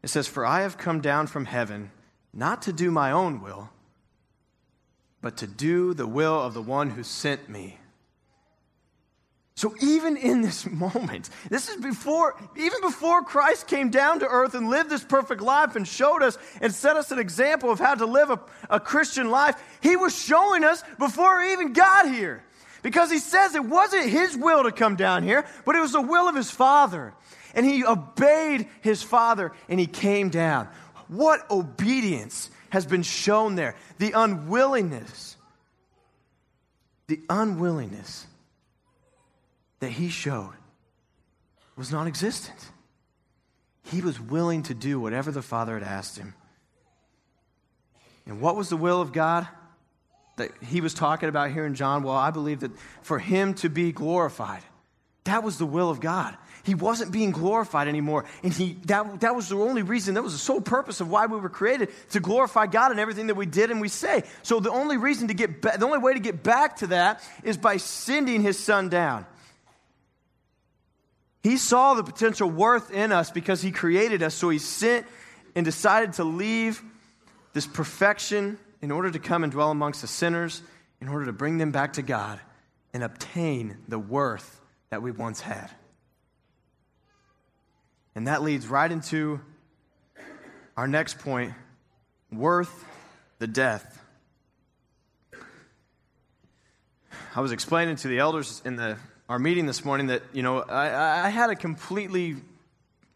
It 0.01 0.07
says, 0.07 0.25
For 0.25 0.47
I 0.47 0.61
have 0.61 0.79
come 0.79 1.01
down 1.01 1.27
from 1.27 1.45
heaven 1.45 1.91
not 2.33 2.63
to 2.63 2.73
do 2.73 2.89
my 2.89 3.11
own 3.11 3.39
will, 3.39 3.69
but 5.21 5.37
to 5.37 5.45
do 5.45 5.93
the 5.93 6.07
will 6.07 6.41
of 6.41 6.55
the 6.55 6.61
one 6.63 6.89
who 6.89 7.03
sent 7.03 7.47
me. 7.47 7.77
So 9.55 9.73
even 9.81 10.17
in 10.17 10.41
this 10.41 10.69
moment, 10.69 11.29
this 11.49 11.69
is 11.69 11.77
before, 11.77 12.35
even 12.57 12.81
before 12.81 13.23
Christ 13.23 13.67
came 13.67 13.89
down 13.89 14.19
to 14.19 14.27
earth 14.27 14.53
and 14.53 14.69
lived 14.69 14.89
this 14.89 15.03
perfect 15.03 15.41
life 15.41 15.75
and 15.75 15.87
showed 15.87 16.21
us 16.21 16.37
and 16.61 16.73
set 16.73 16.97
us 16.97 17.11
an 17.11 17.19
example 17.19 17.71
of 17.71 17.79
how 17.79 17.95
to 17.95 18.05
live 18.05 18.29
a, 18.29 18.39
a 18.69 18.79
Christian 18.79 19.29
life, 19.31 19.55
he 19.81 19.95
was 19.95 20.15
showing 20.15 20.63
us 20.63 20.83
before 20.99 21.41
he 21.41 21.53
even 21.53 21.73
got 21.73 22.07
here. 22.07 22.43
Because 22.83 23.09
he 23.09 23.17
says 23.17 23.55
it 23.55 23.65
wasn't 23.65 24.07
his 24.09 24.37
will 24.37 24.63
to 24.63 24.71
come 24.71 24.95
down 24.95 25.23
here, 25.23 25.45
but 25.65 25.75
it 25.75 25.79
was 25.79 25.93
the 25.93 26.01
will 26.01 26.27
of 26.29 26.35
his 26.35 26.51
Father. 26.51 27.13
And 27.55 27.65
he 27.65 27.83
obeyed 27.83 28.67
his 28.81 29.01
Father 29.01 29.53
and 29.69 29.79
he 29.79 29.87
came 29.87 30.29
down. 30.29 30.67
What 31.07 31.49
obedience 31.49 32.51
has 32.69 32.85
been 32.85 33.01
shown 33.01 33.55
there? 33.55 33.75
The 33.97 34.11
unwillingness. 34.11 35.37
The 37.07 37.21
unwillingness 37.29 38.27
that 39.79 39.91
he 39.91 40.09
showed 40.09 40.53
was 41.75 41.91
non 41.91 42.07
existent. 42.07 42.57
He 43.83 44.01
was 44.01 44.19
willing 44.19 44.63
to 44.63 44.73
do 44.73 44.99
whatever 44.99 45.31
the 45.31 45.41
Father 45.41 45.77
had 45.77 45.83
asked 45.83 46.17
him. 46.17 46.33
And 48.25 48.41
what 48.41 48.55
was 48.55 48.69
the 48.69 48.77
will 48.77 49.01
of 49.01 49.11
God? 49.11 49.47
that 50.37 50.51
he 50.61 50.81
was 50.81 50.93
talking 50.93 51.29
about 51.29 51.51
here 51.51 51.65
in 51.65 51.75
John? 51.75 52.03
Well, 52.03 52.15
I 52.15 52.31
believe 52.31 52.61
that 52.61 52.71
for 53.01 53.19
him 53.19 53.53
to 53.55 53.69
be 53.69 53.91
glorified, 53.91 54.61
that 55.23 55.43
was 55.43 55.57
the 55.57 55.65
will 55.65 55.89
of 55.89 55.99
God. 55.99 56.35
He 56.63 56.73
wasn't 56.73 57.11
being 57.11 57.31
glorified 57.31 57.87
anymore. 57.87 58.25
And 58.43 58.51
he, 58.51 58.77
that, 58.85 59.21
that 59.21 59.35
was 59.35 59.49
the 59.49 59.57
only 59.57 59.83
reason, 59.83 60.15
that 60.15 60.23
was 60.23 60.33
the 60.33 60.39
sole 60.39 60.61
purpose 60.61 60.99
of 60.99 61.09
why 61.09 61.27
we 61.27 61.37
were 61.37 61.49
created, 61.49 61.89
to 62.11 62.19
glorify 62.19 62.65
God 62.65 62.91
in 62.91 62.97
everything 62.97 63.27
that 63.27 63.35
we 63.35 63.45
did 63.45 63.69
and 63.69 63.79
we 63.79 63.87
say. 63.87 64.23
So 64.41 64.59
the 64.59 64.71
only 64.71 64.97
reason 64.97 65.27
to 65.27 65.35
get 65.35 65.61
back, 65.61 65.77
the 65.79 65.85
only 65.85 65.99
way 65.99 66.13
to 66.13 66.19
get 66.19 66.41
back 66.41 66.77
to 66.77 66.87
that 66.87 67.21
is 67.43 67.57
by 67.57 67.77
sending 67.77 68.41
his 68.41 68.57
son 68.57 68.89
down. 68.89 69.27
He 71.45 71.57
saw 71.57 71.93
the 71.93 72.01
potential 72.03 72.49
worth 72.49 72.89
in 72.89 73.11
us 73.11 73.29
because 73.29 73.61
he 73.61 73.71
created 73.71 74.23
us. 74.23 74.33
So 74.33 74.49
he 74.49 74.57
sent 74.57 75.05
and 75.55 75.63
decided 75.63 76.13
to 76.13 76.23
leave 76.23 76.81
this 77.53 77.67
perfection 77.67 78.57
in 78.81 78.89
order 78.89 79.11
to 79.11 79.19
come 79.19 79.43
and 79.43 79.51
dwell 79.53 79.69
amongst 79.69 80.01
the 80.01 80.07
sinners, 80.07 80.63
in 80.99 81.07
order 81.07 81.27
to 81.27 81.31
bring 81.31 81.59
them 81.59 81.71
back 81.71 81.93
to 81.93 82.01
God 82.01 82.39
and 82.95 83.03
obtain 83.03 83.77
the 83.87 83.99
worth 83.99 84.59
that 84.89 85.03
we 85.03 85.11
once 85.11 85.39
had. 85.39 85.69
And 88.15 88.27
that 88.27 88.41
leads 88.41 88.65
right 88.65 88.91
into 88.91 89.39
our 90.75 90.87
next 90.87 91.19
point 91.19 91.53
worth 92.31 92.85
the 93.37 93.45
death. 93.45 94.03
I 97.35 97.41
was 97.41 97.51
explaining 97.51 97.97
to 97.97 98.07
the 98.07 98.17
elders 98.17 98.63
in 98.65 98.77
the, 98.77 98.97
our 99.27 99.39
meeting 99.39 99.65
this 99.65 99.83
morning 99.83 100.07
that, 100.07 100.21
you 100.33 100.43
know, 100.43 100.61
I, 100.61 101.25
I 101.25 101.29
had 101.29 101.49
a 101.49 101.55
completely 101.55 102.35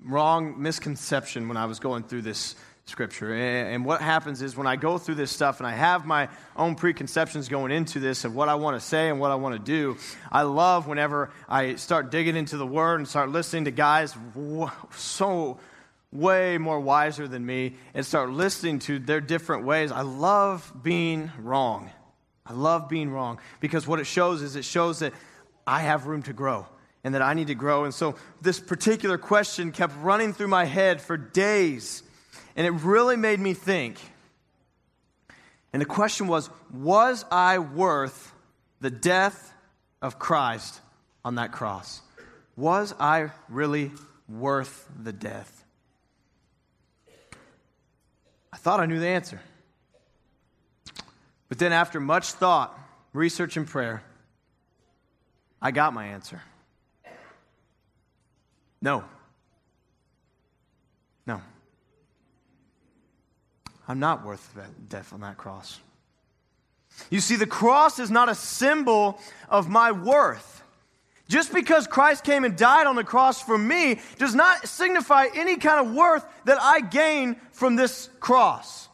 wrong 0.04 0.62
misconception 0.62 1.48
when 1.48 1.58
I 1.58 1.66
was 1.66 1.80
going 1.80 2.04
through 2.04 2.24
this 2.24 2.56
scripture. 2.86 3.32
And 3.36 3.86
what 3.86 4.02
happens 4.02 4.42
is 4.42 4.58
when 4.58 4.66
I 4.66 4.76
go 4.76 4.98
through 4.98 5.16
this 5.16 5.30
stuff 5.30 5.60
and 5.60 5.68
I 5.68 5.74
have 5.74 6.08
my 6.08 6.30
own 6.56 6.74
preconceptions 6.74 7.48
going 7.48 7.72
into 7.72 8.00
this 8.00 8.26
of 8.26 8.34
what 8.34 8.50
I 8.50 8.56
want 8.56 8.80
to 8.80 8.86
say 8.86 9.10
and 9.10 9.20
what 9.20 9.30
I 9.30 9.36
want 9.36 9.54
to 9.54 9.60
do, 9.60 9.98
I 10.32 10.42
love 10.42 10.88
whenever 10.88 11.30
I 11.48 11.76
start 11.76 12.10
digging 12.10 12.36
into 12.36 12.58
the 12.58 12.66
word 12.66 13.00
and 13.00 13.08
start 13.08 13.30
listening 13.30 13.66
to 13.66 13.72
guys 13.72 14.16
so 14.96 15.60
way 16.12 16.58
more 16.58 16.80
wiser 16.80 17.28
than 17.28 17.46
me 17.46 17.76
and 17.94 18.04
start 18.04 18.32
listening 18.32 18.80
to 18.80 18.98
their 18.98 19.22
different 19.22 19.64
ways. 19.64 19.92
I 19.92 20.02
love 20.02 20.74
being 20.82 21.32
wrong. 21.38 21.92
I 22.48 22.54
love 22.54 22.90
being 22.90 23.12
wrong 23.12 23.40
because 23.60 23.86
what 23.86 24.00
it 24.00 24.06
shows 24.06 24.42
is 24.42 24.56
it 24.56 24.66
shows 24.66 25.00
that 25.00 25.14
I 25.70 25.82
have 25.82 26.08
room 26.08 26.24
to 26.24 26.34
grow 26.34 26.66
and 27.04 27.14
that 27.14 27.22
I 27.22 27.36
need 27.36 27.48
to 27.48 27.56
grow. 27.56 27.84
And 27.84 27.94
so 27.94 28.16
this 28.42 28.60
particular 28.60 29.20
question 29.20 29.72
kept 29.72 29.94
running 30.02 30.34
through 30.34 30.48
my 30.48 30.66
head 30.66 31.00
for 31.00 31.16
days 31.16 32.02
and 32.56 32.66
it 32.66 32.72
really 32.72 33.16
made 33.16 33.40
me 33.40 33.54
think. 33.54 34.00
And 35.72 35.80
the 35.80 35.86
question 35.86 36.28
was 36.28 36.50
Was 36.74 37.24
I 37.32 37.60
worth 37.60 38.34
the 38.82 38.90
death 38.90 39.54
of 40.02 40.18
Christ 40.18 40.82
on 41.24 41.36
that 41.36 41.52
cross? 41.52 42.02
Was 42.56 42.96
I 43.00 43.30
really 43.48 43.92
worth 44.28 44.90
the 45.00 45.14
death? 45.14 45.64
I 48.52 48.58
thought 48.58 48.80
I 48.80 48.88
knew 48.88 49.00
the 49.00 49.08
answer. 49.08 49.40
But 51.48 51.60
then, 51.60 51.72
after 51.72 52.00
much 52.00 52.32
thought, 52.32 52.78
research, 53.14 53.56
and 53.56 53.68
prayer, 53.68 54.04
I 55.62 55.72
got 55.72 55.94
my 55.94 56.08
answer. 56.08 56.42
No. 58.82 59.04
No. 61.28 61.42
I'm 63.88 64.00
not 64.00 64.26
worth 64.26 64.58
death 64.88 65.14
on 65.14 65.22
that 65.22 65.38
cross. 65.38 65.80
You 67.10 67.20
see, 67.20 67.36
the 67.36 67.48
cross 67.48 68.00
is 68.00 68.12
not 68.12 68.30
a 68.30 68.36
symbol 68.36 69.20
of 69.50 69.70
my 69.70 69.92
worth. 69.92 70.64
Just 71.28 71.54
because 71.54 71.88
Christ 71.88 72.24
came 72.24 72.44
and 72.44 72.58
died 72.58 72.88
on 72.88 72.96
the 72.96 73.04
cross 73.04 73.42
for 73.42 73.58
me 73.58 74.00
does 74.18 74.34
not 74.34 74.68
signify 74.68 75.28
any 75.36 75.58
kind 75.58 75.86
of 75.86 75.94
worth 75.94 76.26
that 76.46 76.60
I 76.60 76.82
gain 76.82 77.36
from 77.52 77.76
this 77.76 78.10
cross. 78.20 78.90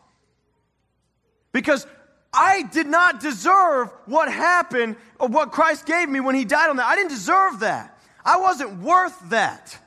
Because 1.53 1.87
I 2.35 2.63
did 2.63 2.87
not 2.87 3.19
deserve 3.19 3.89
what 4.05 4.31
happened 4.31 4.97
or 5.19 5.27
what 5.27 5.51
Christ 5.51 5.85
gave 5.85 6.09
me 6.09 6.19
when 6.19 6.35
He 6.35 6.45
died 6.45 6.69
on 6.69 6.75
that. 6.77 6.85
I 6.85 6.95
didn't 6.95 7.11
deserve 7.11 7.59
that. 7.61 7.97
I 8.23 8.37
wasn't 8.37 8.81
worth 8.81 9.17
that. 9.29 9.77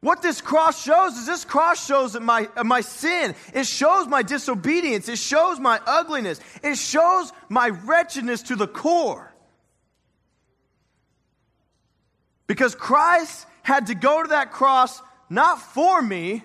What 0.00 0.20
this 0.20 0.42
cross 0.42 0.84
shows 0.84 1.16
is 1.16 1.26
this 1.26 1.46
cross 1.46 1.86
shows 1.86 2.18
my, 2.20 2.48
uh, 2.56 2.62
my 2.62 2.82
sin. 2.82 3.34
It 3.54 3.66
shows 3.66 4.06
my 4.06 4.22
disobedience. 4.22 5.08
It 5.08 5.16
shows 5.18 5.58
my 5.58 5.80
ugliness. 5.86 6.40
It 6.62 6.76
shows 6.76 7.32
my 7.48 7.68
wretchedness 7.68 8.42
to 8.42 8.56
the 8.56 8.66
core. 8.66 9.32
Because 12.46 12.74
Christ 12.74 13.46
had 13.62 13.86
to 13.86 13.94
go 13.94 14.22
to 14.22 14.28
that 14.28 14.52
cross 14.52 15.00
not 15.30 15.60
for 15.60 16.02
me, 16.02 16.42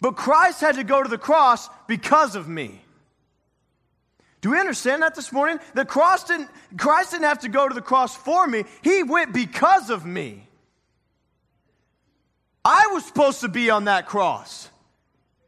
but 0.00 0.14
Christ 0.14 0.60
had 0.60 0.76
to 0.76 0.84
go 0.84 1.02
to 1.02 1.08
the 1.08 1.18
cross 1.18 1.68
because 1.88 2.36
of 2.36 2.48
me. 2.48 2.80
Do 4.40 4.50
we 4.50 4.60
understand 4.60 5.02
that 5.02 5.14
this 5.14 5.32
morning? 5.32 5.58
The 5.74 5.84
cross 5.84 6.24
didn't, 6.24 6.48
Christ 6.76 7.10
didn't 7.10 7.24
have 7.24 7.40
to 7.40 7.48
go 7.48 7.68
to 7.68 7.74
the 7.74 7.82
cross 7.82 8.16
for 8.16 8.46
me, 8.46 8.64
He 8.82 9.02
went 9.02 9.32
because 9.32 9.90
of 9.90 10.06
me. 10.06 10.48
I 12.64 12.88
was 12.92 13.04
supposed 13.04 13.40
to 13.40 13.48
be 13.48 13.70
on 13.70 13.84
that 13.84 14.06
cross. 14.06 14.68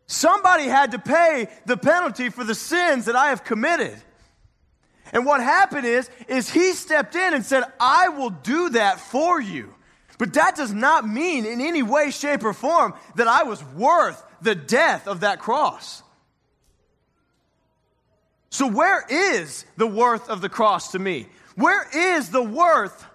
Somebody 0.07 0.65
had 0.65 0.93
to 0.93 0.99
pay 0.99 1.49
the 1.67 1.77
penalty 1.77 2.31
for 2.31 2.45
the 2.45 2.55
sins 2.55 3.05
that 3.05 3.15
I 3.15 3.29
have 3.29 3.45
committed. 3.45 3.97
And 5.13 5.27
what 5.27 5.41
happened 5.41 5.87
is, 5.87 6.09
is 6.29 6.49
he 6.49 6.73
stepped 6.73 7.15
in 7.15 7.35
and 7.35 7.45
said, 7.45 7.65
I 7.79 8.09
will 8.09 8.31
do 8.31 8.71
that 8.71 9.01
for 9.01 9.41
you. 9.41 9.75
But 10.19 10.35
that 10.35 10.57
does 10.57 10.73
not 10.73 11.07
mean 11.07 11.47
in 11.47 11.61
any 11.61 11.83
way, 11.83 12.11
shape, 12.11 12.45
or 12.45 12.53
form 12.53 12.95
that 13.17 13.29
I 13.29 13.43
was 13.45 13.63
worth 13.65 14.23
the 14.43 14.55
death 14.55 15.07
of 15.09 15.21
that 15.21 15.39
cross. 15.39 16.03
So, 18.51 18.67
where 18.67 19.05
is 19.09 19.65
the 19.77 19.87
worth 19.87 20.29
of 20.29 20.41
the 20.41 20.49
cross 20.49 20.93
to 20.93 20.99
me? 20.99 21.29
Where 21.55 21.87
is 21.95 22.31
the 22.31 22.43
worth 22.43 23.07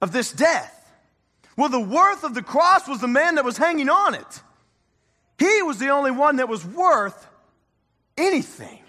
of 0.00 0.12
this 0.12 0.30
death? 0.30 0.74
Well, 1.56 1.70
the 1.70 1.80
worth 1.80 2.24
of 2.24 2.34
the 2.34 2.42
cross 2.42 2.86
was 2.86 3.00
the 3.00 3.08
man 3.08 3.36
that 3.36 3.44
was 3.44 3.56
hanging 3.56 3.88
on 3.88 4.14
it. 4.14 4.42
He 5.38 5.62
was 5.62 5.78
the 5.78 5.88
only 5.88 6.10
one 6.10 6.36
that 6.36 6.48
was 6.48 6.64
worth 6.64 7.26
anything. 8.16 8.80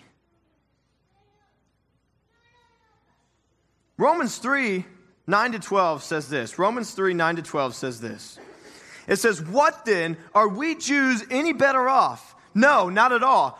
Romans 3.97 4.37
3 4.37 4.85
9 5.27 5.51
to 5.51 5.59
12 5.59 6.03
says 6.03 6.27
this. 6.27 6.57
Romans 6.57 6.91
3 6.91 7.13
9 7.13 7.35
to 7.37 7.41
12 7.41 7.75
says 7.75 8.01
this. 8.01 8.39
It 9.07 9.17
says, 9.17 9.41
What 9.41 9.85
then? 9.85 10.17
Are 10.33 10.47
we 10.47 10.75
Jews 10.75 11.23
any 11.29 11.53
better 11.53 11.87
off? 11.87 12.35
No, 12.55 12.89
not 12.89 13.11
at 13.11 13.23
all. 13.23 13.59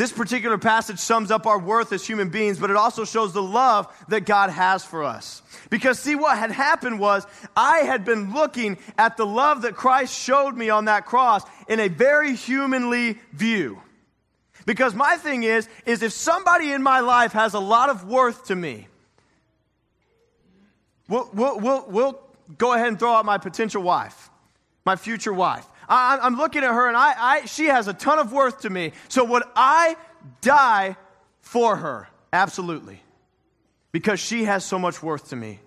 This 0.00 0.12
particular 0.12 0.56
passage 0.56 0.98
sums 0.98 1.30
up 1.30 1.46
our 1.46 1.58
worth 1.58 1.92
as 1.92 2.06
human 2.06 2.30
beings, 2.30 2.58
but 2.58 2.70
it 2.70 2.76
also 2.76 3.04
shows 3.04 3.34
the 3.34 3.42
love 3.42 3.86
that 4.08 4.24
God 4.24 4.48
has 4.48 4.82
for 4.82 5.04
us. 5.04 5.42
Because, 5.68 5.98
see, 5.98 6.14
what 6.14 6.38
had 6.38 6.50
happened 6.50 6.98
was 6.98 7.26
I 7.54 7.80
had 7.80 8.06
been 8.06 8.32
looking 8.32 8.78
at 8.96 9.18
the 9.18 9.26
love 9.26 9.60
that 9.60 9.74
Christ 9.74 10.18
showed 10.18 10.56
me 10.56 10.70
on 10.70 10.86
that 10.86 11.04
cross 11.04 11.42
in 11.68 11.80
a 11.80 11.88
very 11.88 12.34
humanly 12.34 13.18
view. 13.34 13.78
Because 14.64 14.94
my 14.94 15.18
thing 15.18 15.42
is, 15.42 15.68
is 15.84 16.02
if 16.02 16.14
somebody 16.14 16.72
in 16.72 16.82
my 16.82 17.00
life 17.00 17.32
has 17.32 17.52
a 17.52 17.60
lot 17.60 17.90
of 17.90 18.06
worth 18.06 18.46
to 18.46 18.56
me, 18.56 18.88
we'll, 21.08 21.28
we'll, 21.34 21.60
we'll, 21.60 21.84
we'll 21.88 22.20
go 22.56 22.72
ahead 22.72 22.88
and 22.88 22.98
throw 22.98 23.12
out 23.12 23.26
my 23.26 23.36
potential 23.36 23.82
wife, 23.82 24.30
my 24.86 24.96
future 24.96 25.34
wife. 25.34 25.66
I, 25.90 26.24
am 26.24 26.36
looking 26.36 26.62
at 26.62 26.72
her 26.72 26.86
and 26.86 26.96
I, 26.96 27.14
I, 27.18 27.44
she 27.46 27.66
has 27.66 27.88
a 27.88 27.92
ton 27.92 28.20
of 28.20 28.32
worth 28.32 28.60
to 28.60 28.70
me. 28.70 28.92
So 29.08 29.24
would 29.24 29.42
I 29.56 29.96
die 30.40 30.96
for 31.40 31.76
her? 31.76 32.08
Absolutely. 32.32 33.02
Because 33.90 34.20
she 34.20 34.44
has 34.44 34.64
so 34.64 34.78
much 34.78 35.02
worth 35.02 35.30
to 35.30 35.36
me. 35.36 35.58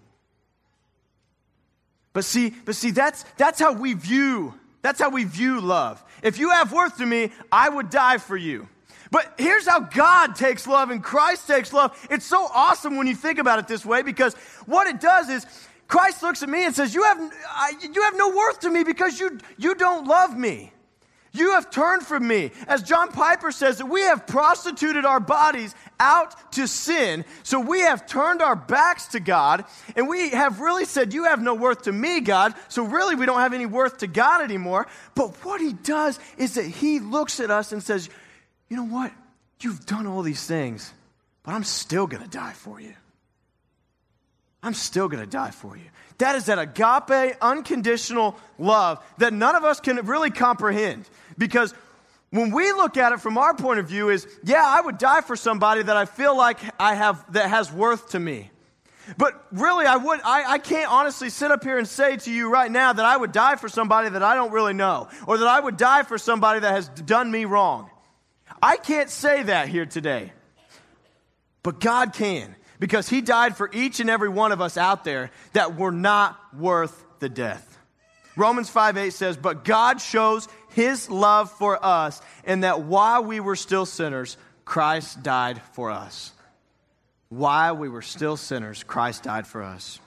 But 2.14 2.24
see, 2.24 2.52
but 2.64 2.76
see, 2.76 2.92
that's, 2.92 3.24
that's 3.38 3.60
how 3.60 3.74
we 3.74 3.94
view, 3.94 4.54
that's 4.82 5.02
how 5.02 5.10
we 5.10 5.26
view 5.26 5.60
love. 5.60 6.02
If 6.22 6.40
you 6.40 6.52
have 6.52 6.72
worth 6.72 6.98
to 6.98 7.06
me, 7.06 7.32
I 7.52 7.68
would 7.68 7.90
die 7.90 8.18
for 8.18 8.38
you. 8.38 8.70
But 9.12 9.34
here's 9.38 9.68
how 9.68 9.82
God 9.82 10.36
takes 10.36 10.66
love 10.66 10.90
and 10.90 11.04
Christ 11.04 11.48
takes 11.48 11.74
love. 11.74 12.08
It's 12.10 12.26
so 12.26 12.48
awesome 12.54 12.98
when 12.98 13.08
you 13.08 13.16
think 13.16 13.40
about 13.40 13.60
it 13.60 13.68
this 13.68 13.86
way 13.86 14.04
because 14.04 14.36
what 14.66 14.88
it 14.88 15.02
does 15.02 15.30
is 15.30 15.46
Christ 15.93 16.23
looks 16.23 16.41
at 16.41 16.49
me 16.49 16.65
and 16.65 16.73
says, 16.73 16.95
You 16.95 17.03
have, 17.03 17.19
you 17.93 18.01
have 18.01 18.17
no 18.17 18.29
worth 18.29 18.62
to 18.62 18.69
me 18.71 18.84
because 18.84 19.19
you, 19.19 19.38
you 19.60 19.75
don't 19.75 20.08
love 20.08 20.36
me. 20.36 20.73
You 21.34 21.51
have 21.51 21.69
turned 21.69 22.01
from 22.01 22.27
me. 22.27 22.49
As 22.67 22.82
John 22.82 23.12
Piper 23.12 23.51
says, 23.51 23.77
that 23.77 23.86
we 23.86 24.01
have 24.01 24.25
prostituted 24.25 25.06
our 25.06 25.19
bodies 25.19 25.75
out 25.99 26.51
to 26.53 26.67
sin. 26.67 27.25
So 27.43 27.60
we 27.60 27.82
have 27.82 28.08
turned 28.08 28.41
our 28.41 28.56
backs 28.56 29.06
to 29.10 29.19
God 29.19 29.65
and 29.95 30.08
we 30.08 30.32
have 30.32 30.62
really 30.62 30.86
said, 30.86 31.13
You 31.13 31.25
have 31.25 31.43
no 31.43 31.53
worth 31.53 31.84
to 31.84 31.91
me, 31.91 32.21
God. 32.21 32.56
So 32.69 32.82
really, 32.86 33.13
we 33.13 33.27
don't 33.27 33.41
have 33.41 33.53
any 33.53 33.67
worth 33.67 33.99
to 33.99 34.08
God 34.08 34.41
anymore. 34.41 34.88
But 35.13 35.45
what 35.45 35.62
he 35.62 35.73
does 35.73 36.19
is 36.39 36.56
that 36.56 36.65
he 36.65 37.01
looks 37.01 37.39
at 37.39 37.51
us 37.51 37.71
and 37.71 37.84
says, 37.84 38.10
You 38.67 38.77
know 38.77 38.88
what? 38.88 39.12
You've 39.60 39.86
done 39.86 40.08
all 40.08 40.23
these 40.23 40.43
things, 40.47 40.91
but 41.43 41.53
I'm 41.53 41.63
still 41.63 42.08
going 42.08 42.23
to 42.23 42.29
die 42.29 42.53
for 42.53 42.82
you. 42.82 42.95
I'm 44.63 44.73
still 44.73 45.08
going 45.08 45.21
to 45.21 45.30
die 45.30 45.52
for 45.52 45.78
you. 45.78 45.84
That 46.19 46.36
is 46.36 46.45
that 46.45 46.58
agape, 46.58 47.36
unconditional 47.41 48.38
love 48.58 49.04
that 49.17 49.34
none 49.34 49.56
of 49.56 49.63
us 49.63 49.80
can 49.80 49.97
really 50.06 50.32
comprehend. 50.32 51.10
Because 51.38 51.73
when 52.30 52.52
we 52.52 52.71
look 52.71 52.97
at 52.97 53.12
it 53.12 53.19
from 53.19 53.38
our 53.38 53.54
point 53.54 53.80
of 53.80 53.88
view 53.88 54.10
is, 54.10 54.28
yeah, 54.43 54.63
I 54.65 54.82
would 54.82 54.97
die 54.97 55.21
for 55.21 55.36
somebody 55.36 55.84
that 55.84 55.97
I 55.97 56.06
feel 56.06 56.36
like 56.36 56.60
I 56.80 56.95
have 56.95 57.32
that 57.34 57.49
has 57.49 57.71
worth 57.71 58.12
to 58.12 58.19
me. 58.19 58.49
But 59.17 59.45
really, 59.52 59.86
I 59.86 59.97
would 59.97 60.21
I, 60.23 60.54
I 60.54 60.58
can't 60.60 60.89
honestly 60.89 61.30
sit 61.30 61.52
up 61.52 61.63
here 61.63 61.78
and 61.78 61.88
say 61.88 62.15
to 62.15 62.32
you 62.32 62.49
right 62.49 62.71
now 62.71 62.93
that 62.93 63.06
I 63.06 63.17
would 63.17 63.34
die 63.34 63.58
for 63.58 63.67
somebody 63.67 64.10
that 64.10 64.23
I 64.23 64.36
don't 64.36 64.52
really 64.52 64.73
know, 64.73 65.10
or 65.28 65.38
that 65.38 65.47
I 65.47 65.60
would 65.60 65.76
die 65.76 66.04
for 66.04 66.17
somebody 66.17 66.62
that 66.62 66.71
has 66.71 66.88
done 66.88 67.30
me 67.30 67.43
wrong. 67.45 67.89
I 68.62 68.78
can't 68.78 69.10
say 69.10 69.43
that 69.43 69.67
here 69.67 69.86
today. 69.86 70.32
But 71.63 71.82
God 71.82 72.13
can, 72.13 72.56
because 72.84 73.08
He 73.08 73.22
died 73.22 73.56
for 73.56 73.69
each 73.72 74.02
and 74.02 74.10
every 74.10 74.28
one 74.28 74.52
of 74.52 74.60
us 74.60 74.76
out 74.76 75.06
there 75.06 75.32
that 75.54 75.78
were 75.78 75.89
not 75.89 76.38
worth 76.54 77.06
the 77.19 77.30
death. 77.30 77.78
Romans 78.36 78.69
5 78.69 78.98
8 78.98 79.10
says, 79.13 79.38
But 79.38 79.63
God 79.63 80.02
shows 80.02 80.50
his 80.67 81.10
love 81.10 81.50
for 81.50 81.80
us, 81.82 82.22
and 82.43 82.65
that 82.65 82.82
while 82.82 83.24
we 83.24 83.39
were 83.39 83.56
still 83.56 83.86
sinners, 83.86 84.36
Christ 84.65 85.24
died 85.24 85.62
for 85.72 85.91
us. 85.91 86.34
While 87.30 87.78
we 87.78 87.88
were 87.88 88.02
still 88.02 88.36
sinners, 88.36 88.84
Christ 88.84 89.24
died 89.24 89.48
for 89.48 89.63
us. 89.63 90.02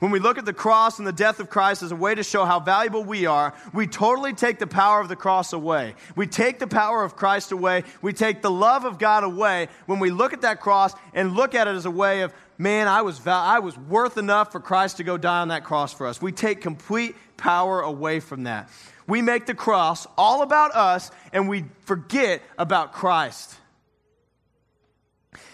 When 0.00 0.10
we 0.10 0.18
look 0.18 0.38
at 0.38 0.44
the 0.44 0.52
cross 0.52 0.98
and 0.98 1.06
the 1.06 1.12
death 1.12 1.38
of 1.38 1.50
Christ 1.50 1.82
as 1.82 1.92
a 1.92 1.96
way 1.96 2.14
to 2.14 2.22
show 2.24 2.44
how 2.44 2.58
valuable 2.58 3.04
we 3.04 3.26
are, 3.26 3.54
we 3.72 3.86
totally 3.86 4.32
take 4.32 4.58
the 4.58 4.66
power 4.66 5.00
of 5.00 5.08
the 5.08 5.16
cross 5.16 5.52
away. 5.52 5.94
We 6.16 6.26
take 6.26 6.58
the 6.58 6.66
power 6.66 7.04
of 7.04 7.14
Christ 7.14 7.52
away. 7.52 7.84
We 8.02 8.12
take 8.12 8.42
the 8.42 8.50
love 8.50 8.84
of 8.84 8.98
God 8.98 9.22
away 9.22 9.68
when 9.86 10.00
we 10.00 10.10
look 10.10 10.32
at 10.32 10.40
that 10.40 10.60
cross 10.60 10.94
and 11.14 11.34
look 11.34 11.54
at 11.54 11.68
it 11.68 11.76
as 11.76 11.86
a 11.86 11.90
way 11.90 12.22
of, 12.22 12.34
man, 12.58 12.88
I 12.88 13.02
was, 13.02 13.18
val- 13.18 13.40
I 13.40 13.60
was 13.60 13.78
worth 13.78 14.18
enough 14.18 14.50
for 14.50 14.58
Christ 14.58 14.96
to 14.96 15.04
go 15.04 15.16
die 15.16 15.42
on 15.42 15.48
that 15.48 15.62
cross 15.62 15.92
for 15.92 16.08
us. 16.08 16.20
We 16.20 16.32
take 16.32 16.60
complete 16.60 17.14
power 17.36 17.80
away 17.80 18.18
from 18.18 18.44
that. 18.44 18.68
We 19.06 19.22
make 19.22 19.46
the 19.46 19.54
cross 19.54 20.06
all 20.18 20.42
about 20.42 20.74
us 20.74 21.12
and 21.32 21.48
we 21.48 21.64
forget 21.84 22.42
about 22.58 22.92
Christ. 22.92 23.56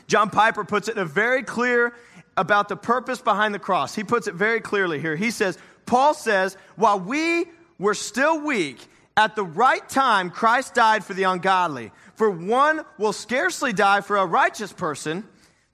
John 0.07 0.31
Piper 0.31 0.65
puts 0.65 0.89
it 0.89 0.97
in 0.97 1.03
a 1.03 1.07
very 1.07 1.43
clear 1.43 1.95
about 2.37 2.69
the 2.69 2.77
purpose 2.77 3.21
behind 3.21 3.55
the 3.55 3.59
cross. 3.59 3.95
He 3.95 4.05
puts 4.05 4.27
it 4.27 4.35
very 4.35 4.61
clearly 4.61 5.01
here. 5.01 5.17
He 5.17 5.31
says, 5.31 5.59
Paul 5.87 6.15
says, 6.15 6.57
while 6.77 6.99
we 6.99 7.47
were 7.79 7.95
still 7.95 8.41
weak, 8.41 8.79
at 9.17 9.37
the 9.37 9.45
right 9.45 9.89
time, 9.89 10.31
Christ 10.31 10.75
died 10.75 11.05
for 11.05 11.15
the 11.15 11.23
ungodly. 11.25 11.93
For 12.17 12.31
one 12.31 12.83
will 12.99 13.13
scarcely 13.13 13.73
die 13.73 14.01
for 14.01 14.17
a 14.17 14.27
righteous 14.27 14.73
person, 14.73 15.25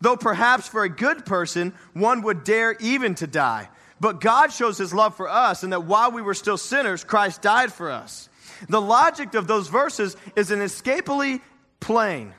though 0.01 0.16
perhaps 0.16 0.68
for 0.68 0.83
a 0.83 0.88
good 0.88 1.25
person, 1.25 1.73
one 1.94 2.23
would 2.23 2.44
dare 2.44 2.77
even 2.81 3.14
to 3.16 3.27
die. 3.27 3.68
But 3.99 4.20
God 4.20 4.53
shows 4.53 4.79
his 4.79 4.92
love 4.92 5.14
for 5.14 5.29
us, 5.29 5.62
and 5.62 5.73
that 5.73 5.85
while 5.85 6.11
we 6.11 6.23
were 6.23 6.35
still 6.35 6.57
sinners, 6.59 7.05
Christ 7.05 7.42
died 7.42 7.73
for 7.73 7.90
us. 7.90 8.29
The 8.68 8.81
logic 8.81 9.35
of 9.35 9.46
those 9.46 9.68
verses 9.68 10.16
is 10.37 10.51
inescapably 10.51 11.40
plain. 11.81 12.35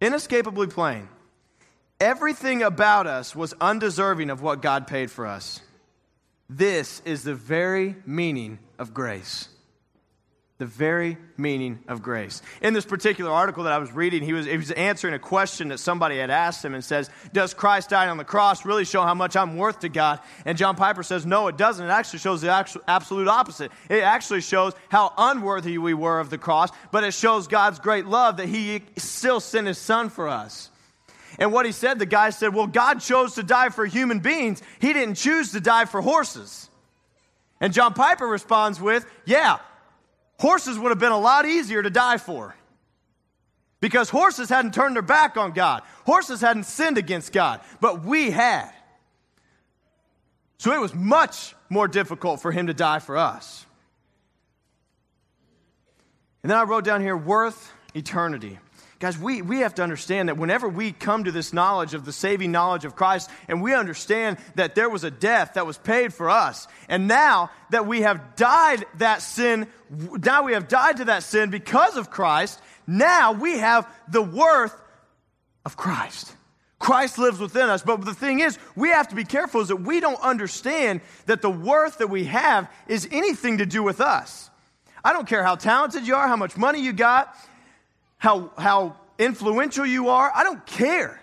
Inescapably 0.00 0.68
plain. 0.68 1.08
Everything 2.00 2.62
about 2.62 3.06
us 3.06 3.36
was 3.36 3.54
undeserving 3.60 4.30
of 4.30 4.42
what 4.42 4.62
God 4.62 4.86
paid 4.86 5.10
for 5.10 5.26
us. 5.26 5.60
This 6.48 7.00
is 7.04 7.22
the 7.22 7.34
very 7.34 7.94
meaning 8.06 8.58
of 8.78 8.94
grace 8.94 9.48
the 10.60 10.66
very 10.66 11.16
meaning 11.38 11.78
of 11.88 12.02
grace. 12.02 12.42
In 12.60 12.74
this 12.74 12.84
particular 12.84 13.30
article 13.30 13.64
that 13.64 13.72
I 13.72 13.78
was 13.78 13.92
reading, 13.92 14.22
he 14.22 14.34
was, 14.34 14.44
he 14.44 14.58
was 14.58 14.70
answering 14.70 15.14
a 15.14 15.18
question 15.18 15.68
that 15.68 15.78
somebody 15.78 16.18
had 16.18 16.28
asked 16.28 16.62
him 16.62 16.74
and 16.74 16.84
says, 16.84 17.08
Does 17.32 17.54
Christ 17.54 17.88
dying 17.88 18.10
on 18.10 18.18
the 18.18 18.24
cross 18.24 18.66
really 18.66 18.84
show 18.84 19.00
how 19.00 19.14
much 19.14 19.36
I'm 19.36 19.56
worth 19.56 19.80
to 19.80 19.88
God? 19.88 20.20
And 20.44 20.58
John 20.58 20.76
Piper 20.76 21.02
says, 21.02 21.24
No, 21.24 21.48
it 21.48 21.56
doesn't. 21.56 21.86
It 21.86 21.88
actually 21.88 22.18
shows 22.18 22.42
the 22.42 22.50
actual, 22.50 22.82
absolute 22.86 23.26
opposite. 23.26 23.72
It 23.88 24.02
actually 24.02 24.42
shows 24.42 24.74
how 24.90 25.14
unworthy 25.16 25.78
we 25.78 25.94
were 25.94 26.20
of 26.20 26.28
the 26.28 26.36
cross, 26.36 26.68
but 26.92 27.04
it 27.04 27.14
shows 27.14 27.48
God's 27.48 27.78
great 27.78 28.04
love 28.04 28.36
that 28.36 28.46
he 28.50 28.82
still 28.98 29.40
sent 29.40 29.66
his 29.66 29.78
son 29.78 30.10
for 30.10 30.28
us. 30.28 30.68
And 31.40 31.54
what 31.54 31.64
he 31.64 31.72
said, 31.72 31.98
the 31.98 32.06
guy 32.06 32.30
said, 32.30 32.54
Well, 32.54 32.66
God 32.66 33.00
chose 33.00 33.34
to 33.34 33.42
die 33.42 33.70
for 33.70 33.86
human 33.86 34.20
beings, 34.20 34.62
he 34.78 34.92
didn't 34.92 35.14
choose 35.14 35.52
to 35.52 35.60
die 35.60 35.86
for 35.86 36.02
horses. 36.02 36.68
And 37.60 37.72
John 37.72 37.94
Piper 37.94 38.26
responds 38.26 38.78
with, 38.78 39.06
Yeah, 39.24 39.58
horses 40.38 40.78
would 40.78 40.90
have 40.90 40.98
been 40.98 41.12
a 41.12 41.18
lot 41.18 41.46
easier 41.46 41.82
to 41.82 41.90
die 41.90 42.18
for. 42.18 42.54
Because 43.80 44.10
horses 44.10 44.50
hadn't 44.50 44.74
turned 44.74 44.94
their 44.94 45.02
back 45.02 45.38
on 45.38 45.52
God, 45.52 45.82
horses 46.04 46.42
hadn't 46.42 46.64
sinned 46.64 46.98
against 46.98 47.32
God, 47.32 47.60
but 47.80 48.04
we 48.04 48.30
had. 48.30 48.70
So 50.58 50.74
it 50.74 50.78
was 50.80 50.94
much 50.94 51.54
more 51.70 51.88
difficult 51.88 52.42
for 52.42 52.52
him 52.52 52.66
to 52.66 52.74
die 52.74 52.98
for 52.98 53.16
us. 53.16 53.64
And 56.42 56.50
then 56.50 56.58
I 56.58 56.64
wrote 56.64 56.84
down 56.84 57.00
here 57.00 57.16
worth 57.16 57.72
eternity. 57.94 58.58
Guys, 59.00 59.16
we, 59.18 59.40
we 59.40 59.60
have 59.60 59.74
to 59.76 59.82
understand 59.82 60.28
that 60.28 60.36
whenever 60.36 60.68
we 60.68 60.92
come 60.92 61.24
to 61.24 61.32
this 61.32 61.54
knowledge 61.54 61.94
of 61.94 62.04
the 62.04 62.12
saving 62.12 62.52
knowledge 62.52 62.84
of 62.84 62.94
Christ, 62.94 63.30
and 63.48 63.62
we 63.62 63.74
understand 63.74 64.36
that 64.56 64.74
there 64.74 64.90
was 64.90 65.04
a 65.04 65.10
death 65.10 65.54
that 65.54 65.66
was 65.66 65.78
paid 65.78 66.12
for 66.12 66.28
us, 66.28 66.68
and 66.86 67.08
now 67.08 67.50
that 67.70 67.86
we 67.86 68.02
have 68.02 68.36
died 68.36 68.84
that 68.98 69.22
sin, 69.22 69.66
now 69.88 70.42
we 70.42 70.52
have 70.52 70.68
died 70.68 70.98
to 70.98 71.06
that 71.06 71.22
sin 71.22 71.48
because 71.48 71.96
of 71.96 72.10
Christ, 72.10 72.60
now 72.86 73.32
we 73.32 73.58
have 73.58 73.88
the 74.06 74.20
worth 74.20 74.78
of 75.64 75.78
Christ. 75.78 76.34
Christ 76.78 77.16
lives 77.16 77.40
within 77.40 77.70
us. 77.70 77.82
But 77.82 78.04
the 78.04 78.14
thing 78.14 78.40
is, 78.40 78.58
we 78.76 78.90
have 78.90 79.08
to 79.08 79.14
be 79.14 79.24
careful 79.24 79.62
is 79.62 79.68
that 79.68 79.76
we 79.76 80.00
don't 80.00 80.20
understand 80.20 81.00
that 81.24 81.40
the 81.40 81.50
worth 81.50 81.98
that 81.98 82.08
we 82.08 82.24
have 82.24 82.70
is 82.86 83.08
anything 83.10 83.58
to 83.58 83.66
do 83.66 83.82
with 83.82 84.02
us. 84.02 84.50
I 85.02 85.14
don't 85.14 85.26
care 85.26 85.42
how 85.42 85.54
talented 85.54 86.06
you 86.06 86.14
are, 86.14 86.28
how 86.28 86.36
much 86.36 86.56
money 86.56 86.82
you 86.82 86.92
got, 86.92 87.34
how, 88.20 88.52
how 88.56 88.96
influential 89.18 89.84
you 89.84 90.10
are. 90.10 90.30
I 90.32 90.44
don't 90.44 90.64
care. 90.64 91.20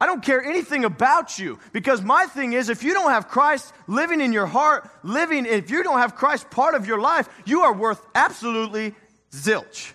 I 0.00 0.06
don't 0.06 0.22
care 0.22 0.42
anything 0.42 0.84
about 0.84 1.38
you 1.38 1.58
because 1.72 2.02
my 2.02 2.26
thing 2.26 2.52
is 2.52 2.68
if 2.68 2.82
you 2.82 2.94
don't 2.94 3.10
have 3.10 3.28
Christ 3.28 3.72
living 3.86 4.20
in 4.20 4.32
your 4.32 4.46
heart, 4.46 4.88
living, 5.02 5.44
if 5.44 5.70
you 5.70 5.82
don't 5.82 5.98
have 5.98 6.14
Christ 6.14 6.50
part 6.50 6.74
of 6.74 6.86
your 6.86 7.00
life, 7.00 7.28
you 7.44 7.62
are 7.62 7.72
worth 7.72 8.00
absolutely 8.14 8.94
zilch. 9.32 9.92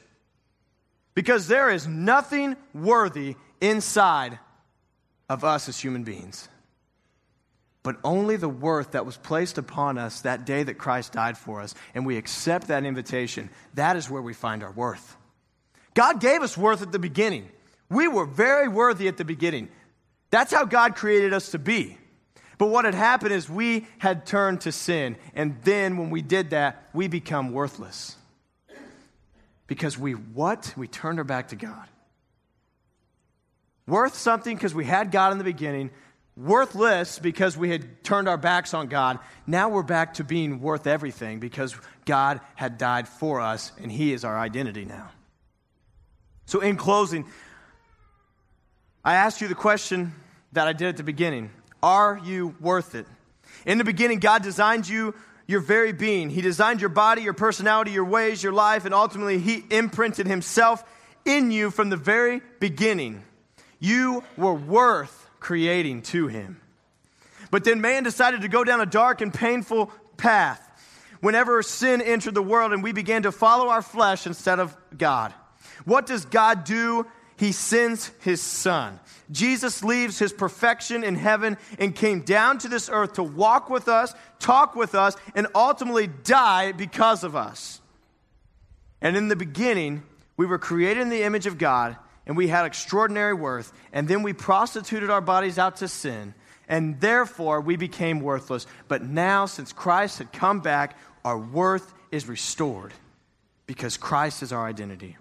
Because 1.14 1.48
there 1.48 1.70
is 1.70 1.88
nothing 1.88 2.56
worthy 2.74 3.36
inside 3.60 4.40
of 5.30 5.44
us 5.44 5.70
as 5.70 5.80
human 5.80 6.04
beings. 6.04 6.50
But 7.84 7.98
only 8.04 8.36
the 8.38 8.50
worth 8.50 8.92
that 8.92 9.06
was 9.06 9.18
placed 9.18 9.58
upon 9.58 9.98
us 9.98 10.22
that 10.22 10.46
day 10.46 10.64
that 10.64 10.78
Christ 10.78 11.14
died 11.14 11.38
for 11.38 11.62
us, 11.62 11.76
and 11.96 12.06
we 12.06 12.18
accept 12.18 12.68
that 12.68 12.86
invitation, 12.86 13.50
that 13.74 13.96
is 13.96 14.10
where 14.10 14.22
we 14.22 14.34
find 14.34 14.64
our 14.64 14.72
worth. 14.72 15.18
God 15.94 16.20
gave 16.20 16.42
us 16.42 16.58
worth 16.58 16.82
at 16.82 16.92
the 16.92 17.00
beginning. 17.00 17.50
We 17.90 18.08
were 18.08 18.26
very 18.26 18.68
worthy 18.68 19.08
at 19.08 19.18
the 19.18 19.26
beginning. 19.26 19.70
That's 20.30 20.54
how 20.54 20.66
God 20.66 20.96
created 20.96 21.34
us 21.34 21.52
to 21.52 21.60
be. 21.60 21.98
But 22.58 22.68
what 22.68 22.86
had 22.86 22.94
happened 22.94 23.34
is 23.34 23.50
we 23.50 23.88
had 23.98 24.26
turned 24.26 24.62
to 24.62 24.72
sin. 24.72 25.18
And 25.34 25.62
then 25.64 25.98
when 25.98 26.10
we 26.10 26.22
did 26.22 26.52
that, 26.52 26.90
we 26.94 27.08
become 27.08 27.52
worthless. 27.52 28.16
Because 29.68 29.98
we 29.98 30.14
what? 30.14 30.74
We 30.78 30.88
turned 30.88 31.18
our 31.18 31.24
back 31.24 31.50
to 31.50 31.56
God. 31.56 31.88
Worth 33.88 34.16
something 34.16 34.56
because 34.56 34.76
we 34.76 34.86
had 34.86 35.12
God 35.12 35.32
in 35.32 35.38
the 35.38 35.44
beginning, 35.44 35.90
worthless 36.38 37.20
because 37.20 37.58
we 37.58 37.70
had 37.70 38.04
turned 38.04 38.30
our 38.30 38.38
backs 38.38 38.74
on 38.74 38.88
God. 38.88 39.20
Now 39.48 39.70
we're 39.70 39.84
back 39.84 40.14
to 40.16 40.24
being 40.24 40.62
worth 40.62 40.88
everything 40.88 41.40
because 41.40 41.76
God 42.06 42.42
had 42.56 42.78
died 42.78 43.08
for 43.08 43.42
us 43.42 43.72
and 43.82 43.92
He 43.92 44.14
is 44.14 44.24
our 44.24 44.38
identity 44.38 44.86
now. 44.86 45.10
So, 46.52 46.60
in 46.60 46.76
closing, 46.76 47.24
I 49.06 49.16
asked 49.16 49.40
you 49.40 49.48
the 49.48 49.56
question 49.56 50.14
that 50.52 50.68
I 50.68 50.74
did 50.74 50.90
at 50.90 50.98
the 50.98 51.04
beginning 51.04 51.50
Are 51.82 52.20
you 52.26 52.58
worth 52.60 52.94
it? 52.94 53.06
In 53.66 53.78
the 53.78 53.86
beginning, 53.86 54.20
God 54.20 54.44
designed 54.44 54.86
you, 54.86 55.16
your 55.48 55.62
very 55.62 55.94
being. 55.94 56.30
He 56.30 56.42
designed 56.42 56.82
your 56.82 56.90
body, 56.90 57.22
your 57.22 57.32
personality, 57.32 57.92
your 57.92 58.04
ways, 58.04 58.44
your 58.44 58.52
life, 58.52 58.84
and 58.84 58.94
ultimately, 58.94 59.40
He 59.40 59.64
imprinted 59.70 60.28
Himself 60.28 60.84
in 61.24 61.52
you 61.52 61.72
from 61.72 61.90
the 61.90 61.96
very 61.96 62.42
beginning. 62.60 63.24
You 63.80 64.22
were 64.36 64.54
worth 64.54 65.30
creating 65.40 66.02
to 66.02 66.28
Him. 66.28 66.60
But 67.50 67.64
then 67.64 67.80
man 67.80 68.04
decided 68.04 68.42
to 68.42 68.50
go 68.50 68.66
down 68.66 68.82
a 68.82 68.86
dark 68.86 69.22
and 69.22 69.34
painful 69.34 69.90
path 70.18 70.68
whenever 71.22 71.64
sin 71.64 72.02
entered 72.02 72.34
the 72.34 72.44
world 72.44 72.74
and 72.74 72.84
we 72.84 72.92
began 72.92 73.24
to 73.24 73.32
follow 73.32 73.70
our 73.70 73.82
flesh 73.82 74.28
instead 74.28 74.60
of 74.60 74.76
God. 74.98 75.34
What 75.86 76.06
does 76.06 76.26
God 76.26 76.64
do? 76.64 77.06
He 77.38 77.52
sends 77.52 78.12
his 78.20 78.42
son. 78.42 79.00
Jesus 79.32 79.84
leaves 79.84 80.20
his 80.20 80.32
perfection 80.32 81.04
in 81.04 81.16
heaven 81.16 81.58
and 81.80 81.96
came 81.96 82.22
down 82.22 82.60
to 82.60 82.68
this 82.68 82.90
earth 82.92 83.14
to 83.14 83.24
walk 83.24 83.70
with 83.70 83.88
us, 83.88 84.14
talk 84.40 84.76
with 84.76 84.94
us, 84.94 85.16
and 85.34 85.48
ultimately 85.56 86.08
die 86.08 86.72
because 86.72 87.24
of 87.24 87.36
us. 87.36 87.82
And 89.02 89.18
in 89.18 89.28
the 89.28 89.36
beginning, 89.36 90.04
we 90.38 90.46
were 90.46 90.60
created 90.60 91.02
in 91.02 91.10
the 91.10 91.24
image 91.24 91.48
of 91.48 91.58
God 91.58 91.98
and 92.26 92.38
we 92.38 92.48
had 92.48 92.66
extraordinary 92.66 93.34
worth, 93.34 93.74
and 93.92 94.08
then 94.08 94.24
we 94.24 94.34
prostituted 94.34 95.10
our 95.10 95.22
bodies 95.22 95.58
out 95.58 95.78
to 95.78 95.88
sin, 95.88 96.34
and 96.68 97.00
therefore 97.02 97.60
we 97.62 97.76
became 97.76 98.20
worthless. 98.20 98.68
But 98.88 99.04
now, 99.04 99.48
since 99.48 99.74
Christ 99.74 100.20
had 100.20 100.32
come 100.32 100.60
back, 100.60 100.98
our 101.26 101.38
worth 101.38 101.94
is 102.12 102.28
restored 102.28 102.94
because 103.66 103.98
Christ 103.98 104.44
is 104.44 104.54
our 104.54 104.66
identity. 104.66 105.18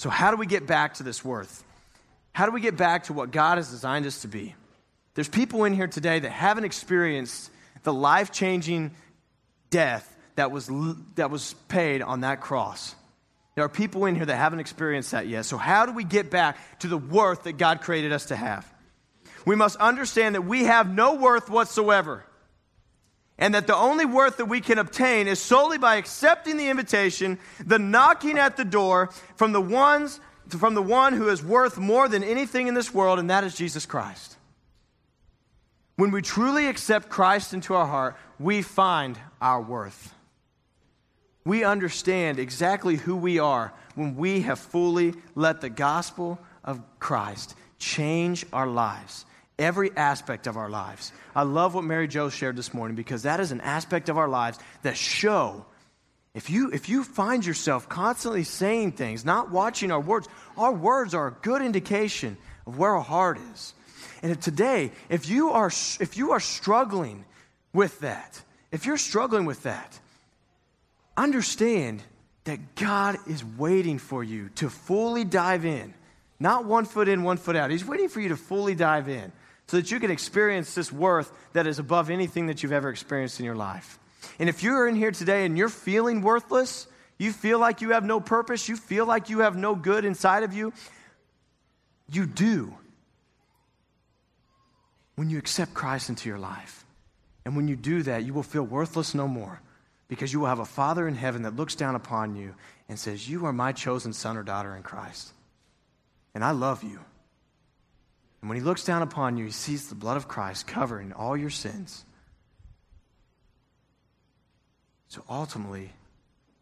So, 0.00 0.08
how 0.08 0.30
do 0.30 0.38
we 0.38 0.46
get 0.46 0.66
back 0.66 0.94
to 0.94 1.02
this 1.02 1.22
worth? 1.22 1.62
How 2.32 2.46
do 2.46 2.52
we 2.52 2.62
get 2.62 2.74
back 2.74 3.04
to 3.04 3.12
what 3.12 3.32
God 3.32 3.58
has 3.58 3.68
designed 3.68 4.06
us 4.06 4.22
to 4.22 4.28
be? 4.28 4.54
There's 5.12 5.28
people 5.28 5.64
in 5.64 5.74
here 5.74 5.88
today 5.88 6.18
that 6.20 6.30
haven't 6.30 6.64
experienced 6.64 7.50
the 7.82 7.92
life 7.92 8.32
changing 8.32 8.92
death 9.68 10.16
that 10.36 10.50
was, 10.50 10.70
that 11.16 11.30
was 11.30 11.52
paid 11.68 12.00
on 12.00 12.22
that 12.22 12.40
cross. 12.40 12.94
There 13.56 13.64
are 13.66 13.68
people 13.68 14.06
in 14.06 14.14
here 14.14 14.24
that 14.24 14.36
haven't 14.36 14.60
experienced 14.60 15.10
that 15.10 15.26
yet. 15.26 15.44
So, 15.44 15.58
how 15.58 15.84
do 15.84 15.92
we 15.92 16.04
get 16.04 16.30
back 16.30 16.78
to 16.78 16.88
the 16.88 16.96
worth 16.96 17.42
that 17.42 17.58
God 17.58 17.82
created 17.82 18.10
us 18.10 18.24
to 18.26 18.36
have? 18.36 18.66
We 19.44 19.54
must 19.54 19.76
understand 19.76 20.34
that 20.34 20.46
we 20.46 20.64
have 20.64 20.90
no 20.90 21.16
worth 21.16 21.50
whatsoever 21.50 22.24
and 23.40 23.54
that 23.54 23.66
the 23.66 23.74
only 23.74 24.04
worth 24.04 24.36
that 24.36 24.44
we 24.44 24.60
can 24.60 24.78
obtain 24.78 25.26
is 25.26 25.40
solely 25.40 25.78
by 25.78 25.96
accepting 25.96 26.58
the 26.58 26.68
invitation, 26.68 27.38
the 27.64 27.78
knocking 27.78 28.38
at 28.38 28.56
the 28.56 28.64
door 28.64 29.10
from 29.34 29.52
the 29.52 29.60
ones 29.60 30.20
from 30.48 30.74
the 30.74 30.82
one 30.82 31.12
who 31.12 31.28
is 31.28 31.42
worth 31.42 31.78
more 31.78 32.08
than 32.08 32.24
anything 32.24 32.66
in 32.66 32.74
this 32.74 32.92
world, 32.92 33.18
and 33.18 33.30
that 33.30 33.44
is 33.44 33.54
Jesus 33.54 33.86
Christ. 33.86 34.36
When 35.96 36.10
we 36.10 36.22
truly 36.22 36.66
accept 36.66 37.08
Christ 37.08 37.54
into 37.54 37.74
our 37.74 37.86
heart, 37.86 38.16
we 38.38 38.62
find 38.62 39.18
our 39.40 39.60
worth. 39.60 40.14
We 41.44 41.62
understand 41.64 42.38
exactly 42.38 42.96
who 42.96 43.16
we 43.16 43.38
are 43.38 43.72
when 43.94 44.16
we 44.16 44.42
have 44.42 44.58
fully 44.58 45.14
let 45.34 45.60
the 45.60 45.70
gospel 45.70 46.38
of 46.64 46.80
Christ 46.98 47.54
change 47.78 48.44
our 48.52 48.66
lives 48.66 49.24
every 49.60 49.96
aspect 49.96 50.46
of 50.46 50.56
our 50.56 50.68
lives. 50.68 51.12
I 51.36 51.42
love 51.42 51.74
what 51.74 51.84
Mary 51.84 52.08
Jo 52.08 52.30
shared 52.30 52.56
this 52.56 52.74
morning 52.74 52.96
because 52.96 53.22
that 53.22 53.38
is 53.38 53.52
an 53.52 53.60
aspect 53.60 54.08
of 54.08 54.18
our 54.18 54.28
lives 54.28 54.58
that 54.82 54.96
show 54.96 55.64
if 56.34 56.48
you, 56.48 56.70
if 56.70 56.88
you 56.88 57.02
find 57.02 57.44
yourself 57.44 57.88
constantly 57.88 58.44
saying 58.44 58.92
things, 58.92 59.24
not 59.24 59.50
watching 59.50 59.90
our 59.90 60.00
words, 60.00 60.28
our 60.56 60.72
words 60.72 61.12
are 61.12 61.28
a 61.28 61.32
good 61.32 61.60
indication 61.60 62.36
of 62.66 62.78
where 62.78 62.94
our 62.94 63.02
heart 63.02 63.38
is. 63.52 63.74
And 64.22 64.40
today, 64.40 64.92
if 65.08 65.28
you 65.28 65.50
are, 65.50 65.70
if 65.98 66.16
you 66.16 66.32
are 66.32 66.40
struggling 66.40 67.24
with 67.72 67.98
that, 68.00 68.40
if 68.70 68.86
you're 68.86 68.98
struggling 68.98 69.44
with 69.44 69.64
that, 69.64 69.98
understand 71.16 72.02
that 72.44 72.76
God 72.76 73.16
is 73.26 73.44
waiting 73.44 73.98
for 73.98 74.22
you 74.22 74.50
to 74.56 74.70
fully 74.70 75.24
dive 75.24 75.64
in. 75.64 75.94
Not 76.38 76.64
one 76.64 76.84
foot 76.84 77.08
in, 77.08 77.22
one 77.24 77.38
foot 77.38 77.56
out. 77.56 77.70
He's 77.70 77.84
waiting 77.84 78.08
for 78.08 78.20
you 78.20 78.28
to 78.28 78.36
fully 78.36 78.74
dive 78.74 79.08
in 79.08 79.32
so 79.70 79.76
that 79.76 79.92
you 79.92 80.00
can 80.00 80.10
experience 80.10 80.74
this 80.74 80.92
worth 80.92 81.30
that 81.52 81.68
is 81.68 81.78
above 81.78 82.10
anything 82.10 82.48
that 82.48 82.60
you've 82.60 82.72
ever 82.72 82.90
experienced 82.90 83.38
in 83.38 83.46
your 83.46 83.54
life. 83.54 84.00
And 84.40 84.48
if 84.48 84.64
you're 84.64 84.88
in 84.88 84.96
here 84.96 85.12
today 85.12 85.44
and 85.44 85.56
you're 85.56 85.68
feeling 85.68 86.22
worthless, 86.22 86.88
you 87.18 87.30
feel 87.30 87.60
like 87.60 87.80
you 87.80 87.90
have 87.90 88.02
no 88.02 88.18
purpose, 88.18 88.68
you 88.68 88.74
feel 88.74 89.06
like 89.06 89.30
you 89.30 89.38
have 89.38 89.56
no 89.56 89.76
good 89.76 90.04
inside 90.04 90.42
of 90.42 90.52
you, 90.52 90.72
you 92.10 92.26
do 92.26 92.74
when 95.14 95.30
you 95.30 95.38
accept 95.38 95.72
Christ 95.72 96.08
into 96.08 96.28
your 96.28 96.40
life. 96.40 96.84
And 97.44 97.54
when 97.54 97.68
you 97.68 97.76
do 97.76 98.02
that, 98.02 98.24
you 98.24 98.34
will 98.34 98.42
feel 98.42 98.64
worthless 98.64 99.14
no 99.14 99.28
more 99.28 99.60
because 100.08 100.32
you 100.32 100.40
will 100.40 100.48
have 100.48 100.58
a 100.58 100.64
Father 100.64 101.06
in 101.06 101.14
heaven 101.14 101.42
that 101.42 101.54
looks 101.54 101.76
down 101.76 101.94
upon 101.94 102.34
you 102.34 102.56
and 102.88 102.98
says, 102.98 103.28
You 103.28 103.46
are 103.46 103.52
my 103.52 103.70
chosen 103.70 104.14
son 104.14 104.36
or 104.36 104.42
daughter 104.42 104.74
in 104.74 104.82
Christ. 104.82 105.32
And 106.34 106.42
I 106.42 106.50
love 106.50 106.82
you. 106.82 106.98
And 108.40 108.48
when 108.48 108.56
he 108.56 108.64
looks 108.64 108.84
down 108.84 109.02
upon 109.02 109.36
you, 109.36 109.46
he 109.46 109.50
sees 109.50 109.88
the 109.88 109.94
blood 109.94 110.16
of 110.16 110.28
Christ 110.28 110.66
covering 110.66 111.12
all 111.12 111.36
your 111.36 111.50
sins. 111.50 112.04
So 115.08 115.22
ultimately, 115.28 115.92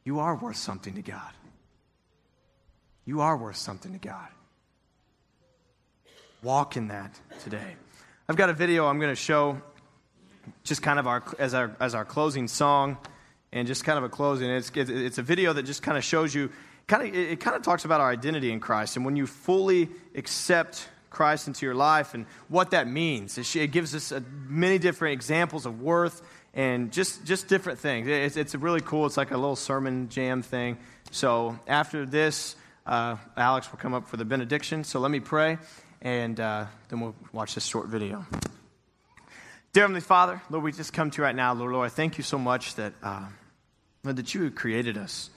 you 0.05 0.21
are 0.21 0.35
worth 0.35 0.57
something 0.57 0.95
to 0.95 1.03
God. 1.03 1.33
You 3.05 3.21
are 3.21 3.37
worth 3.37 3.57
something 3.57 3.93
to 3.93 3.99
God. 3.99 4.29
Walk 6.43 6.77
in 6.77 6.89
that 6.89 7.19
today. 7.43 7.77
I've 8.29 8.37
got 8.37 8.49
a 8.49 8.55
video 8.55 8.87
I'm 8.87 8.99
going 8.99 9.13
to 9.13 9.17
show 9.17 9.61
just 10.65 10.83
kind 10.83 10.99
of 10.99 11.07
our, 11.07 11.23
as, 11.39 11.55
our, 11.55 11.77
as 11.81 11.95
our 11.95 12.05
closing 12.05 12.49
song 12.49 12.97
and 13.53 13.67
just 13.67 13.85
kind 13.85 13.99
of 13.99 14.05
a 14.05 14.09
closing. 14.09 14.51
It's, 14.51 14.71
it's 14.75 15.19
a 15.19 15.23
video 15.23 15.53
that 15.53 15.63
just 15.65 15.83
kind 15.83 15.99
of 15.99 16.05
shows 16.05 16.35
you, 16.35 16.51
kind 16.87 17.09
of, 17.09 17.15
it 17.15 17.41
kind 17.41 17.57
of 17.57 17.63
talks 17.63 17.85
about 17.85 18.01
our 18.01 18.11
identity 18.11 18.53
in 18.53 18.61
Christ. 18.61 18.97
And 18.97 19.05
when 19.05 19.17
you 19.17 19.27
fully 19.27 19.89
accept 20.15 20.89
Christ 21.19 21.49
into 21.49 21.67
your 21.67 21.75
life 21.75 22.15
and 22.15 22.27
what 22.47 22.71
that 22.71 22.87
means. 22.87 23.37
It 23.57 23.73
gives 23.73 23.93
us 23.93 24.13
many 24.49 24.79
different 24.79 25.15
examples 25.15 25.67
of 25.67 25.83
worth 25.83 26.23
and 26.55 26.93
just, 26.93 27.25
just 27.25 27.49
different 27.49 27.81
things. 27.81 28.07
It's, 28.07 28.37
it's 28.37 28.55
really 28.55 28.81
cool. 28.81 29.05
It's 29.07 29.17
like 29.17 29.33
a 29.33 29.37
little 29.37 29.57
sermon 29.57 30.09
jam 30.11 30.43
thing. 30.43 30.79
So 31.11 31.59
after 31.67 32.07
this, 32.07 32.55
uh, 32.87 33.17
Alex 33.37 33.69
will 33.73 33.81
come 33.81 33.95
up 33.95 34.09
for 34.09 34.17
the 34.17 34.25
benediction. 34.25 34.85
So 34.85 35.01
let 35.01 35.11
me 35.11 35.19
pray, 35.19 35.59
and 36.03 36.39
uh, 36.39 36.67
then 36.89 37.01
we'll 37.01 37.17
watch 37.33 37.57
this 37.57 37.67
short 37.67 37.89
video. 37.89 38.25
Dear 39.73 39.83
Heavenly 39.83 40.01
Father, 40.01 40.41
Lord, 40.51 40.65
we 40.65 40.71
just 40.73 40.93
come 40.93 41.11
to 41.11 41.19
you 41.19 41.25
right 41.25 41.35
now, 41.35 41.53
Lord. 41.53 41.73
Lord, 41.73 41.87
I 41.87 41.91
thank 41.91 42.17
you 42.17 42.25
so 42.25 42.39
much 42.39 42.77
that, 42.77 42.93
uh, 43.03 43.27
Lord, 44.05 44.17
that 44.17 44.35
you 44.35 44.51
created 44.53 44.97
us. 44.97 45.31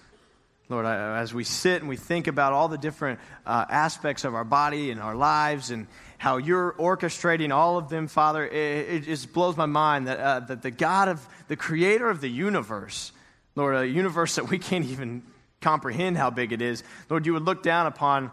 Lord, 0.71 0.85
as 0.85 1.33
we 1.33 1.43
sit 1.43 1.81
and 1.81 1.89
we 1.89 1.97
think 1.97 2.27
about 2.27 2.53
all 2.53 2.69
the 2.69 2.77
different 2.77 3.19
uh, 3.45 3.65
aspects 3.69 4.23
of 4.23 4.33
our 4.33 4.45
body 4.45 4.89
and 4.89 5.01
our 5.01 5.15
lives 5.15 5.69
and 5.69 5.85
how 6.17 6.37
you're 6.37 6.71
orchestrating 6.79 7.53
all 7.53 7.77
of 7.77 7.89
them, 7.89 8.07
Father, 8.07 8.47
it, 8.47 8.89
it 8.89 9.03
just 9.03 9.33
blows 9.33 9.57
my 9.57 9.65
mind 9.65 10.07
that, 10.07 10.19
uh, 10.19 10.39
that 10.39 10.61
the 10.61 10.71
God 10.71 11.09
of 11.09 11.27
the 11.49 11.57
creator 11.57 12.09
of 12.09 12.21
the 12.21 12.29
universe, 12.29 13.11
Lord, 13.53 13.75
a 13.75 13.85
universe 13.85 14.35
that 14.35 14.49
we 14.49 14.59
can't 14.59 14.85
even 14.85 15.23
comprehend 15.59 16.15
how 16.15 16.29
big 16.29 16.53
it 16.53 16.61
is, 16.61 16.83
Lord, 17.09 17.25
you 17.25 17.33
would 17.33 17.43
look 17.43 17.63
down 17.63 17.85
upon 17.85 18.31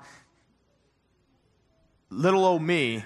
little 2.11 2.45
old 2.45 2.63
me 2.63 3.05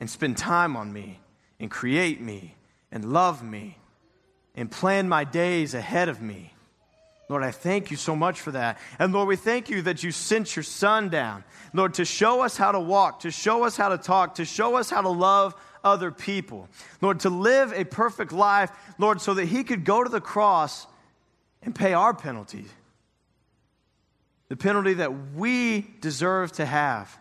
and 0.00 0.08
spend 0.08 0.38
time 0.38 0.78
on 0.78 0.90
me 0.90 1.20
and 1.60 1.70
create 1.70 2.22
me 2.22 2.54
and 2.90 3.12
love 3.12 3.42
me 3.42 3.76
and 4.54 4.70
plan 4.70 5.10
my 5.10 5.24
days 5.24 5.74
ahead 5.74 6.08
of 6.08 6.22
me. 6.22 6.54
Lord, 7.28 7.42
I 7.42 7.50
thank 7.50 7.90
you 7.90 7.96
so 7.96 8.16
much 8.16 8.40
for 8.40 8.52
that. 8.52 8.78
And 8.98 9.12
Lord, 9.12 9.28
we 9.28 9.36
thank 9.36 9.68
you 9.68 9.82
that 9.82 10.02
you 10.02 10.12
sent 10.12 10.56
your 10.56 10.62
son 10.62 11.10
down, 11.10 11.44
Lord, 11.74 11.94
to 11.94 12.04
show 12.06 12.40
us 12.40 12.56
how 12.56 12.72
to 12.72 12.80
walk, 12.80 13.20
to 13.20 13.30
show 13.30 13.64
us 13.64 13.76
how 13.76 13.90
to 13.90 13.98
talk, 13.98 14.36
to 14.36 14.46
show 14.46 14.76
us 14.76 14.88
how 14.88 15.02
to 15.02 15.10
love 15.10 15.54
other 15.84 16.10
people. 16.10 16.68
Lord, 17.02 17.20
to 17.20 17.30
live 17.30 17.72
a 17.72 17.84
perfect 17.84 18.32
life, 18.32 18.70
Lord, 18.98 19.20
so 19.20 19.34
that 19.34 19.44
he 19.44 19.62
could 19.62 19.84
go 19.84 20.02
to 20.02 20.08
the 20.08 20.22
cross 20.22 20.86
and 21.62 21.74
pay 21.74 21.92
our 21.92 22.14
penalty. 22.14 22.64
The 24.48 24.56
penalty 24.56 24.94
that 24.94 25.34
we 25.34 25.82
deserve 26.00 26.52
to 26.52 26.64
have. 26.64 27.14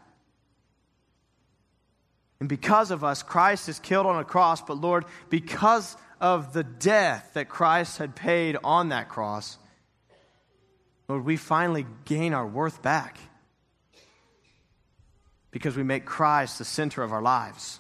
And 2.40 2.48
because 2.48 2.92
of 2.92 3.04
us, 3.04 3.24
Christ 3.24 3.68
is 3.68 3.80
killed 3.80 4.06
on 4.06 4.20
a 4.20 4.24
cross, 4.24 4.62
but 4.62 4.78
Lord, 4.78 5.04
because 5.30 5.98
of 6.22 6.54
the 6.54 6.64
death 6.64 7.32
that 7.34 7.50
Christ 7.50 7.98
had 7.98 8.16
paid 8.16 8.58
on 8.64 8.90
that 8.90 9.10
cross, 9.10 9.58
Lord, 11.08 11.24
we 11.24 11.38
finally 11.38 11.86
gain 12.06 12.34
our 12.34 12.46
worth 12.46 12.82
back 12.82 13.18
because 15.52 15.78
we 15.78 15.84
make 15.84 16.06
Christ 16.06 16.58
the 16.58 16.66
center 16.66 17.02
of 17.02 17.14
our 17.14 17.22
lives. 17.22 17.80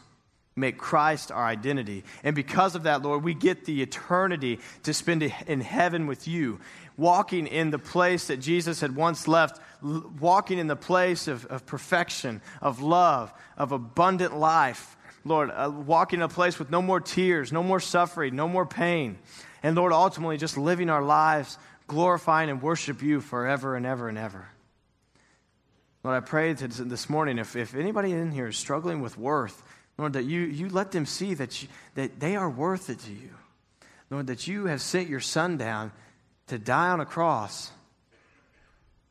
Make 0.55 0.79
Christ 0.79 1.31
our 1.31 1.45
identity. 1.45 2.03
And 2.23 2.35
because 2.35 2.73
of 2.73 2.83
that, 2.83 3.03
Lord, 3.03 3.23
we 3.23 3.35
get 3.35 3.65
the 3.65 3.83
eternity 3.83 4.59
to 4.83 4.93
spend 4.93 5.21
in 5.21 5.61
heaven 5.61 6.07
with 6.07 6.27
you, 6.27 6.59
walking 6.95 7.45
in 7.45 7.69
the 7.69 7.77
place 7.77 8.27
that 8.27 8.37
Jesus 8.37 8.79
had 8.79 8.95
once 8.95 9.27
left, 9.27 9.61
walking 9.83 10.57
in 10.57 10.65
the 10.65 10.75
place 10.75 11.27
of, 11.27 11.45
of 11.45 11.67
perfection, 11.67 12.41
of 12.59 12.81
love, 12.81 13.31
of 13.55 13.71
abundant 13.71 14.35
life. 14.35 14.97
Lord, 15.23 15.51
uh, 15.51 15.69
walking 15.71 16.19
in 16.19 16.23
a 16.23 16.29
place 16.29 16.57
with 16.57 16.71
no 16.71 16.81
more 16.81 17.01
tears, 17.01 17.51
no 17.51 17.61
more 17.61 17.81
suffering, 17.81 18.35
no 18.35 18.47
more 18.47 18.65
pain. 18.65 19.19
And 19.61 19.75
Lord, 19.75 19.91
ultimately 19.91 20.37
just 20.37 20.57
living 20.57 20.89
our 20.89 21.03
lives 21.03 21.59
glorifying 21.87 22.49
and 22.49 22.61
worship 22.61 23.01
you 23.01 23.21
forever 23.21 23.75
and 23.75 23.85
ever 23.85 24.09
and 24.09 24.17
ever. 24.17 24.47
Lord, 26.03 26.23
I 26.23 26.25
pray 26.25 26.53
this 26.53 27.09
morning 27.09 27.37
if, 27.37 27.55
if 27.55 27.75
anybody 27.75 28.11
in 28.11 28.31
here 28.31 28.47
is 28.47 28.57
struggling 28.57 29.01
with 29.01 29.17
worth, 29.17 29.61
Lord, 29.97 30.13
that 30.13 30.25
you, 30.25 30.41
you 30.41 30.69
let 30.69 30.91
them 30.91 31.05
see 31.05 31.33
that, 31.33 31.61
you, 31.61 31.67
that 31.95 32.19
they 32.19 32.35
are 32.35 32.49
worth 32.49 32.89
it 32.89 32.99
to 32.99 33.11
you. 33.11 33.31
Lord, 34.09 34.27
that 34.27 34.47
you 34.47 34.65
have 34.65 34.81
sent 34.81 35.09
your 35.09 35.19
son 35.19 35.57
down 35.57 35.91
to 36.47 36.57
die 36.57 36.89
on 36.89 37.01
a 37.01 37.05
cross. 37.05 37.71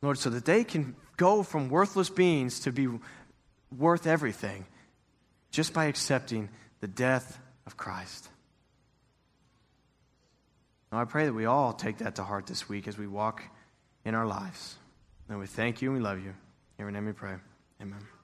Lord, 0.01 0.17
so 0.17 0.29
that 0.29 0.45
they 0.45 0.63
can 0.63 0.95
go 1.17 1.43
from 1.43 1.69
worthless 1.69 2.09
beings 2.09 2.61
to 2.61 2.71
be 2.71 2.87
worth 3.75 4.07
everything 4.07 4.65
just 5.51 5.73
by 5.73 5.85
accepting 5.85 6.49
the 6.79 6.87
death 6.87 7.39
of 7.65 7.77
Christ. 7.77 8.29
Now, 10.91 10.99
I 10.99 11.05
pray 11.05 11.25
that 11.25 11.33
we 11.33 11.45
all 11.45 11.73
take 11.73 11.97
that 11.97 12.15
to 12.15 12.23
heart 12.23 12.47
this 12.47 12.69
week 12.69 12.87
as 12.87 12.97
we 12.97 13.07
walk 13.07 13.43
in 14.05 14.15
our 14.15 14.25
lives. 14.25 14.75
And 15.29 15.39
we 15.39 15.47
thank 15.47 15.81
you 15.81 15.89
and 15.89 15.97
we 15.97 16.03
love 16.03 16.19
you. 16.19 16.33
In 16.77 16.83
your 16.85 16.91
name 16.91 17.05
we 17.05 17.11
pray. 17.11 17.35
Amen. 17.81 18.16